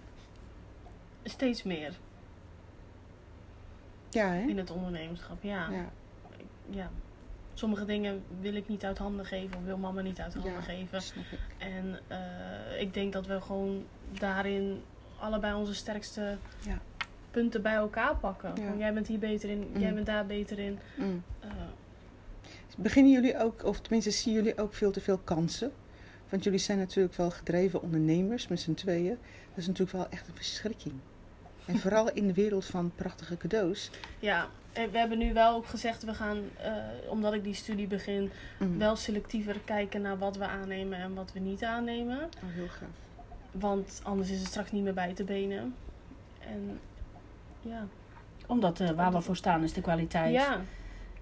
Steeds 1.23 1.63
meer 1.63 1.99
Ja, 4.13 4.27
hè? 4.31 4.41
in 4.47 4.57
het 4.57 4.71
ondernemerschap, 4.71 5.43
ja. 5.43 5.69
Ja. 5.71 5.89
ja. 6.69 6.89
Sommige 7.53 7.85
dingen 7.85 8.23
wil 8.39 8.53
ik 8.55 8.67
niet 8.67 8.85
uit 8.85 8.97
handen 8.97 9.25
geven 9.25 9.57
of 9.57 9.63
wil 9.63 9.77
mama 9.77 10.01
niet 10.01 10.19
uit 10.19 10.33
handen 10.33 10.51
Ja. 10.51 10.61
geven. 10.61 11.01
En 11.57 11.99
eh, 12.07 12.81
ik 12.81 12.93
denk 12.93 13.13
dat 13.13 13.27
we 13.27 13.41
gewoon 13.41 13.85
daarin 14.11 14.81
allebei 15.19 15.53
onze 15.55 15.73
sterkste 15.75 16.37
Ja. 16.65 16.79
punten 17.31 17.61
bij 17.61 17.73
elkaar 17.73 18.15
pakken. 18.15 18.57
Van, 18.57 18.77
jij 18.77 18.93
bent 18.93 19.07
hier 19.07 19.19
beter 19.19 19.49
in, 19.49 19.67
Mm. 19.73 19.79
jij 19.79 19.93
bent 19.93 20.05
daar 20.05 20.25
beter 20.25 20.59
in. 20.59 20.79
Mm. 20.97 21.23
Eh, 21.39 21.49
Beginnen 22.77 23.11
jullie 23.11 23.37
ook, 23.39 23.63
of 23.63 23.79
tenminste 23.81 24.11
zien 24.11 24.33
jullie 24.33 24.57
ook 24.57 24.73
veel 24.73 24.91
te 24.91 25.01
veel 25.01 25.17
kansen? 25.17 25.71
Want 26.29 26.43
jullie 26.43 26.59
zijn 26.59 26.77
natuurlijk 26.77 27.15
wel 27.15 27.31
gedreven 27.31 27.81
ondernemers 27.81 28.47
met 28.47 28.59
z'n 28.59 28.73
tweeën. 28.73 29.17
Dat 29.49 29.57
is 29.57 29.67
natuurlijk 29.67 29.97
wel 29.97 30.09
echt 30.09 30.27
een 30.27 30.35
verschrikking. 30.35 30.93
En 31.65 31.79
vooral 31.79 32.11
in 32.11 32.27
de 32.27 32.33
wereld 32.33 32.65
van 32.65 32.91
prachtige 32.95 33.37
cadeaus. 33.37 33.89
ja, 34.19 34.47
en 34.73 34.91
we 34.91 34.97
hebben 34.97 35.17
nu 35.17 35.33
wel 35.33 35.55
ook 35.55 35.65
gezegd, 35.65 36.03
we 36.03 36.13
gaan, 36.13 36.37
eh, 36.61 36.73
omdat 37.09 37.33
ik 37.33 37.43
die 37.43 37.53
studie 37.53 37.87
begin, 37.87 38.31
Mm. 38.59 38.77
wel 38.77 38.95
selectiever 38.95 39.59
kijken 39.65 40.01
naar 40.01 40.17
wat 40.17 40.37
we 40.37 40.47
aannemen 40.47 40.97
en 40.99 41.13
wat 41.13 41.31
we 41.33 41.39
niet 41.39 41.63
aannemen. 41.63 42.17
Oh, 42.17 42.53
heel 42.53 42.67
gaaf. 42.67 42.89
Want 43.51 44.01
anders 44.03 44.29
is 44.29 44.37
het 44.39 44.47
straks 44.47 44.71
niet 44.71 44.83
meer 44.83 44.93
bij 44.93 45.13
te 45.13 45.23
benen. 45.23 45.75
En 46.39 46.79
ja. 47.61 47.85
Omdat 48.47 48.79
eh, 48.79 48.89
waar 48.89 49.11
we 49.11 49.21
voor 49.21 49.35
staan 49.35 49.63
is 49.63 49.73
de 49.73 49.81
kwaliteit. 49.81 50.33
Ja, 50.33 50.61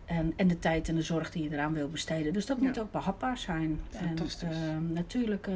En, 0.06 0.34
en 0.36 0.48
de 0.48 0.60
tijd 0.60 0.88
en 0.90 0.96
de 0.96 1.02
zorg 1.02 1.32
die 1.32 1.44
je 1.44 1.50
eraan 1.54 1.74
wil 1.74 1.90
besteden. 1.90 2.34
Dus 2.34 2.46
dat 2.46 2.58
Ja. 2.60 2.64
moet 2.68 2.80
ook 2.80 2.92
behapbaar 2.92 3.38
zijn. 3.38 3.80
Fantastisch. 3.90 4.50
En, 4.50 4.70
ehm, 4.70 4.94
natuurlijk 4.94 5.48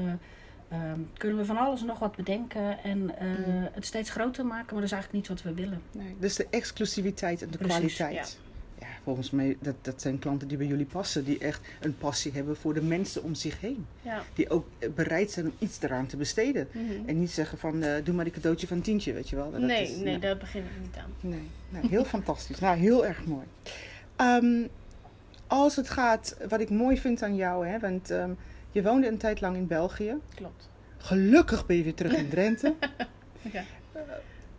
eh, 0.68 0.78
ehm, 0.92 1.00
kunnen 1.18 1.38
we 1.38 1.46
van 1.46 1.58
alles 1.58 1.82
nog 1.84 2.00
wat 2.00 2.16
bedenken 2.16 2.84
en 2.84 3.18
eh, 3.18 3.28
Mm. 3.28 3.68
het 3.72 3.86
steeds 3.86 4.10
groter 4.10 4.46
maken, 4.46 4.66
maar 4.66 4.76
dat 4.76 4.84
is 4.84 4.92
eigenlijk 4.92 5.14
niet 5.14 5.28
wat 5.28 5.42
we 5.56 5.62
willen. 5.62 5.82
Nee, 5.92 6.16
dus 6.20 6.36
de 6.36 6.48
exclusiviteit 6.50 7.42
en 7.42 7.50
de 7.52 7.58
Precies, 7.58 7.96
kwaliteit. 7.96 8.38
Ja. 8.80 8.88
volgens 9.04 9.32
mij, 9.32 9.58
dat, 9.60 9.76
dat 9.82 10.02
zijn 10.02 10.20
klanten 10.20 10.48
die 10.48 10.58
bij 10.58 10.68
jullie 10.68 10.86
passen. 10.86 11.24
Die 11.26 11.38
echt 11.40 11.62
een 11.82 11.98
passie 11.98 12.32
hebben 12.32 12.56
voor 12.58 12.74
de 12.74 12.82
mensen 12.82 13.24
om 13.24 13.36
zich 13.36 13.62
heen. 13.62 13.86
ja. 14.02 14.22
Die 14.34 14.50
ook 14.50 14.68
eh, 14.80 14.90
bereid 14.90 15.32
zijn 15.32 15.46
om 15.46 15.54
iets 15.60 15.82
eraan 15.82 16.06
te 16.06 16.18
besteden. 16.18 16.68
Mhm. 16.72 16.84
En 17.10 17.20
niet 17.20 17.32
zeggen 17.32 17.58
van, 17.58 17.84
eh, 17.84 18.04
doe 18.04 18.16
maar 18.16 18.24
die 18.26 18.34
cadeautje 18.34 18.68
van 18.68 18.78
een 18.78 18.84
tientje, 18.84 19.14
weet 19.14 19.30
je 19.30 19.36
wel. 19.36 19.52
Dat 19.52 19.62
nee, 19.62 19.84
is- 19.84 19.96
nee, 19.98 20.20
daar 20.20 20.38
begin 20.38 20.62
ik 20.64 20.70
niet 20.82 20.96
aan. 20.98 21.12
Nee, 21.22 21.50
nee 21.70 21.82
heel 21.90 22.06
fantastisch. 22.16 22.60
Nou, 22.60 22.78
heel 22.78 23.06
erg 23.06 23.26
mooi. 23.26 23.46
Ehm, 24.16 24.68
als 25.48 25.76
het 25.76 25.90
gaat, 25.90 26.38
wat 26.50 26.60
ik 26.60 26.70
mooi 26.70 26.98
vind 26.98 27.24
aan 27.24 27.36
jou, 27.36 27.68
hè, 27.68 27.80
want 27.80 28.10
ehm, 28.12 28.32
je 28.76 28.84
woonde 28.84 29.08
een 29.08 29.18
tijd 29.18 29.42
lang 29.42 29.56
in 29.56 29.68
België. 29.68 30.16
Klopt. 30.36 30.70
Gelukkig 30.98 31.66
ben 31.66 31.76
je 31.76 31.84
weer 31.84 31.94
terug 31.94 32.14
in 32.14 32.30
Drenthe, 32.36 32.74
Ja. 33.52 33.64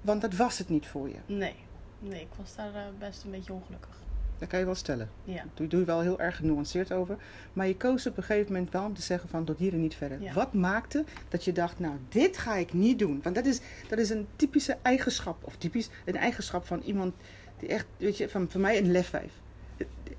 want 0.01 0.21
dat 0.21 0.35
was 0.35 0.59
het 0.59 0.69
niet 0.69 0.87
voor 0.87 1.09
je. 1.09 1.17
Nee. 1.27 1.55
Nee, 1.99 2.21
ik 2.21 2.29
was 2.37 2.55
daar 2.57 2.75
eh, 2.75 2.81
best 2.99 3.25
een 3.25 3.31
beetje 3.31 3.53
ongelukkig. 3.53 3.91
Dat 4.39 4.49
kan 4.49 4.59
je 4.59 4.65
wel 4.65 4.75
stellen. 4.75 5.09
Ja. 5.25 5.45
Daar 5.55 5.69
doe 5.69 5.81
je 5.81 5.87
wel 5.87 6.01
heel 6.01 6.21
erg 6.21 6.37
genuanceerd 6.37 6.93
over. 6.93 7.17
Maar 7.53 7.67
je 7.67 7.77
koos 7.77 8.07
op 8.07 8.17
een 8.17 8.23
gegeven 8.23 8.53
moment 8.53 8.73
wel 8.73 8.85
om 8.85 8.95
te 8.95 9.03
zeggen 9.03 9.29
van 9.29 9.45
tot 9.45 9.59
hier 9.59 9.73
en 9.73 9.81
niet 9.81 9.95
verder. 9.95 10.21
Ja. 10.23 10.33
Wat 10.33 10.53
maakte 10.53 11.05
dat 11.29 11.45
je 11.45 11.53
dacht, 11.53 11.79
nou 11.79 11.95
dit 12.09 12.39
ga 12.39 12.55
ik 12.57 12.73
niet 12.73 12.99
doen? 12.99 13.21
Want 13.23 13.35
dat 13.35 13.47
is, 13.47 13.61
dat 13.89 13.99
is 13.99 14.11
een 14.11 14.27
typische 14.37 14.77
eigenschap, 14.83 15.45
of 15.45 15.57
typisch 15.57 15.89
een 16.05 16.17
eigenschap 16.17 16.67
van 16.67 16.81
iemand 16.85 17.15
die 17.59 17.69
echt, 17.69 17.87
weet 17.97 18.17
je, 18.17 18.29
van, 18.29 18.51
van 18.51 18.61
mij 18.61 18.79
een 18.79 18.91
lefwijf. 18.91 19.33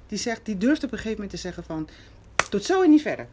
Die 0.07 0.17
zegt, 0.17 0.45
die 0.45 0.57
durft 0.57 0.83
op 0.83 0.91
een 0.91 0.97
gegeven 0.97 1.15
moment 1.17 1.31
te 1.35 1.37
zeggen 1.41 1.63
van 1.63 1.87
tot 2.49 2.63
zo 2.63 2.83
en 2.83 2.89
niet 2.89 3.01
verder. 3.01 3.27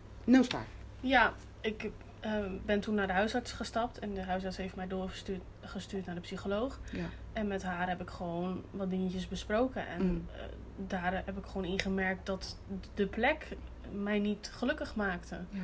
Ja, 1.00 1.32
ik 1.60 1.90
eh, 2.20 2.32
ben 2.64 2.80
toen 2.80 2.94
naar 2.94 3.06
de 3.06 3.12
huisarts 3.12 3.52
gestapt. 3.52 3.98
En 3.98 4.14
de 4.14 4.22
huisarts 4.22 4.56
heeft 4.56 4.76
mij 4.76 4.86
doorgestuurd 4.86 5.40
gestuurd 5.60 6.06
naar 6.06 6.14
de 6.14 6.20
psycholoog. 6.20 6.80
Ja. 6.92 7.04
En 7.32 7.46
met 7.46 7.62
haar 7.62 7.88
heb 7.88 8.00
ik 8.00 8.10
gewoon 8.10 8.62
wat 8.70 8.90
dingetjes 8.90 9.28
besproken. 9.28 9.86
En 9.86 10.02
Mm. 10.06 10.26
eh, 10.32 10.40
daar 10.76 11.12
heb 11.24 11.38
ik 11.38 11.44
gewoon 11.44 11.64
ingemerkt 11.64 12.26
dat 12.26 12.58
de 12.94 13.06
plek 13.06 13.56
mij 13.92 14.18
niet 14.18 14.50
gelukkig 14.52 14.94
maakte. 14.96 15.36
Ja. 15.50 15.60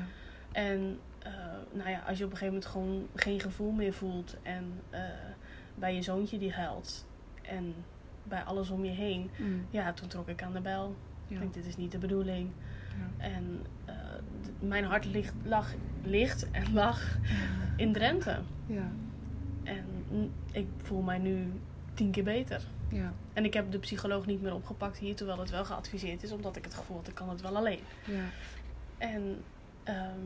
En 0.53 0.99
eh, 1.19 1.33
nou 1.73 1.91
ja, 1.91 1.99
als 2.07 2.19
je 2.19 2.25
op 2.25 2.31
een 2.31 2.37
gegeven 2.37 2.47
moment 2.55 2.67
gewoon 2.67 3.07
geen 3.15 3.41
gevoel 3.41 3.71
meer 3.71 3.93
voelt. 3.93 4.37
En 4.43 4.81
bij 5.75 5.95
je 5.95 6.03
zoontje 6.03 6.39
die 6.39 6.53
huilt. 6.53 7.07
En 7.43 7.75
bij 8.23 8.43
alles 8.43 8.71
om 8.71 8.85
je 8.85 8.91
heen. 8.91 9.31
Mm. 9.39 9.67
Ja, 9.71 9.93
toen 9.93 10.09
trok 10.09 10.29
ik 10.29 10.43
aan 10.43 10.53
de 10.53 10.61
bel. 10.61 10.97
Ja. 11.27 11.35
Ik 11.35 11.41
denk, 11.41 11.55
dit 11.55 11.67
is 11.67 11.77
niet 11.77 11.93
de 11.93 11.99
bedoeling. 11.99 12.51
Ja. 13.19 13.25
En 13.25 13.67
eh, 13.85 13.95
mijn 14.59 14.85
hart 14.85 15.05
ligt, 15.05 15.35
lag, 15.45 15.73
ligt 16.03 16.51
en 16.51 16.73
lag 16.73 17.19
in 17.77 17.93
Drenthe. 17.93 18.39
Ja. 18.67 18.91
En 19.63 19.85
ik 20.53 20.67
voel 20.83 21.03
mij 21.03 21.19
nu 21.19 21.53
tien 21.95 22.11
keer 22.11 22.25
beter. 22.25 22.63
Ja. 22.89 23.13
En 23.33 23.45
ik 23.45 23.55
heb 23.55 23.71
de 23.73 23.79
psycholoog 23.79 24.27
niet 24.27 24.43
meer 24.43 24.55
opgepakt 24.55 24.99
hier, 24.99 25.17
terwijl 25.17 25.39
het 25.39 25.51
wel 25.51 25.65
geadviseerd 25.65 26.23
is, 26.23 26.33
omdat 26.33 26.57
ik 26.57 26.65
het 26.65 26.75
gevoel 26.75 26.97
had, 26.97 27.09
ik 27.09 27.15
kan 27.15 27.29
het 27.29 27.41
wel 27.41 27.57
alleen. 27.57 27.81
Ja. 28.05 28.25
En 28.99 29.43
ehm, 29.83 30.21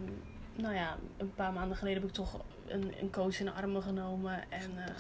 nou 0.57 0.75
ja, 0.75 0.97
een 1.17 1.35
paar 1.35 1.53
maanden 1.53 1.77
geleden 1.77 2.01
heb 2.01 2.09
ik 2.09 2.15
toch 2.17 2.41
een, 2.67 2.93
een 3.01 3.11
coach 3.11 3.39
in 3.39 3.45
de 3.45 3.53
armen 3.53 3.83
genomen. 3.83 4.51
En 4.51 4.71
eh, 4.87 4.95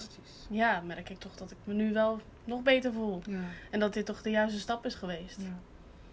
ja, 0.50 0.80
merk 0.80 1.08
ik 1.10 1.18
toch 1.18 1.34
dat 1.34 1.50
ik 1.50 1.56
me 1.64 1.74
nu 1.74 1.92
wel 1.92 2.20
nog 2.44 2.62
beter 2.62 2.92
voel. 2.92 3.22
Ja, 3.26 3.40
En 3.70 3.80
dat 3.80 3.92
dit 3.94 4.06
toch 4.06 4.22
de 4.22 4.30
juiste 4.30 4.58
stap 4.58 4.86
is 4.86 4.94
geweest. 4.94 5.40
ja. 5.40 5.58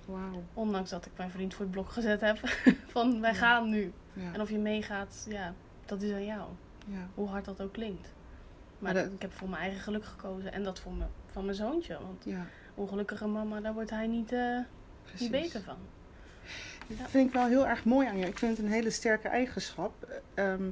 Wauw. 0.05 0.43
Ondanks 0.53 0.89
dat 0.89 1.05
ik 1.05 1.11
mijn 1.17 1.31
vriend 1.31 1.53
voor 1.53 1.63
het 1.65 1.71
blok 1.73 1.89
gezet 1.89 2.21
heb. 2.21 2.37
van 2.93 3.21
wij 3.21 3.31
Ja. 3.31 3.37
gaan 3.37 3.69
nu. 3.69 3.91
Ja. 4.13 4.33
En 4.33 4.41
of 4.41 4.49
je 4.49 4.57
meegaat, 4.59 5.25
ja, 5.29 5.53
dat 5.85 6.01
is 6.01 6.11
aan 6.13 6.25
jou. 6.25 6.49
ja. 6.87 7.07
Hoe 7.15 7.27
hard 7.27 7.45
dat 7.45 7.61
ook 7.61 7.73
klinkt. 7.73 8.13
Maar 8.79 8.93
Maar 8.93 9.03
dat- 9.03 9.11
ik 9.13 9.21
heb 9.21 9.33
voor 9.33 9.49
mijn 9.49 9.61
eigen 9.61 9.79
geluk 9.81 10.05
gekozen. 10.05 10.53
En 10.53 10.63
dat 10.63 10.79
voor 10.79 10.93
me, 10.93 11.05
van 11.31 11.43
mijn 11.45 11.55
zoontje. 11.57 11.97
Want 12.01 12.25
ongelukkige 12.75 13.27
mama, 13.27 13.59
daar 13.61 13.73
wordt 13.73 13.89
hij 13.89 14.07
niet, 14.07 14.31
eh, 14.31 14.57
niet 15.19 15.31
beter 15.31 15.61
van. 15.61 15.77
Dat 16.87 17.09
vind 17.09 17.27
ik 17.27 17.33
wel 17.33 17.45
heel 17.47 17.67
erg 17.67 17.85
mooi 17.85 18.07
aan 18.07 18.17
je. 18.17 18.25
Ik 18.25 18.37
vind 18.37 18.57
het 18.57 18.65
een 18.65 18.71
hele 18.71 18.89
sterke 18.89 19.27
eigenschap. 19.27 20.21
Ehm, 20.33 20.69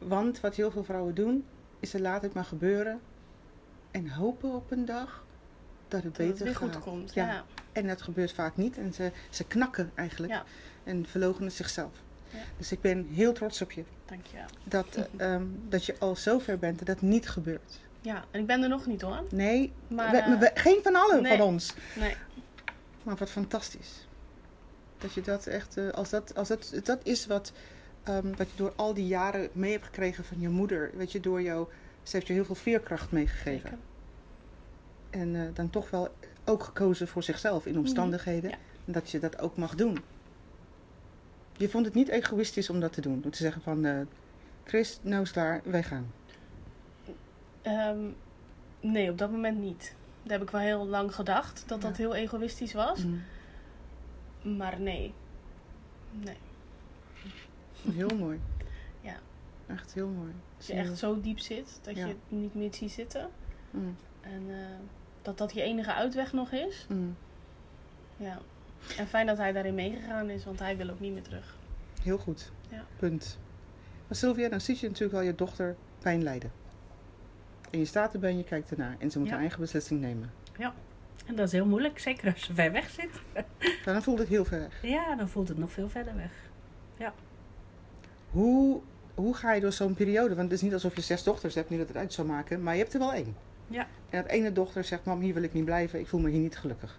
want 0.00 0.40
wat 0.40 0.54
heel 0.54 0.70
veel 0.70 0.84
vrouwen 0.84 1.14
doen, 1.14 1.44
is 1.80 1.90
ze 1.90 2.00
laten 2.00 2.22
het 2.24 2.34
maar 2.34 2.44
gebeuren. 2.44 3.00
En 3.90 4.08
hopen 4.10 4.54
op 4.54 4.70
een 4.70 4.84
dag 4.84 5.24
dat 5.92 6.02
het 6.02 6.16
Dat 6.16 6.26
het 6.26 6.38
beter 6.38 6.54
gaat. 6.54 6.56
goed 6.74 6.78
komt. 6.82 7.14
Ja. 7.14 7.26
Ja. 7.26 7.44
En 7.72 7.86
dat 7.86 8.02
gebeurt 8.02 8.32
vaak 8.32 8.56
niet. 8.56 8.78
En 8.78 8.92
ze, 8.92 9.12
ze 9.30 9.44
knakken 9.44 9.90
eigenlijk. 9.94 10.32
Ja. 10.32 10.44
En 10.84 11.06
verloochenen 11.06 11.52
zichzelf. 11.52 11.92
Ja. 12.30 12.38
Dus 12.56 12.72
ik 12.72 12.80
ben 12.80 13.06
heel 13.10 13.32
trots 13.32 13.62
op 13.62 13.72
je. 13.72 13.84
dankjewel. 14.06 14.46
Dat, 14.64 14.86
eh, 14.96 15.04
ehm, 15.34 15.44
dat 15.68 15.84
je 15.84 15.94
al 15.98 16.16
zo 16.16 16.38
ver 16.38 16.58
bent 16.58 16.78
dat 16.78 16.86
dat 16.86 17.00
niet 17.00 17.28
gebeurt. 17.28 17.80
Ja, 18.00 18.24
en 18.30 18.40
ik 18.40 18.46
ben 18.46 18.62
er 18.62 18.68
nog 18.68 18.86
niet 18.86 19.00
hoor. 19.02 19.24
Nee, 19.30 19.72
Maar, 19.88 20.10
we- 20.10 20.16
eh, 20.16 20.38
we- 20.38 20.50
geen 20.54 20.80
van 20.82 20.94
allen 20.96 21.22
nee. 21.22 21.36
van 21.36 21.46
ons. 21.46 21.74
Nee. 21.96 22.16
Maar 23.02 23.16
wat 23.16 23.30
fantastisch. 23.30 24.06
Dat 24.98 25.12
je 25.14 25.20
dat 25.20 25.46
echt, 25.46 25.76
eh, 25.76 25.88
als 25.88 26.10
dat, 26.10 26.34
als 26.34 26.48
dat, 26.48 26.72
dat 26.84 26.98
is 27.02 27.26
wat, 27.26 27.52
ehm, 28.02 28.26
wat 28.36 28.50
je 28.50 28.56
door 28.56 28.72
al 28.76 28.94
die 28.94 29.06
jaren 29.06 29.48
mee 29.52 29.72
hebt 29.72 29.84
gekregen 29.84 30.24
van 30.24 30.40
je 30.40 30.48
moeder. 30.48 30.90
Weet 30.94 31.12
je, 31.12 31.20
door 31.20 31.42
jou, 31.42 31.66
ze 32.02 32.16
heeft 32.16 32.26
je 32.26 32.32
heel 32.32 32.44
veel 32.44 32.54
veerkracht 32.54 33.10
meegegeven. 33.12 33.60
Zeker. 33.70 33.78
En 35.12 35.36
eh, 35.36 35.42
dan 35.54 35.70
toch 35.70 35.90
wel 35.90 36.08
ook 36.44 36.62
gekozen 36.62 37.08
voor 37.08 37.22
zichzelf 37.22 37.66
in 37.66 37.78
omstandigheden. 37.78 38.50
Ja. 38.50 38.56
En 38.86 38.92
dat 38.92 39.10
je 39.10 39.18
dat 39.18 39.38
ook 39.40 39.56
mag 39.56 39.74
doen. 39.74 39.98
Je 41.56 41.68
vond 41.68 41.84
het 41.84 41.94
niet 41.94 42.08
egoïstisch 42.08 42.70
om 42.70 42.80
dat 42.80 42.92
te 42.92 43.00
doen. 43.00 43.20
Om 43.24 43.30
te 43.30 43.36
zeggen 43.42 43.62
van, 43.62 43.84
eh, 43.84 44.00
Chris, 44.64 44.98
nou 45.02 45.22
is 45.22 45.30
klaar, 45.30 45.60
wij 45.64 45.82
gaan. 45.82 46.12
Ehm, 47.62 47.98
nee, 48.80 49.10
op 49.10 49.18
dat 49.18 49.30
moment 49.30 49.58
niet. 49.58 49.94
Daar 50.22 50.38
heb 50.38 50.46
ik 50.46 50.52
wel 50.52 50.60
heel 50.60 50.86
lang 50.86 51.14
gedacht 51.14 51.64
dat 51.66 51.80
dat 51.82 51.96
heel 51.96 52.14
egoïstisch 52.14 52.72
was. 52.72 53.04
Mm. 53.04 53.22
Maar 54.56 54.80
nee. 54.80 55.14
Nee. 56.10 56.36
Heel 57.92 58.16
mooi. 58.18 58.40
Ja. 59.00 59.14
Echt 59.66 59.94
heel 59.94 60.08
mooi. 60.08 60.32
Als 60.56 60.66
je 60.66 60.72
echt 60.72 60.98
zo 60.98 61.20
diep 61.20 61.38
zit 61.38 61.78
dat 61.82 61.96
Ja. 61.96 62.06
je 62.06 62.08
het 62.08 62.18
niet 62.40 62.54
meer 62.54 62.74
ziet 62.74 62.90
zitten. 62.90 63.28
Mm, 63.70 63.96
En 64.20 64.42
eh, 64.48 64.56
dat 65.22 65.38
dat 65.38 65.52
je 65.54 65.62
enige 65.62 65.94
uitweg 65.94 66.32
nog 66.32 66.50
is. 66.52 66.86
mm. 66.88 67.16
Ja. 68.16 68.38
En 68.98 69.06
fijn 69.06 69.26
dat 69.26 69.36
hij 69.36 69.52
daarin 69.52 69.74
meegegaan 69.74 70.30
is, 70.30 70.44
want 70.44 70.58
hij 70.58 70.76
wil 70.76 70.90
ook 70.90 71.00
niet 71.00 71.12
meer 71.12 71.22
terug. 71.22 71.56
Heel 72.02 72.18
goed. 72.18 72.52
Ja. 72.68 72.84
Punt. 72.96 73.38
Maar 74.06 74.16
Sylvia, 74.16 74.48
dan 74.48 74.60
zie 74.60 74.76
je 74.80 74.86
natuurlijk 74.86 75.12
wel 75.12 75.22
je 75.22 75.34
dochter 75.34 75.76
pijn 75.98 76.22
lijden. 76.22 76.52
En 77.70 77.78
je 77.78 77.84
staat 77.84 78.14
erbij 78.14 78.30
en 78.30 78.36
je 78.36 78.44
kijkt 78.44 78.70
ernaar. 78.70 78.96
En 78.98 79.10
ze 79.10 79.18
moet 79.18 79.26
Ja. 79.26 79.32
haar 79.32 79.42
eigen 79.42 79.60
beslissing 79.60 80.00
nemen. 80.00 80.32
En 81.26 81.34
dat 81.36 81.46
is 81.46 81.52
heel 81.52 81.66
moeilijk, 81.66 81.98
zeker 81.98 82.32
als 82.32 82.44
ze 82.44 82.54
ver 82.54 82.72
weg 82.72 82.90
zit. 82.90 83.10
Ja, 83.84 83.92
dan 83.92 84.02
voelt 84.02 84.18
het 84.18 84.28
heel 84.28 84.44
ver 84.44 84.58
weg. 84.58 84.82
Ja, 84.82 85.14
dan 85.16 85.28
voelt 85.28 85.48
het 85.48 85.58
nog 85.58 85.72
veel 85.72 85.88
verder 85.88 86.16
weg. 86.16 86.30
Hoe, 88.30 88.80
hoe 89.14 89.34
ga 89.34 89.52
je 89.52 89.60
door 89.60 89.72
zo'n 89.72 89.94
periode? 89.94 90.28
Want 90.34 90.40
het 90.50 90.52
is 90.52 90.60
niet 90.62 90.72
alsof 90.72 90.94
je 90.96 91.00
zes 91.00 91.22
dochters 91.22 91.54
hebt, 91.54 91.70
niet 91.70 91.78
dat 91.78 91.88
het 91.88 91.96
uit 91.96 92.12
zou 92.12 92.26
maken. 92.28 92.62
Maar 92.62 92.74
je 92.74 92.80
hebt 92.80 92.92
er 92.92 92.98
wel 92.98 93.12
één. 93.12 93.36
Ja. 93.72 93.86
En 94.10 94.22
dat 94.22 94.30
ene 94.30 94.52
dochter 94.52 94.84
zegt, 94.84 95.04
mam, 95.04 95.20
hier 95.20 95.34
wil 95.34 95.42
ik 95.42 95.52
niet 95.52 95.64
blijven. 95.64 96.00
Ik 96.00 96.06
voel 96.06 96.20
me 96.20 96.30
hier 96.30 96.40
niet 96.40 96.56
gelukkig. 96.58 96.98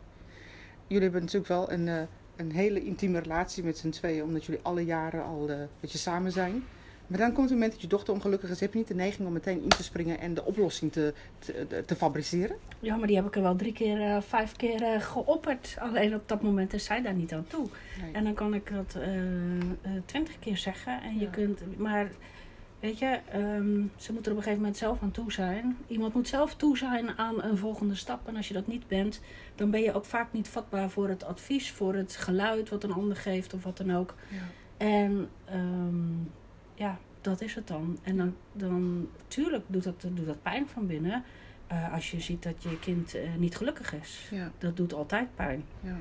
Jullie 0.88 1.04
hebben 1.04 1.22
natuurlijk 1.22 1.48
wel 1.48 1.72
een, 1.72 1.88
eh, 1.88 2.02
een 2.36 2.52
hele 2.52 2.84
intieme 2.84 3.20
relatie 3.20 3.64
met 3.64 3.78
z'n 3.78 3.90
tweeën. 3.90 4.24
Omdat 4.24 4.46
jullie 4.46 4.62
alle 4.64 4.86
jaren 4.86 5.24
al 5.24 5.50
eh 5.50 5.58
dat 5.80 5.92
je 5.92 5.98
samen 5.98 6.32
zijn. 6.32 6.64
Maar 7.08 7.20
dan 7.20 7.32
komt 7.32 7.44
het 7.50 7.54
moment 7.54 7.72
dat 7.72 7.82
je 7.82 7.88
dochter 7.88 8.14
ongelukkig 8.14 8.50
is. 8.50 8.60
Heb 8.60 8.72
je 8.72 8.78
niet 8.78 8.88
de 8.88 8.96
neiging 8.96 9.28
om 9.28 9.34
meteen 9.34 9.62
in 9.64 9.70
te 9.70 9.84
springen 9.84 10.20
en 10.20 10.34
de 10.34 10.44
oplossing 10.46 10.92
te, 10.92 11.14
te, 11.40 11.84
te- 11.86 11.96
fabriceren? 11.96 12.56
Ja, 12.80 12.96
maar 12.96 13.08
die 13.08 13.16
heb 13.16 13.26
ik 13.26 13.36
er 13.36 13.42
wel 13.42 13.56
drie 13.56 13.74
keer, 13.74 14.02
eh, 14.02 14.22
vijf 14.22 14.56
keer 14.56 15.02
geopperd. 15.02 15.76
Alleen 15.80 16.16
op 16.16 16.28
dat 16.28 16.42
moment 16.42 16.74
is 16.74 16.84
zij 16.86 17.02
daar 17.02 17.14
niet 17.14 17.34
aan 17.34 17.46
toe. 17.48 17.68
Nee. 18.02 18.12
En 18.14 18.24
dan 18.24 18.34
kan 18.34 18.54
ik 18.54 18.72
dat 18.74 18.98
twintig 20.06 20.40
keer 20.40 20.58
zeggen. 20.58 21.02
En 21.02 21.20
je 21.20 21.30
kunt, 21.30 21.78
maar 21.78 22.10
weet 22.84 23.00
je, 23.00 23.20
ehm, 23.32 23.82
ze 23.96 24.14
moet 24.14 24.26
er 24.26 24.32
op 24.32 24.38
een 24.38 24.44
gegeven 24.44 24.58
moment 24.58 24.78
zelf 24.78 25.02
aan 25.02 25.12
toe 25.12 25.32
zijn. 25.32 25.78
Iemand 25.88 26.14
moet 26.14 26.28
zelf 26.28 26.56
toe 26.56 26.78
zijn 26.78 27.18
aan 27.18 27.44
een 27.44 27.58
volgende 27.58 27.96
stap. 27.96 28.28
En 28.28 28.36
als 28.36 28.48
je 28.48 28.54
dat 28.54 28.68
niet 28.68 28.88
bent, 28.88 29.22
dan 29.56 29.72
ben 29.72 29.82
je 29.82 29.94
ook 29.94 30.06
vaak 30.06 30.34
niet 30.34 30.48
vatbaar 30.48 30.90
voor 30.90 31.10
het 31.10 31.24
advies, 31.24 31.72
voor 31.72 31.94
het 31.96 32.16
geluid 32.16 32.70
wat 32.70 32.84
een 32.84 32.92
ander 32.94 33.18
geeft 33.18 33.54
of 33.54 33.64
wat 33.64 33.78
dan 33.78 33.92
ook. 33.96 34.14
Ja. 34.30 34.38
En 34.78 35.30
ehm, 35.46 36.14
ja, 36.76 36.98
dat 37.22 37.42
is 37.42 37.56
het 37.56 37.68
dan. 37.68 37.98
En 38.04 38.18
dan, 38.18 38.36
dan 38.54 39.08
tuurlijk 39.28 39.64
doet 39.68 39.84
dat, 39.84 40.02
doet 40.14 40.26
dat 40.26 40.42
pijn 40.42 40.68
van 40.68 40.88
binnen. 40.88 41.24
eh, 41.68 41.94
als 41.94 42.12
je 42.12 42.20
ziet 42.20 42.44
dat 42.44 42.64
je 42.64 42.80
kind 42.80 43.14
eh, 43.16 43.22
niet 43.38 43.56
gelukkig 43.58 43.94
is. 43.94 44.28
Ja, 44.32 44.52
Dat 44.58 44.78
doet 44.78 44.94
altijd 44.94 45.36
pijn. 45.36 45.64
ja. 45.82 45.98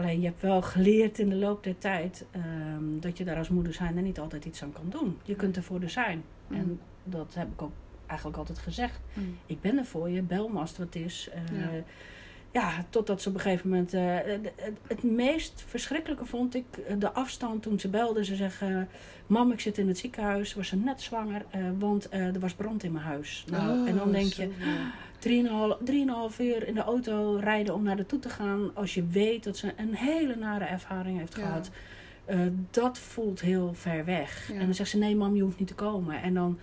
Alleen 0.00 0.20
je 0.20 0.26
hebt 0.26 0.42
wel 0.42 0.62
geleerd 0.62 1.18
in 1.18 1.28
de 1.28 1.34
loop 1.36 1.64
der 1.64 1.78
tijd 1.78 2.24
ehm, 2.30 2.98
dat 3.00 3.18
je 3.18 3.24
daar 3.24 3.36
als 3.36 3.48
moeder 3.48 3.74
zijn 3.74 3.96
er 3.96 4.02
niet 4.02 4.18
altijd 4.18 4.44
iets 4.44 4.62
aan 4.62 4.72
kan 4.72 4.86
doen. 4.88 5.18
Je 5.22 5.34
kunt 5.34 5.56
er 5.56 5.62
voor 5.62 5.80
er 5.82 5.90
zijn. 5.90 6.22
Mm. 6.46 6.56
En 6.56 6.80
dat 7.04 7.34
heb 7.34 7.48
ik 7.52 7.62
ook 7.62 7.72
eigenlijk 8.06 8.38
altijd 8.38 8.58
gezegd. 8.58 9.00
Mm. 9.14 9.36
Ik 9.46 9.60
ben 9.60 9.78
er 9.78 9.84
voor 9.84 10.08
je, 10.10 10.22
bel 10.22 10.48
me 10.48 10.58
als 10.58 10.70
het 10.70 10.78
wat 10.78 10.94
is. 10.94 11.28
Eh, 11.32 11.58
Ja. 11.60 11.70
ja. 12.52 12.84
totdat 12.90 13.22
ze 13.22 13.28
op 13.28 13.34
een 13.34 13.40
gegeven 13.40 13.68
moment... 13.68 13.94
eh, 13.94 14.14
het, 14.16 14.52
het- 14.56 14.78
het 14.88 15.02
meest 15.02 15.64
verschrikkelijke 15.66 16.24
vond 16.26 16.54
ik 16.54 16.64
eh, 16.86 16.94
de 16.98 17.10
afstand 17.12 17.62
toen 17.62 17.80
ze 17.80 17.88
belde. 17.88 18.24
Ze 18.24 18.36
zeggen, 18.36 18.88
mam 19.26 19.52
ik 19.52 19.60
zit 19.60 19.78
in 19.78 19.88
het 19.88 19.98
ziekenhuis. 19.98 20.54
Was 20.54 20.68
ze 20.68 20.76
net 20.76 21.00
zwanger, 21.02 21.44
want 21.78 22.12
er 22.12 22.40
was 22.40 22.54
brand 22.54 22.82
in 22.82 22.92
mijn 22.92 23.04
huis. 23.04 23.44
Nou, 23.50 23.88
en 23.88 23.96
dan 23.96 24.06
Oh, 24.06 24.12
denk 24.12 24.32
zo, 24.32 24.42
je, 24.42 24.48
ja. 24.58 24.90
Drieënhalf, 25.20 25.76
drieënhalf 25.84 26.38
uur 26.40 26.66
in 26.66 26.74
de 26.74 26.80
auto 26.82 27.36
rijden 27.40 27.74
om 27.74 27.82
naar 27.82 27.96
de 27.96 28.06
toe 28.06 28.18
te 28.18 28.28
gaan. 28.28 28.70
Als 28.74 28.94
je 28.94 29.06
weet 29.06 29.44
dat 29.44 29.56
ze 29.56 29.72
een 29.76 29.94
hele 29.94 30.36
nare 30.36 30.64
ervaring 30.64 31.18
heeft 31.18 31.36
Ja. 31.36 31.42
gehad. 31.46 31.70
eh, 32.24 32.38
dat 32.70 32.98
voelt 32.98 33.40
heel 33.40 33.74
ver 33.74 34.04
weg. 34.04 34.48
Ja. 34.52 34.58
En 34.58 34.64
dan 34.64 34.74
zegt 34.74 34.90
ze: 34.90 34.98
Nee, 34.98 35.16
mam, 35.16 35.34
je 35.36 35.42
hoeft 35.42 35.58
niet 35.58 35.68
te 35.68 35.74
komen. 35.74 36.22
En 36.22 36.34
dan, 36.34 36.58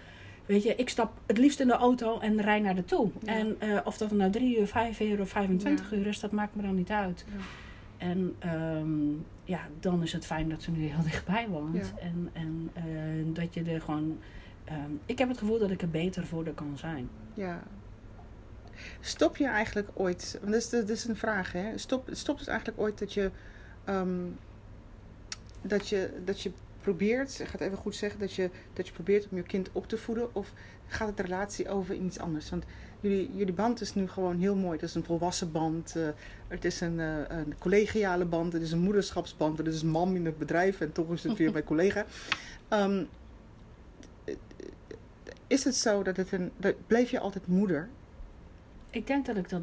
weet 0.45 0.63
je, 0.63 0.75
ik 0.75 0.89
stap 0.89 1.11
het 1.25 1.37
liefst 1.37 1.59
in 1.59 1.67
de 1.67 1.73
auto 1.73 2.19
en 2.19 2.41
rij 2.41 2.59
naar 2.59 2.75
de 2.75 2.85
toe. 2.85 3.09
Ja. 3.23 3.33
En 3.35 3.55
eh, 3.59 3.79
of 3.83 3.97
dat 3.97 4.11
nou 4.11 4.31
drie 4.31 4.59
uur, 4.59 4.67
vijf 4.67 4.99
uur 4.99 5.19
of 5.21 5.29
25 5.29 5.91
Ja. 5.91 5.97
uur 5.97 6.07
is, 6.07 6.19
dat 6.19 6.31
maakt 6.31 6.55
me 6.55 6.61
dan 6.61 6.75
niet 6.75 6.89
uit. 6.91 7.25
En 7.97 8.35
ehm, 8.39 9.09
ja, 9.43 9.59
dan 9.79 10.03
is 10.03 10.13
het 10.13 10.25
fijn 10.25 10.49
dat 10.49 10.61
ze 10.61 10.71
nu 10.71 10.85
heel 10.87 11.03
dichtbij 11.11 11.47
woont. 11.49 11.93
En, 12.01 12.29
en 12.33 12.69
eh, 12.73 12.83
dat 13.25 13.53
je 13.53 13.63
er 13.63 13.81
gewoon. 13.81 14.17
ehm, 14.63 14.91
ik 15.05 15.17
heb 15.17 15.27
het 15.29 15.37
gevoel 15.37 15.59
dat 15.59 15.71
ik 15.71 15.81
er 15.81 15.89
beter 15.89 16.25
voor 16.25 16.43
haar 16.43 16.53
kan 16.53 16.77
zijn. 16.77 17.09
Ja. 17.33 17.63
Stop 18.99 19.37
je 19.37 19.47
eigenlijk 19.47 19.89
ooit, 19.93 20.37
want 20.41 20.51
dat 20.51 20.61
is, 20.61 20.69
dat 20.69 20.89
is 20.89 21.05
een 21.05 21.15
vraag, 21.15 21.51
hè? 21.51 21.77
Stop, 21.77 22.09
stopt 22.11 22.39
het 22.39 22.47
eigenlijk 22.47 22.79
ooit 22.79 22.99
dat 22.99 23.13
je, 23.13 23.31
ehm, 23.83 24.25
dat 25.61 25.89
je, 25.89 26.09
dat 26.25 26.41
je 26.41 26.51
probeert, 26.81 27.39
ik 27.39 27.45
ga 27.45 27.51
het 27.51 27.61
even 27.61 27.77
goed 27.77 27.95
zeggen, 27.95 28.19
dat 28.19 28.33
je, 28.33 28.49
dat 28.73 28.87
je 28.87 28.93
probeert 28.93 29.27
om 29.29 29.37
je 29.37 29.43
kind 29.43 29.69
op 29.71 29.87
te 29.87 29.97
voeden? 29.97 30.35
Of 30.35 30.53
gaat 30.87 31.07
het 31.07 31.17
de 31.17 31.23
relatie 31.23 31.69
over 31.69 31.95
in 31.95 32.05
iets 32.05 32.19
anders? 32.19 32.49
Want 32.49 32.65
jullie, 32.99 33.31
jullie 33.35 33.53
band 33.53 33.81
is 33.81 33.93
nu 33.93 34.07
gewoon 34.07 34.39
heel 34.39 34.55
mooi. 34.55 34.73
Het 34.73 34.89
is 34.89 34.95
een 34.95 35.03
volwassen 35.03 35.51
band, 35.51 35.95
eh, 35.95 36.07
het 36.47 36.65
is 36.65 36.81
een, 36.81 36.99
eh, 36.99 37.37
een 37.37 37.57
collegiale 37.59 38.25
band, 38.25 38.53
het 38.53 38.61
is 38.61 38.71
een 38.71 38.79
moederschapsband, 38.79 39.57
het 39.57 39.67
is 39.67 39.81
een 39.81 39.89
mam 39.89 40.15
in 40.15 40.25
het 40.25 40.37
bedrijf 40.37 40.81
en 40.81 40.91
toch 40.91 41.11
is 41.11 41.23
het 41.23 41.37
weer 41.37 41.51
mijn 41.51 41.63
collega. 41.73 42.05
Ehm, 42.67 43.03
is 45.47 45.63
het 45.63 45.75
zo 45.75 46.03
dat 46.03 46.17
het 46.17 46.31
een, 46.31 46.51
dat, 46.57 46.75
bleef 46.87 47.09
je 47.09 47.19
altijd 47.19 47.47
moeder? 47.47 47.89
Ik 48.97 49.07
denk 49.07 49.25
dat 49.25 49.37
ik 49.37 49.49
dat 49.49 49.61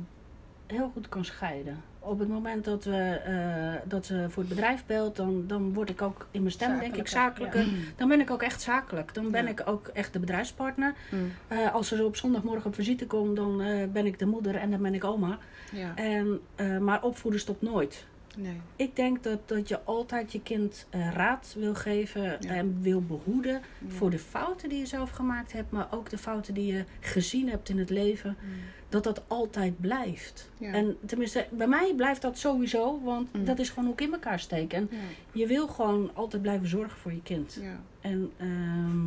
heel 0.66 0.90
goed 0.92 1.08
kan 1.08 1.24
scheiden. 1.24 1.82
Op 1.98 2.18
het 2.18 2.28
moment 2.28 2.64
dat, 2.64 2.84
we, 2.84 2.96
eh, 3.24 3.88
dat 3.88 4.06
ze 4.06 4.26
voor 4.28 4.42
het 4.42 4.52
bedrijf 4.54 4.86
belt, 4.86 5.16
dan, 5.16 5.44
dan 5.46 5.72
word 5.74 5.90
ik 5.90 6.02
ook 6.02 6.26
in 6.30 6.40
mijn 6.40 6.52
stem, 6.52 6.78
denk 6.78 6.96
ik, 6.96 7.08
Zakelijker. 7.08 7.66
Dan 7.96 8.08
ben 8.08 8.20
ik 8.20 8.30
ook 8.30 8.42
echt 8.42 8.62
zakelijk. 8.62 9.14
Dan 9.14 9.30
ben 9.30 9.44
Ja. 9.44 9.50
ik 9.50 9.62
ook 9.64 9.86
echt 9.88 10.12
de 10.12 10.18
bedrijfspartner. 10.18 10.94
Mm. 11.10 11.32
Eh, 11.48 11.74
als 11.74 11.88
ze 11.88 12.04
op 12.04 12.16
zondagmorgen 12.16 12.66
op 12.66 12.74
visite 12.74 13.06
komt, 13.06 13.36
dan 13.36 13.60
eh, 13.60 13.88
ben 13.92 14.06
ik 14.06 14.18
de 14.18 14.26
moeder 14.26 14.54
en 14.54 14.70
dan 14.70 14.82
ben 14.82 14.94
ik 14.94 15.04
oma. 15.04 15.38
Ja. 15.72 15.94
En, 15.96 16.40
maar 16.84 17.02
opvoeden 17.02 17.40
stopt 17.40 17.62
nooit. 17.62 18.06
Nee. 18.36 18.60
Ik 18.76 18.96
denk 18.96 19.22
dat, 19.22 19.48
dat 19.48 19.68
je 19.68 19.80
altijd 19.84 20.32
je 20.32 20.42
kind 20.42 20.86
raad 20.90 21.54
wil 21.58 21.74
geven 21.74 22.40
en 22.40 22.78
wil 22.82 23.02
behoeden 23.02 23.60
voor 23.88 24.10
de 24.10 24.18
fouten 24.18 24.68
die 24.68 24.78
je 24.78 24.86
zelf 24.86 25.10
gemaakt 25.10 25.52
hebt, 25.52 25.70
maar 25.70 25.86
ook 25.90 26.10
de 26.10 26.18
fouten 26.18 26.54
die 26.54 26.72
je 26.72 26.84
gezien 27.00 27.48
hebt 27.48 27.68
in 27.68 27.78
het 27.78 27.90
leven, 27.90 28.36
Mm. 28.40 28.50
Dat 28.94 29.04
dat 29.04 29.22
altijd 29.26 29.80
blijft. 29.80 30.50
Ja. 30.58 30.72
En 30.72 30.96
tenminste, 31.06 31.46
bij 31.50 31.66
mij 31.68 31.92
blijft 31.96 32.22
dat 32.22 32.38
sowieso, 32.38 33.00
want 33.02 33.32
Mm. 33.32 33.44
dat 33.44 33.58
is 33.58 33.68
gewoon 33.68 33.84
hoe 33.84 33.92
ik 33.92 34.00
in 34.00 34.12
elkaar 34.12 34.40
steek. 34.40 34.72
En 34.72 34.88
Ja. 34.90 34.96
je 35.32 35.46
wil 35.46 35.66
gewoon 35.68 36.10
altijd 36.14 36.42
blijven 36.42 36.68
zorgen 36.68 36.98
voor 36.98 37.12
je 37.12 37.22
kind. 37.22 37.58
Ja. 37.62 37.80
En 38.00 38.30
ehm, 38.36 39.06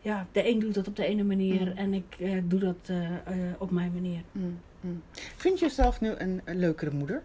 ja, 0.00 0.26
de 0.32 0.48
een 0.48 0.58
doet 0.58 0.74
dat 0.74 0.88
op 0.88 0.96
de 0.96 1.04
ene 1.04 1.24
manier 1.24 1.60
Mm. 1.66 1.76
en 1.76 1.94
ik 1.94 2.16
eh, 2.18 2.38
doe 2.44 2.60
dat 2.60 2.76
eh, 2.86 3.04
eh, 3.14 3.54
op 3.58 3.70
mijn 3.70 3.92
manier. 3.92 4.20
Mm, 4.32 4.58
mm. 4.80 5.02
Vind 5.36 5.58
je 5.58 5.64
jezelf 5.64 6.00
nu 6.00 6.08
een, 6.18 6.40
een 6.44 6.58
leukere 6.58 6.90
moeder 6.94 7.22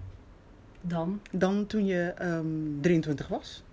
Dan, 0.82 1.22
dan 1.32 1.66
toen 1.66 1.86
je 1.86 2.02
ehm 2.18 2.46
23 2.82 3.28
was? 3.28 3.64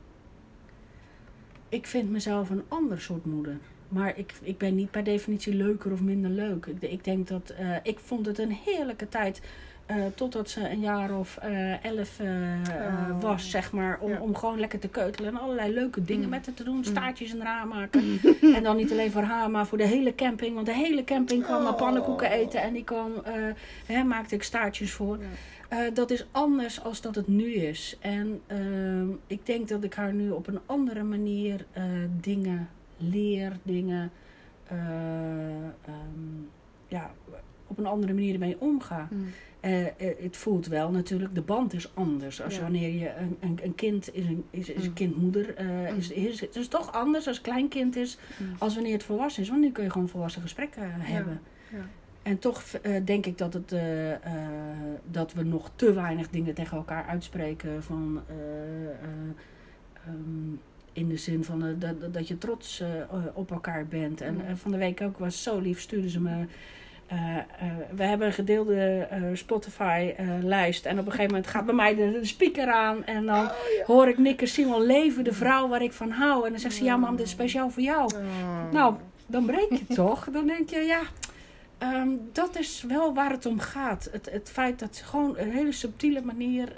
ik 1.69 1.87
vind 1.87 2.11
mezelf 2.11 2.51
een 2.51 2.63
ander 2.69 3.01
soort 3.01 3.25
moeder. 3.25 3.59
Maar 3.93 4.13
ik, 4.19 4.33
ik 4.43 4.59
ben 4.59 4.75
niet 4.75 4.91
per 4.91 5.05
definitie 5.05 5.55
leuker 5.55 5.93
of 5.93 6.01
minder 6.01 6.31
leuk. 6.31 6.67
Ik, 6.67 6.91
ik 6.91 7.05
denk 7.05 7.29
dat 7.29 7.51
eh, 7.59 7.67
ik 7.83 7.99
vond 7.99 8.27
het 8.27 8.39
een 8.39 8.57
heerlijke 8.65 9.09
tijd. 9.09 9.41
eh, 9.87 9.97
totdat 10.15 10.51
ze 10.51 10.69
een 10.71 10.81
jaar 10.81 11.19
of 11.19 11.37
eh, 11.37 11.85
elf 11.85 12.21
Oh. 12.21 13.21
was, 13.21 13.51
zeg 13.51 13.73
maar. 13.73 13.99
Om, 14.01 14.11
Ja. 14.11 14.21
om 14.21 14.35
gewoon 14.37 14.61
lekker 14.61 14.79
te 14.79 14.89
keutelen 14.89 15.31
en 15.31 15.41
allerlei 15.41 15.73
leuke 15.73 16.05
dingen 16.05 16.23
Mm. 16.25 16.29
met 16.31 16.47
haar 16.47 16.55
te 16.55 16.65
doen. 16.65 16.85
Staartjes 16.85 17.33
in 17.35 17.41
haar 17.41 17.57
raam 17.59 17.69
maken. 17.69 18.19
en 18.57 18.63
dan 18.63 18.77
niet 18.77 18.91
alleen 18.93 19.11
voor 19.11 19.23
haar, 19.23 19.51
maar 19.51 19.67
voor 19.67 19.79
de 19.79 19.87
hele 19.87 20.15
camping. 20.15 20.55
Want 20.55 20.67
de 20.67 20.75
hele 20.75 21.05
camping 21.05 21.43
kwam 21.45 21.67
Oh. 21.67 21.77
pannenkoeken 21.77 22.31
eten. 22.31 22.63
En 22.63 22.73
die 22.73 22.85
kwam, 22.85 23.13
hè, 23.87 24.05
maakte 24.05 24.35
ik 24.35 24.43
staartjes 24.43 24.93
voor. 24.93 25.19
Ja. 25.71 25.91
Dat 25.91 26.11
is 26.11 26.27
anders 26.31 26.83
als 26.85 27.01
dat 27.01 27.15
het 27.15 27.29
nu 27.29 27.53
is. 27.53 27.97
En 28.01 28.41
ehm, 28.47 29.07
ik 29.27 29.47
denk 29.47 29.69
dat 29.69 29.85
ik 29.85 29.95
haar 29.95 30.13
nu 30.15 30.31
op 30.31 30.47
een 30.47 30.61
andere 30.67 31.03
manier 31.03 31.65
dingen 32.21 32.69
leer, 33.11 33.53
dingen 33.63 34.11
eh, 34.67 34.77
ehm, 35.65 36.43
ja, 36.89 37.11
op 37.67 37.79
een 37.79 37.87
andere 37.87 38.13
manier 38.15 38.33
ermee 38.33 38.61
omga. 38.61 39.09
Mm. 39.11 39.27
Eh, 39.61 39.87
eh, 39.87 39.93
het 40.23 40.37
voelt 40.37 40.67
wel 40.67 40.91
natuurlijk, 40.91 41.35
de 41.35 41.41
band 41.43 41.73
is 41.73 41.95
anders. 41.95 42.43
Als 42.43 42.55
Ja. 42.57 42.63
wanneer 42.63 42.95
je 42.95 43.15
een, 43.17 43.37
een, 43.41 43.59
een 43.63 43.75
kind 43.75 44.15
is, 44.15 44.25
een, 44.25 44.45
is, 44.51 44.69
is 44.69 44.83
een 44.83 44.89
Mm. 44.89 44.95
kindmoeder, 44.95 45.55
Mm. 45.63 45.97
is, 45.97 46.11
is, 46.11 46.41
het 46.41 46.57
is 46.57 46.69
toch 46.69 46.93
anders 46.93 47.27
als 47.27 47.41
kleinkind 47.41 47.97
is, 47.97 48.19
Mm. 48.39 48.47
als 48.59 48.75
wanneer 48.75 48.93
het 48.93 49.03
volwassen 49.05 49.43
is. 49.43 49.49
Want 49.49 49.61
nu 49.61 49.71
kun 49.71 49.85
je 49.85 49.91
gewoon 49.91 50.09
volwassen 50.09 50.43
gesprekken 50.43 50.83
hebben. 50.91 51.41
ja. 51.71 51.87
En 52.23 52.39
toch 52.39 52.63
denk 53.05 53.27
ik 53.27 53.39
dat, 53.39 53.53
het, 53.53 53.75
dat 55.11 55.33
we 55.33 55.43
nog 55.43 55.71
te 55.77 55.93
weinig 55.93 56.29
dingen 56.31 56.55
tegen 56.55 56.77
elkaar 56.77 57.07
uitspreken. 57.07 57.83
Van, 57.83 58.23
eh, 58.29 58.85
eh, 58.85 58.93
ehm, 60.07 60.55
in 60.93 61.09
de 61.09 61.17
zin 61.17 61.45
van 61.45 61.65
eh, 61.67 61.69
dat, 61.79 62.15
dat 62.15 62.29
je 62.29 62.39
trots 62.39 62.81
eh, 62.81 63.01
eh, 63.01 63.07
op 63.33 63.51
elkaar 63.51 63.87
bent. 63.87 64.21
En 64.21 64.35
Mm. 64.49 64.57
van 64.57 64.71
de 64.71 64.77
week 64.79 65.01
ook 65.01 65.19
was 65.19 65.43
zo 65.43 65.59
lief, 65.59 65.81
stuurden 65.81 66.11
ze 66.11 66.21
me. 66.21 66.45
we 67.95 68.03
hebben 68.05 68.27
een 68.27 68.33
gedeelde 68.33 69.09
Spotify-lijst. 69.33 70.87
en 70.87 70.99
op 70.99 71.05
een 71.07 71.11
gegeven 71.11 71.31
moment 71.35 71.51
gaat 71.51 71.65
bij 71.67 71.75
mij 71.75 71.95
de, 71.95 72.11
de 72.21 72.25
speaker 72.27 72.73
aan. 72.73 73.05
En 73.05 73.27
dan 73.27 73.45
Oh, 73.45 73.51
ja. 73.79 73.85
hoor 73.87 74.09
ik 74.09 74.19
Nikke 74.19 74.47
Simon 74.47 74.83
leven, 74.83 75.25
de 75.25 75.33
vrouw 75.33 75.69
waar 75.69 75.83
ik 75.83 75.93
van 75.93 76.11
hou. 76.11 76.45
En 76.45 76.51
dan 76.51 76.61
zegt 76.61 76.75
ze: 76.75 76.85
Ja, 76.85 76.97
mam, 76.97 77.17
dit 77.17 77.27
is 77.27 77.33
speciaal 77.33 77.71
voor 77.71 77.83
jou. 77.83 78.05
Oh. 78.15 78.73
Nou, 78.73 78.95
dan 79.27 79.47
breek 79.47 79.71
je 79.71 79.95
toch. 80.05 80.29
Dan 80.33 80.47
denk 80.47 80.71
je, 80.71 80.79
ja, 80.81 81.01
ehm, 81.79 82.09
dat 82.33 82.59
is 82.59 82.83
wel 82.89 83.15
waar 83.15 83.31
het 83.31 83.47
om 83.47 83.59
gaat. 83.59 84.09
Het, 84.13 84.29
het 84.31 84.51
feit 84.51 84.79
dat 84.79 84.97
ze 84.97 85.05
gewoon 85.05 85.39
een 85.39 85.51
hele 85.51 85.73
subtiele 85.73 86.21
manier 86.23 86.73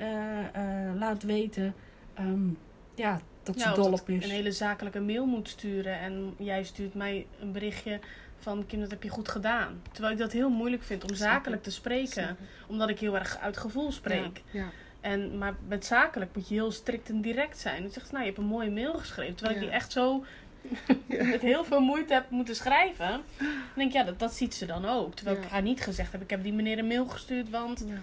laat 0.98 1.22
weten 1.22 1.74
ehm, 2.14 2.48
ja, 2.94 3.20
dat 3.46 3.60
ze 3.60 3.72
dol 3.74 3.92
op 3.92 4.08
is. 4.08 4.24
een 4.24 4.30
hele 4.30 4.52
zakelijke 4.52 5.00
mail 5.00 5.26
moet 5.26 5.48
sturen. 5.48 5.98
En 5.98 6.34
jij 6.38 6.64
stuurt 6.64 6.94
mij 6.94 7.26
een 7.40 7.52
berichtje 7.52 8.00
van 8.38 8.66
Kim, 8.66 8.80
dat 8.80 8.90
heb 8.90 9.02
je 9.02 9.08
goed 9.08 9.28
gedaan. 9.28 9.82
Terwijl 9.92 10.12
ik 10.12 10.18
dat 10.18 10.32
heel 10.32 10.50
moeilijk 10.50 10.82
vind 10.82 11.04
om 11.10 11.14
zakelijk 11.14 11.62
te 11.62 11.70
spreken. 11.70 12.36
Omdat 12.66 12.88
ik 12.88 12.98
heel 12.98 13.14
erg 13.18 13.38
uit 13.38 13.56
gevoel 13.56 13.92
spreek. 13.92 14.42
Ja. 14.50 14.66
En, 15.00 15.38
maar 15.38 15.54
met 15.68 15.86
zakelijk 15.86 16.34
moet 16.34 16.48
je 16.48 16.54
heel 16.54 16.70
strikt 16.72 17.08
en 17.08 17.20
direct 17.20 17.58
zijn. 17.58 17.82
Dan 17.82 17.90
zegt 17.90 18.06
ze, 18.06 18.12
nou, 18.12 18.24
je 18.24 18.30
hebt 18.30 18.42
een 18.42 18.48
mooie 18.50 18.70
mail 18.70 18.94
geschreven. 18.94 19.34
Terwijl 19.34 19.56
ik 19.58 19.64
die 19.64 19.74
echt 19.74 19.92
zo 19.92 20.24
met 21.32 21.40
heel 21.40 21.64
veel 21.64 21.80
moeite 21.80 22.12
heb 22.12 22.30
moeten 22.30 22.56
schrijven. 22.56 23.08
Dan 23.38 23.48
denk 23.74 23.88
ik, 23.88 23.96
ja, 23.96 24.04
dat, 24.04 24.18
dat 24.18 24.34
ziet 24.34 24.54
ze 24.54 24.66
dan 24.66 24.84
ook. 24.86 25.14
Terwijl 25.14 25.36
ik 25.36 25.44
haar 25.44 25.62
niet 25.62 25.80
gezegd 25.80 26.12
heb, 26.12 26.22
ik 26.22 26.30
heb 26.30 26.42
die 26.42 26.52
meneer 26.52 26.78
een 26.78 26.86
mail 26.86 27.06
gestuurd, 27.06 27.50
want 27.50 27.84
Ja. 27.88 27.94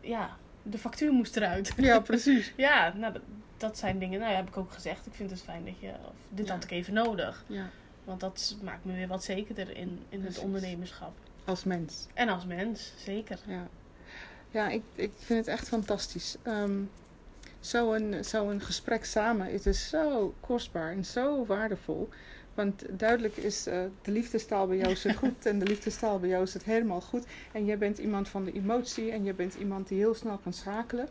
ja, 0.00 0.36
de 0.62 0.78
factuur 0.78 1.12
moest 1.12 1.36
eruit. 1.36 1.72
ja, 1.76 2.00
precies. 2.00 2.52
Ja, 2.56 2.92
nou, 2.96 3.14
dat, 3.58 3.78
zijn 3.78 3.98
dingen, 3.98 4.20
nou 4.20 4.30
ja, 4.30 4.36
heb 4.36 4.48
ik 4.48 4.56
ook 4.56 4.72
gezegd. 4.72 5.06
Ik 5.06 5.14
vind 5.14 5.30
het 5.30 5.42
fijn 5.42 5.64
dat 5.64 5.80
je, 5.80 5.88
of 5.88 6.16
dit 6.28 6.46
Ja. 6.46 6.52
had 6.52 6.64
ik 6.64 6.70
even 6.70 6.94
nodig. 6.94 7.44
Ja. 7.46 7.70
Want 8.04 8.20
dat 8.20 8.56
maakt 8.62 8.84
me 8.84 8.92
weer 8.94 9.08
wat 9.08 9.24
zekerder 9.24 9.76
in, 9.76 9.98
in 10.08 10.24
het 10.24 10.38
ondernemerschap. 10.38 11.12
Als 11.44 11.64
mens. 11.64 12.06
En 12.14 12.28
als 12.28 12.46
mens, 12.46 12.92
zeker. 12.96 13.38
Ja, 13.46 13.68
ja 14.50 14.68
ik, 14.68 14.82
ik 14.94 15.12
vind 15.16 15.38
het 15.38 15.48
echt 15.48 15.68
fantastisch. 15.68 16.36
Ehm 16.42 16.80
Zo'n 17.60 18.14
zo 18.24 18.50
een 18.50 18.60
gesprek 18.60 19.04
samen 19.04 19.52
het 19.52 19.66
is 19.66 19.88
zo 19.88 20.34
kostbaar 20.40 20.92
en 20.92 21.04
zo 21.04 21.46
waardevol. 21.46 22.08
Want 22.54 22.84
duidelijk 22.98 23.36
is 23.36 23.66
eh, 23.66 23.80
de 24.02 24.10
liefdestaal 24.10 24.66
bij 24.66 24.76
jou 24.76 24.96
zit 24.96 25.16
goed 25.16 25.46
en 25.46 25.58
de 25.58 25.64
liefdestaal 25.66 26.18
bij 26.18 26.28
jou 26.28 26.46
zit 26.46 26.64
helemaal 26.64 27.00
goed. 27.00 27.26
En 27.52 27.64
jij 27.64 27.78
bent 27.78 27.98
iemand 27.98 28.28
van 28.28 28.44
de 28.44 28.52
emotie 28.52 29.10
en 29.10 29.24
je 29.24 29.34
bent 29.34 29.54
iemand 29.54 29.88
die 29.88 29.98
heel 29.98 30.14
snel 30.14 30.38
kan 30.38 30.52
schakelen. 30.52 31.08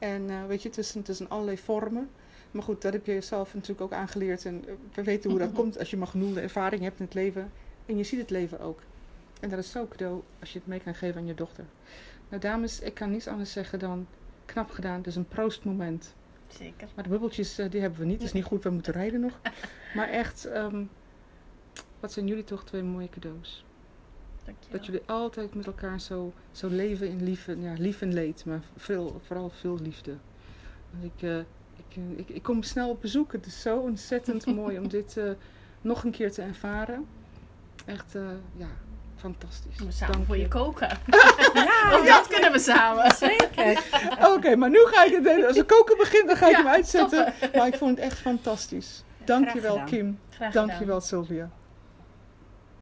En 0.00 0.30
eh, 0.30 0.46
weet 0.46 0.62
je, 0.62 0.70
tussen, 0.70 1.02
tussen 1.02 1.28
allerlei 1.28 1.58
vormen. 1.58 2.10
Maar 2.50 2.62
goed, 2.62 2.82
dat 2.82 2.92
heb 2.92 3.06
je 3.06 3.12
jezelf 3.12 3.54
natuurlijk 3.54 3.80
ook 3.80 3.92
aangeleerd. 3.92 4.44
En 4.44 4.64
eh, 4.68 4.74
we 4.94 5.02
weten 5.02 5.30
hoe 5.30 5.38
dat 5.38 5.52
komt 5.52 5.78
als 5.78 5.90
je 5.90 5.96
maar 5.96 6.06
genoeg 6.06 6.36
ervaring 6.36 6.82
hebt 6.82 6.98
in 6.98 7.04
het 7.04 7.14
leven. 7.14 7.52
En 7.86 7.96
je 7.96 8.04
ziet 8.04 8.20
het 8.20 8.30
leven 8.30 8.60
ook. 8.60 8.82
En 9.40 9.48
dat 9.48 9.58
is 9.58 9.70
zo 9.70 9.86
cadeau 9.88 10.22
als 10.40 10.52
je 10.52 10.58
het 10.58 10.66
mee 10.66 10.80
kan 10.80 10.94
geven 10.94 11.20
aan 11.20 11.26
je 11.26 11.34
dochter. 11.34 11.64
Nou 12.28 12.42
dames, 12.42 12.80
ik 12.80 12.94
kan 12.94 13.10
niets 13.10 13.26
anders 13.26 13.52
zeggen 13.52 13.78
dan 13.78 14.06
knap 14.44 14.70
gedaan. 14.70 15.02
Dus 15.02 15.16
een 15.16 15.28
proostmoment. 15.28 16.14
Zeker. 16.48 16.88
Maar 16.94 17.04
de 17.04 17.10
bubbeltjes, 17.10 17.58
eh, 17.58 17.70
die 17.70 17.80
hebben 17.80 18.00
we 18.00 18.06
niet. 18.06 18.18
Dat 18.18 18.26
is 18.26 18.32
niet 18.32 18.44
goed, 18.44 18.62
we 18.62 18.70
moeten 18.70 18.92
rijden 18.92 19.20
nog. 19.20 19.40
Maar 19.94 20.08
echt, 20.08 20.44
ehm, 20.44 20.84
wat 22.00 22.12
zijn 22.12 22.26
jullie 22.26 22.44
toch 22.44 22.64
twee 22.64 22.82
mooie 22.82 23.08
cadeaus. 23.08 23.64
Dankjewel. 24.50 24.78
Dat 24.78 24.86
jullie 24.86 25.02
altijd 25.06 25.54
met 25.54 25.66
elkaar 25.66 26.00
zo, 26.00 26.32
zo 26.52 26.68
leven 26.68 27.08
in 27.08 27.24
liefde. 27.24 27.60
Ja, 27.60 27.72
lief 27.78 28.00
en 28.00 28.12
leed, 28.14 28.44
maar 28.44 28.60
veel, 28.76 29.20
vooral 29.26 29.50
veel 29.60 29.78
liefde. 29.82 30.12
Dus 30.90 31.04
ik, 31.16 31.22
eh, 31.28 31.38
ik, 31.76 31.96
eh, 31.96 32.18
ik, 32.18 32.28
ik 32.28 32.42
kom 32.42 32.62
snel 32.62 32.88
op 32.88 33.00
bezoek. 33.00 33.32
Het 33.32 33.46
is 33.46 33.60
zo 33.60 33.78
ontzettend 33.78 34.46
mooi 34.60 34.78
om 34.78 34.88
dit 34.88 35.16
eh, 35.16 35.30
nog 35.80 36.04
een 36.04 36.10
keer 36.10 36.32
te 36.32 36.42
ervaren. 36.42 37.06
Echt, 37.86 38.14
eh, 38.14 38.22
ja, 38.56 38.66
fantastisch. 39.16 39.78
We 39.78 39.90
samen 39.92 40.14
Dank 40.14 40.26
voor 40.26 40.36
je 40.36 40.42
je. 40.42 40.48
koken. 40.48 40.88
Ja, 41.54 41.92
Ook 41.98 42.06
dat 42.06 42.26
kunnen 42.26 42.52
we 42.52 42.58
samen. 42.58 43.14
zeker. 43.14 43.82
Oké, 44.34 44.56
maar 44.56 44.70
nu 44.70 44.78
ga 44.84 45.04
ik 45.04 45.12
het 45.12 45.24
delen. 45.24 45.46
Als 45.46 45.56
het 45.56 45.66
koken 45.66 45.96
begint, 45.96 46.26
dan 46.26 46.36
ga 46.36 46.46
ik 46.46 46.52
Ja, 46.52 46.58
hem 46.58 46.66
uitzetten. 46.66 47.32
Maar 47.54 47.66
ik 47.66 47.74
vond 47.74 47.96
het 47.96 48.04
echt 48.06 48.18
fantastisch. 48.18 49.02
Dankjewel 49.24 49.72
gedaan. 49.72 49.86
Kim. 49.86 50.18
Graag 50.30 50.50
gedaan. 50.52 50.66
Dankjewel 50.66 51.00
Sylvia. 51.00 51.50